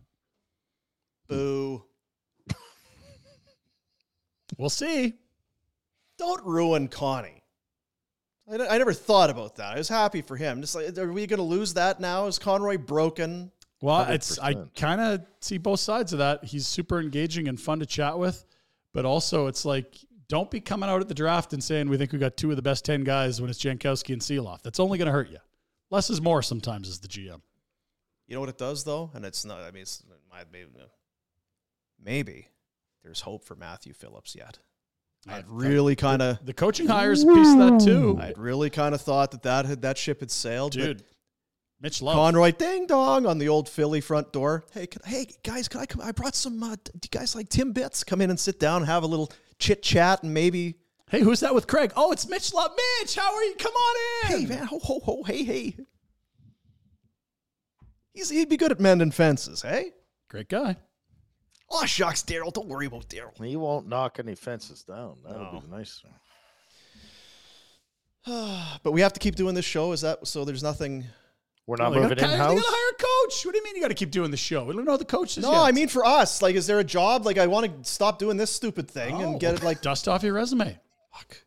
[1.28, 1.84] Boo.
[4.58, 5.14] We'll see.
[6.18, 7.39] Don't ruin Connie.
[8.50, 9.74] I, I never thought about that.
[9.74, 10.60] I was happy for him.
[10.60, 12.26] Just like, are we going to lose that now?
[12.26, 13.50] Is Conroy broken?
[13.82, 16.44] Well, it's I kind of see both sides of that.
[16.44, 18.44] He's super engaging and fun to chat with,
[18.92, 19.96] but also it's like
[20.28, 22.56] don't be coming out at the draft and saying we think we got two of
[22.56, 24.62] the best ten guys when it's Jankowski and Sieloff.
[24.62, 25.38] That's only going to hurt you.
[25.90, 27.40] Less is more sometimes as the GM.
[28.26, 29.60] You know what it does though, and it's not.
[29.62, 30.02] I mean, it's
[30.52, 30.68] maybe,
[32.02, 32.48] maybe
[33.02, 34.58] there's hope for Matthew Phillips yet.
[35.28, 38.18] I'd really kind of the coaching hires a piece of that too.
[38.20, 41.02] I'd really kind of thought that that had, that ship had sailed, but Dude,
[41.80, 42.14] Mitch Love.
[42.14, 44.64] Conroy, ding dong on the old Philly front door.
[44.72, 46.00] Hey, can, hey guys, can I come?
[46.00, 46.62] I brought some.
[46.62, 48.04] Uh, do you guys like Timbits?
[48.04, 50.76] Come in and sit down, have a little chit chat, and maybe.
[51.10, 51.92] Hey, who's that with Craig?
[51.96, 52.70] Oh, it's Mitch Love.
[53.00, 53.56] Mitch, how are you?
[53.56, 53.96] Come on
[54.32, 54.40] in.
[54.40, 55.76] Hey man, ho ho ho, hey hey.
[58.14, 59.92] He's he'd be good at mending fences, hey?
[60.28, 60.76] Great guy.
[61.70, 63.44] Oh shucks, Darryl, don't worry about Darryl.
[63.44, 65.18] He won't knock any fences down.
[65.24, 65.60] That would No.
[65.60, 66.02] be nice.
[68.82, 69.92] but we have to keep doing this show.
[69.92, 70.44] Is that so?
[70.44, 71.04] There's nothing.
[71.66, 73.44] We're oh, Well, they gotta- They got to hire a coach.
[73.46, 74.64] What do you mean you got to keep doing the show?
[74.64, 75.60] We don't know who the coach is No, yet.
[75.60, 76.42] I mean for us.
[76.42, 77.24] Like, is there a job?
[77.24, 80.08] Like, I want to stop doing this stupid thing Oh, and get it like dust
[80.08, 80.76] off your resume.
[81.14, 81.42] Fuck.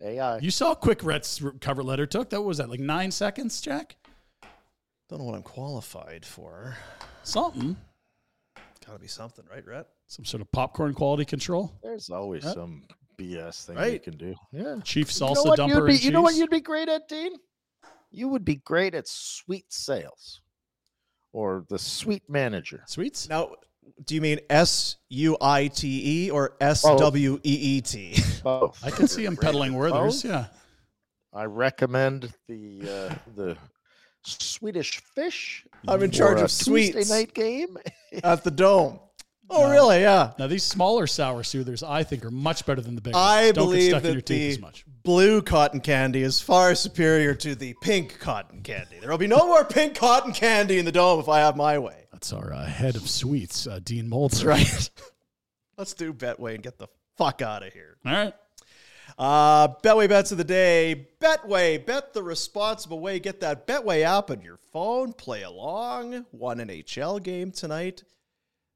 [0.00, 0.38] AI.
[0.38, 2.30] You saw how quick Rhett's cover letter took.
[2.30, 3.96] That what was that like nine seconds, Jack?
[5.08, 6.76] Don't know what I'm qualified for.
[7.24, 7.76] Something.
[8.90, 9.86] Got to be something, right, Rhett?
[10.08, 11.78] Some sort of popcorn quality control.
[11.80, 12.54] There's always Yeah.
[12.54, 14.34] some BS thing you can do.
[14.50, 14.80] Yeah.
[14.82, 16.88] Chief You know salsa what dumper you'd be, and You know what you'd be great
[16.88, 17.34] at, Dean?
[18.10, 20.40] You would be great at sweet sales
[21.32, 22.82] or the sweet manager.
[22.88, 23.28] Sweets?
[23.28, 23.54] Now,
[24.06, 28.16] do you mean S U I T E or S W E E T?
[28.42, 28.84] Both.
[28.84, 30.24] I can see him peddling Werther's.
[30.24, 30.32] Both.
[30.32, 30.46] Yeah.
[31.32, 33.56] I recommend the uh, the
[34.22, 35.64] Swedish fish.
[35.88, 36.94] I'm in charge of sweets.
[36.94, 37.76] Tuesday night game.
[38.24, 38.98] At the dome.
[39.52, 39.70] Oh, No.
[39.72, 40.02] really?
[40.02, 40.30] Yeah.
[40.38, 43.52] Now these smaller sour soothers, I think, are much better than the big I ones.
[43.56, 44.84] Don't get believe stuck in your that teeth the as much.
[45.02, 49.00] blue cotton candy is far superior to the pink cotton candy.
[49.00, 51.80] There will be no more pink cotton candy in the dome if I have my
[51.80, 52.04] way.
[52.12, 54.44] That's our uh, head of sweets, uh, Dean Moltz.
[54.46, 54.88] Right.
[55.76, 56.86] Let's do Betway and get the
[57.16, 57.96] fuck out of here.
[58.06, 58.34] All right.
[59.18, 61.08] Uh, Betway bets of the day.
[61.20, 63.18] Betway, bet the responsible way.
[63.18, 65.12] Get that Betway app on your phone.
[65.12, 66.26] Play along.
[66.30, 68.02] One NHL game tonight.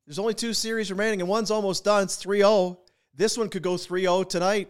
[0.07, 2.05] There's only two series remaining, and one's almost done.
[2.05, 2.79] It's 3 0.
[3.15, 4.69] This one could go 3 0 tonight.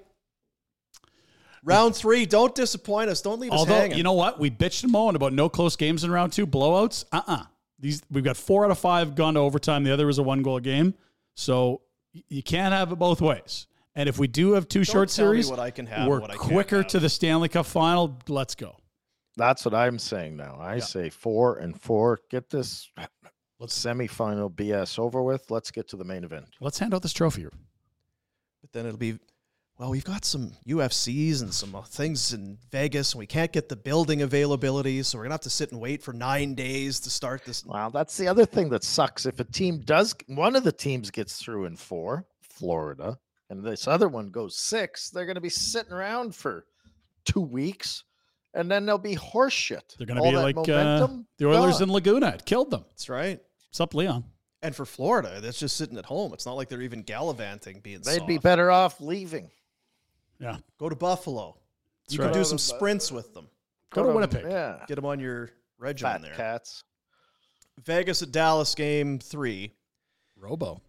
[1.64, 3.22] Round three, don't disappoint us.
[3.22, 3.96] Don't leave us hanging.
[3.96, 7.06] you know what, we bitched and moaned about no close games in round two, blowouts.
[7.10, 7.42] Uh uh
[7.78, 9.82] These we've got four out of five gone to overtime.
[9.82, 10.92] The other was a one goal game,
[11.36, 11.80] so
[12.28, 13.66] you can't have it both ways.
[13.96, 16.20] And if we do have 2 short tell me series, what I can have, we're
[16.20, 16.86] what I can't quicker have.
[16.88, 18.18] to the Stanley Cup final.
[18.28, 18.76] Let's go.
[19.36, 20.58] That's what I'm saying now.
[20.60, 22.20] I say four and four.
[22.30, 22.88] Get this
[23.58, 25.50] let's, semifinal BS over with.
[25.50, 26.46] Let's get to the main event.
[26.60, 27.44] Let's hand out this trophy.
[27.44, 29.18] But then it'll be,
[29.76, 33.68] well, we've got some UFCs and some uh, things in Vegas, and we can't get
[33.68, 37.10] the building availability, so we're gonna have to sit and wait for nine days to
[37.10, 37.64] start this.
[37.64, 39.26] Wow, that's the other thing that sucks.
[39.26, 43.18] If a team does, one of the teams gets through in four, Florida,
[43.50, 46.66] and this other one goes six, they're going to be sitting around for
[47.24, 48.04] two weeks,
[48.54, 49.96] and then they'll be horseshit.
[49.96, 51.88] They're going to be that like uh, momentum, the Oilers gone.
[51.88, 52.28] in Laguna.
[52.28, 52.84] It killed them.
[52.90, 53.40] That's right.
[53.68, 54.24] What's up, Leon?
[54.62, 56.32] And for Florida, that's just sitting at home.
[56.32, 59.50] It's not like they're even gallivanting, being They'd be better off leaving.
[60.38, 60.56] Yeah.
[60.78, 61.58] Go to Buffalo.
[62.06, 63.48] That's you can do some sprints with them.
[63.90, 64.44] Go to Winnipeg.
[64.48, 64.78] Yeah.
[64.88, 66.34] Get them on your regimen Fat there.
[66.34, 66.82] cats.
[67.84, 69.72] Vegas at Dallas game three.
[70.36, 70.80] Robo.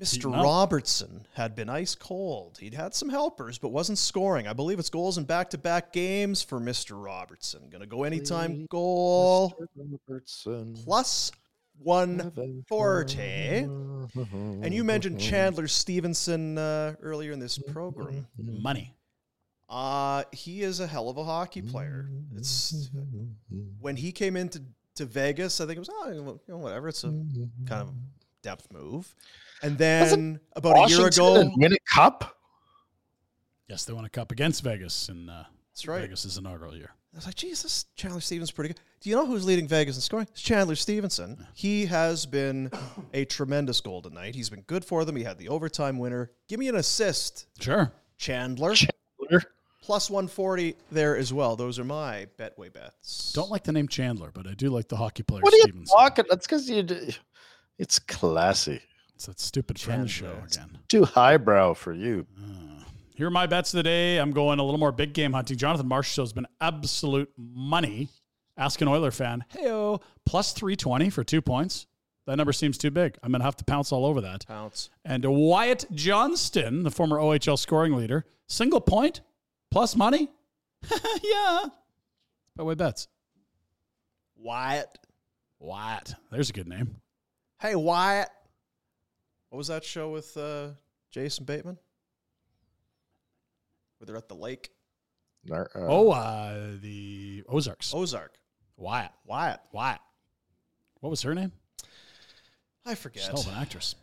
[0.00, 0.32] Mr.
[0.32, 2.58] Robertson had been ice cold.
[2.58, 4.48] He'd had some helpers, but wasn't scoring.
[4.48, 7.02] I believe it's goals in back to back games for Mr.
[7.02, 7.68] Robertson.
[7.70, 9.54] Gonna go anytime goal.
[9.76, 10.74] Robertson.
[10.84, 11.30] Plus
[11.78, 13.18] 140.
[14.62, 18.26] And you mentioned Chandler Stephenson uh, earlier in this program.
[18.36, 18.94] Money.
[19.68, 22.08] Uh, he is a hell of a hockey player.
[22.36, 22.90] It's
[23.80, 24.62] when he came into
[24.96, 26.88] to Vegas, I think it was oh, you know, whatever.
[26.88, 27.08] It's a
[27.66, 27.92] kind of
[28.42, 29.14] depth move.
[29.64, 32.36] And then about a year ago, and win a cup.
[33.68, 36.02] Yes, they won a cup against Vegas in uh, That's right.
[36.02, 36.90] Vegas' inaugural year.
[37.12, 38.80] I was like, Jesus, Chandler Stephenson pretty good.
[39.00, 40.26] Do you know who's leading Vegas in scoring?
[40.32, 41.46] It's Chandler Stephenson.
[41.54, 42.70] He has been
[43.14, 44.34] a tremendous Golden Knight.
[44.34, 45.14] He's been good for them.
[45.16, 46.30] He had the overtime winner.
[46.48, 47.92] Give me an assist, Sure.
[48.18, 48.74] Chandler.
[48.74, 49.42] Chandler.
[49.80, 51.56] Plus 140 there as well.
[51.56, 53.32] Those are my Betway bets.
[53.32, 55.84] Don't like the name Chandler, but I do like the hockey player What are you
[55.86, 56.24] talking?
[56.28, 56.82] That's because you.
[56.82, 57.16] d-
[57.78, 58.80] It's classy.
[59.14, 60.78] It's that stupid friend show again.
[60.88, 62.26] Too highbrow for you.
[63.14, 64.18] Here are my bets of the day.
[64.18, 65.56] I'm going a little more big game hunting.
[65.56, 68.08] Jonathan Marchessault has been absolute money.
[68.56, 69.44] Ask an Oiler fan.
[69.50, 71.86] Hey, plus 320 for two points.
[72.26, 73.16] That number seems too big.
[73.22, 74.46] I'm going to have to pounce all over that.
[74.46, 74.88] Pounce.
[75.04, 79.20] And Wyatt Johnston, the former OHL scoring leader, single point
[79.70, 80.30] plus money.
[81.22, 81.66] yeah.
[82.58, 83.08] Betway bets.
[84.36, 84.98] Wyatt.
[85.58, 86.14] Wyatt.
[86.30, 86.96] There's a good name.
[87.60, 88.28] Hey, Wyatt.
[89.54, 90.70] What was that show with uh,
[91.12, 91.78] Jason Bateman?
[93.96, 94.70] Where they're at the lake?
[95.44, 97.94] Nar- uh, oh, uh, the Ozarks.
[97.94, 98.34] Ozark.
[98.76, 99.12] Wyatt.
[99.24, 99.60] Wyatt.
[99.70, 100.00] Wyatt.
[100.98, 101.52] What was her name?
[102.84, 103.30] I forget.
[103.30, 103.94] She's an actress.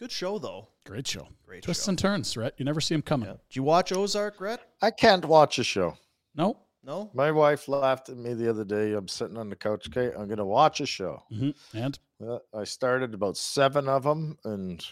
[0.00, 0.66] Good show, though.
[0.84, 1.28] Great show.
[1.46, 1.90] Great Twists show.
[1.90, 2.54] and turns, Rhett.
[2.56, 3.28] You never see him coming.
[3.28, 4.60] Did you watch Ozark, Rhett?
[4.82, 5.96] I can't watch a show.
[6.34, 6.58] No.
[6.84, 7.10] No?
[7.12, 8.92] My wife laughed at me the other day.
[8.94, 9.88] I'm sitting on the couch.
[9.88, 11.22] Okay, I'm going to watch a show.
[11.28, 14.84] hmm And Uh, I started about seven of them, and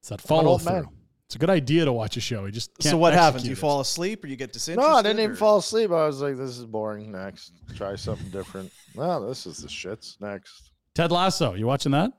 [0.00, 0.72] it's that follow through.
[0.72, 0.88] man.
[1.26, 2.44] It's a good idea to watch a show.
[2.44, 3.36] You just can't so what happens?
[3.42, 3.60] execute You it.
[3.60, 4.92] fall asleep or you get disinterested?
[4.92, 5.90] no, I didn't even fall asleep.
[5.90, 8.70] I was like, "This is boring." Next, try something different.
[8.94, 10.20] No, this is the shits.
[10.20, 11.54] Next, Ted Lasso.
[11.54, 12.12] You watching that?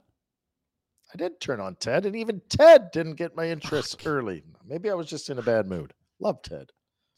[1.14, 4.44] I did turn on Ted, and even Ted didn't get my interest early.
[4.66, 5.94] Maybe I was just in a bad mood.
[6.20, 6.72] Love Ted.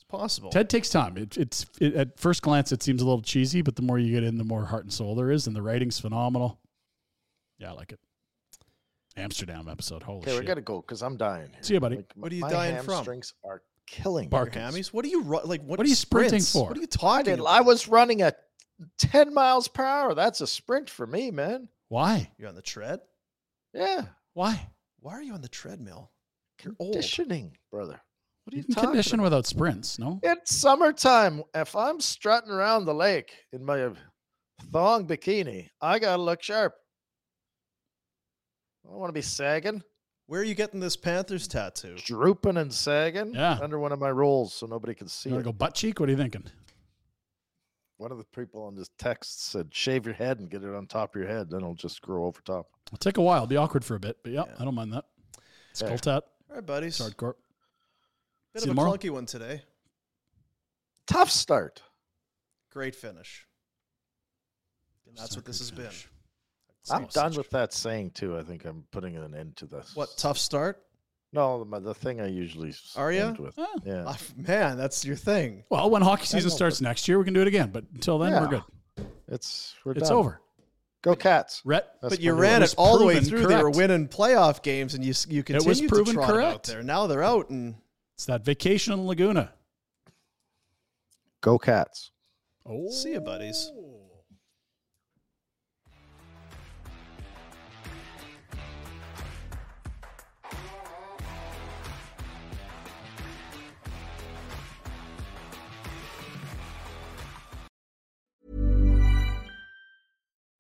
[0.10, 0.50] It's possible.
[0.50, 1.18] Ted takes time.
[1.18, 4.14] It, it's it, at first glance it seems a little cheesy, but the more you
[4.14, 6.60] get in, the more heart and soul there is, and the writing's phenomenal.
[7.60, 8.00] Yeah, I like it.
[9.18, 10.04] Amsterdam episode.
[10.04, 10.34] Holy Okay, shit!
[10.36, 11.50] Okay, we gotta go because I'm dying.
[11.62, 11.98] See you, buddy.
[11.98, 12.94] Like, What are you my dying from?
[12.94, 14.38] hamstrings are killing me.
[14.38, 14.94] Your hammies?
[14.94, 15.62] What are you ru- like?
[15.62, 16.68] What, What are you sprinting for?
[16.70, 17.40] What are you I talking did.
[17.40, 17.50] about?
[17.50, 18.38] I was running at
[19.00, 20.14] 10 miles per hour.
[20.14, 21.68] That's a sprint for me, man.
[21.90, 22.30] Why?
[22.38, 23.00] You're on the tread.
[23.74, 24.04] Yeah.
[24.34, 24.70] Why?
[25.00, 26.12] Why are you on the treadmill?
[26.64, 26.94] You're old.
[26.94, 28.00] Conditioning, brother.
[28.48, 29.24] What are You you can condition about?
[29.26, 30.00] without sprints.
[30.00, 30.22] No.
[30.24, 31.44] It's summertime.
[31.54, 33.90] If I'm strutting around the lake in my
[34.72, 36.74] thong bikini, I gotta look sharp.
[38.86, 39.84] I don't want to be sagging,
[40.28, 41.96] Where are you getting this Panthers tattoo?
[41.98, 43.60] drooping and sagging Yeah.
[43.62, 45.50] under one of my rolls so nobody can see You want it.
[45.50, 46.00] to go butt cheek?
[46.00, 46.46] What are you thinking?
[47.98, 50.88] One of the people on this text said, "Shave your head and get it on
[50.88, 53.38] top of your head, then it'll just grow over top." It'll take a while.
[53.44, 55.04] It'll be awkward for a bit, but yeah, I don't mind that.
[55.74, 55.98] Skull Yeah.
[55.98, 56.24] tat.
[56.50, 57.02] All right, buddies.
[57.02, 57.34] It's hardcore.
[58.58, 58.98] Bit See of a tomorrow?
[58.98, 59.62] clunky one today.
[61.06, 61.84] Tough start.
[62.72, 63.46] Great finish.
[65.08, 65.92] And that's what this has been.
[66.90, 68.36] I'm done with that saying too.
[68.36, 69.96] I think I'm putting an end to this.
[69.96, 70.82] What tough start?
[71.34, 73.28] No, the, the thing I usually s- Are ya?
[73.28, 73.60] end with.
[73.86, 74.06] Yeah.
[74.08, 75.64] Ah, Man, that's your thing.
[75.70, 77.70] Well, when hockey season starts next year, we can do it again.
[77.72, 78.64] But until then, we're good.
[79.28, 80.18] It's we're It's done.
[80.18, 80.42] over.
[81.04, 81.62] Go Cats.
[81.64, 83.48] Rhett, That's but you ran it all the way proven through.
[83.48, 86.42] They were winning playoff games, and you s- you was continued proven to trot 'em
[86.42, 86.82] out there.
[86.82, 87.76] Now they're out, and
[88.18, 89.54] It's that vacation in Laguna.
[91.42, 92.10] Go Cats.
[92.66, 93.72] Oh, see you, buddies.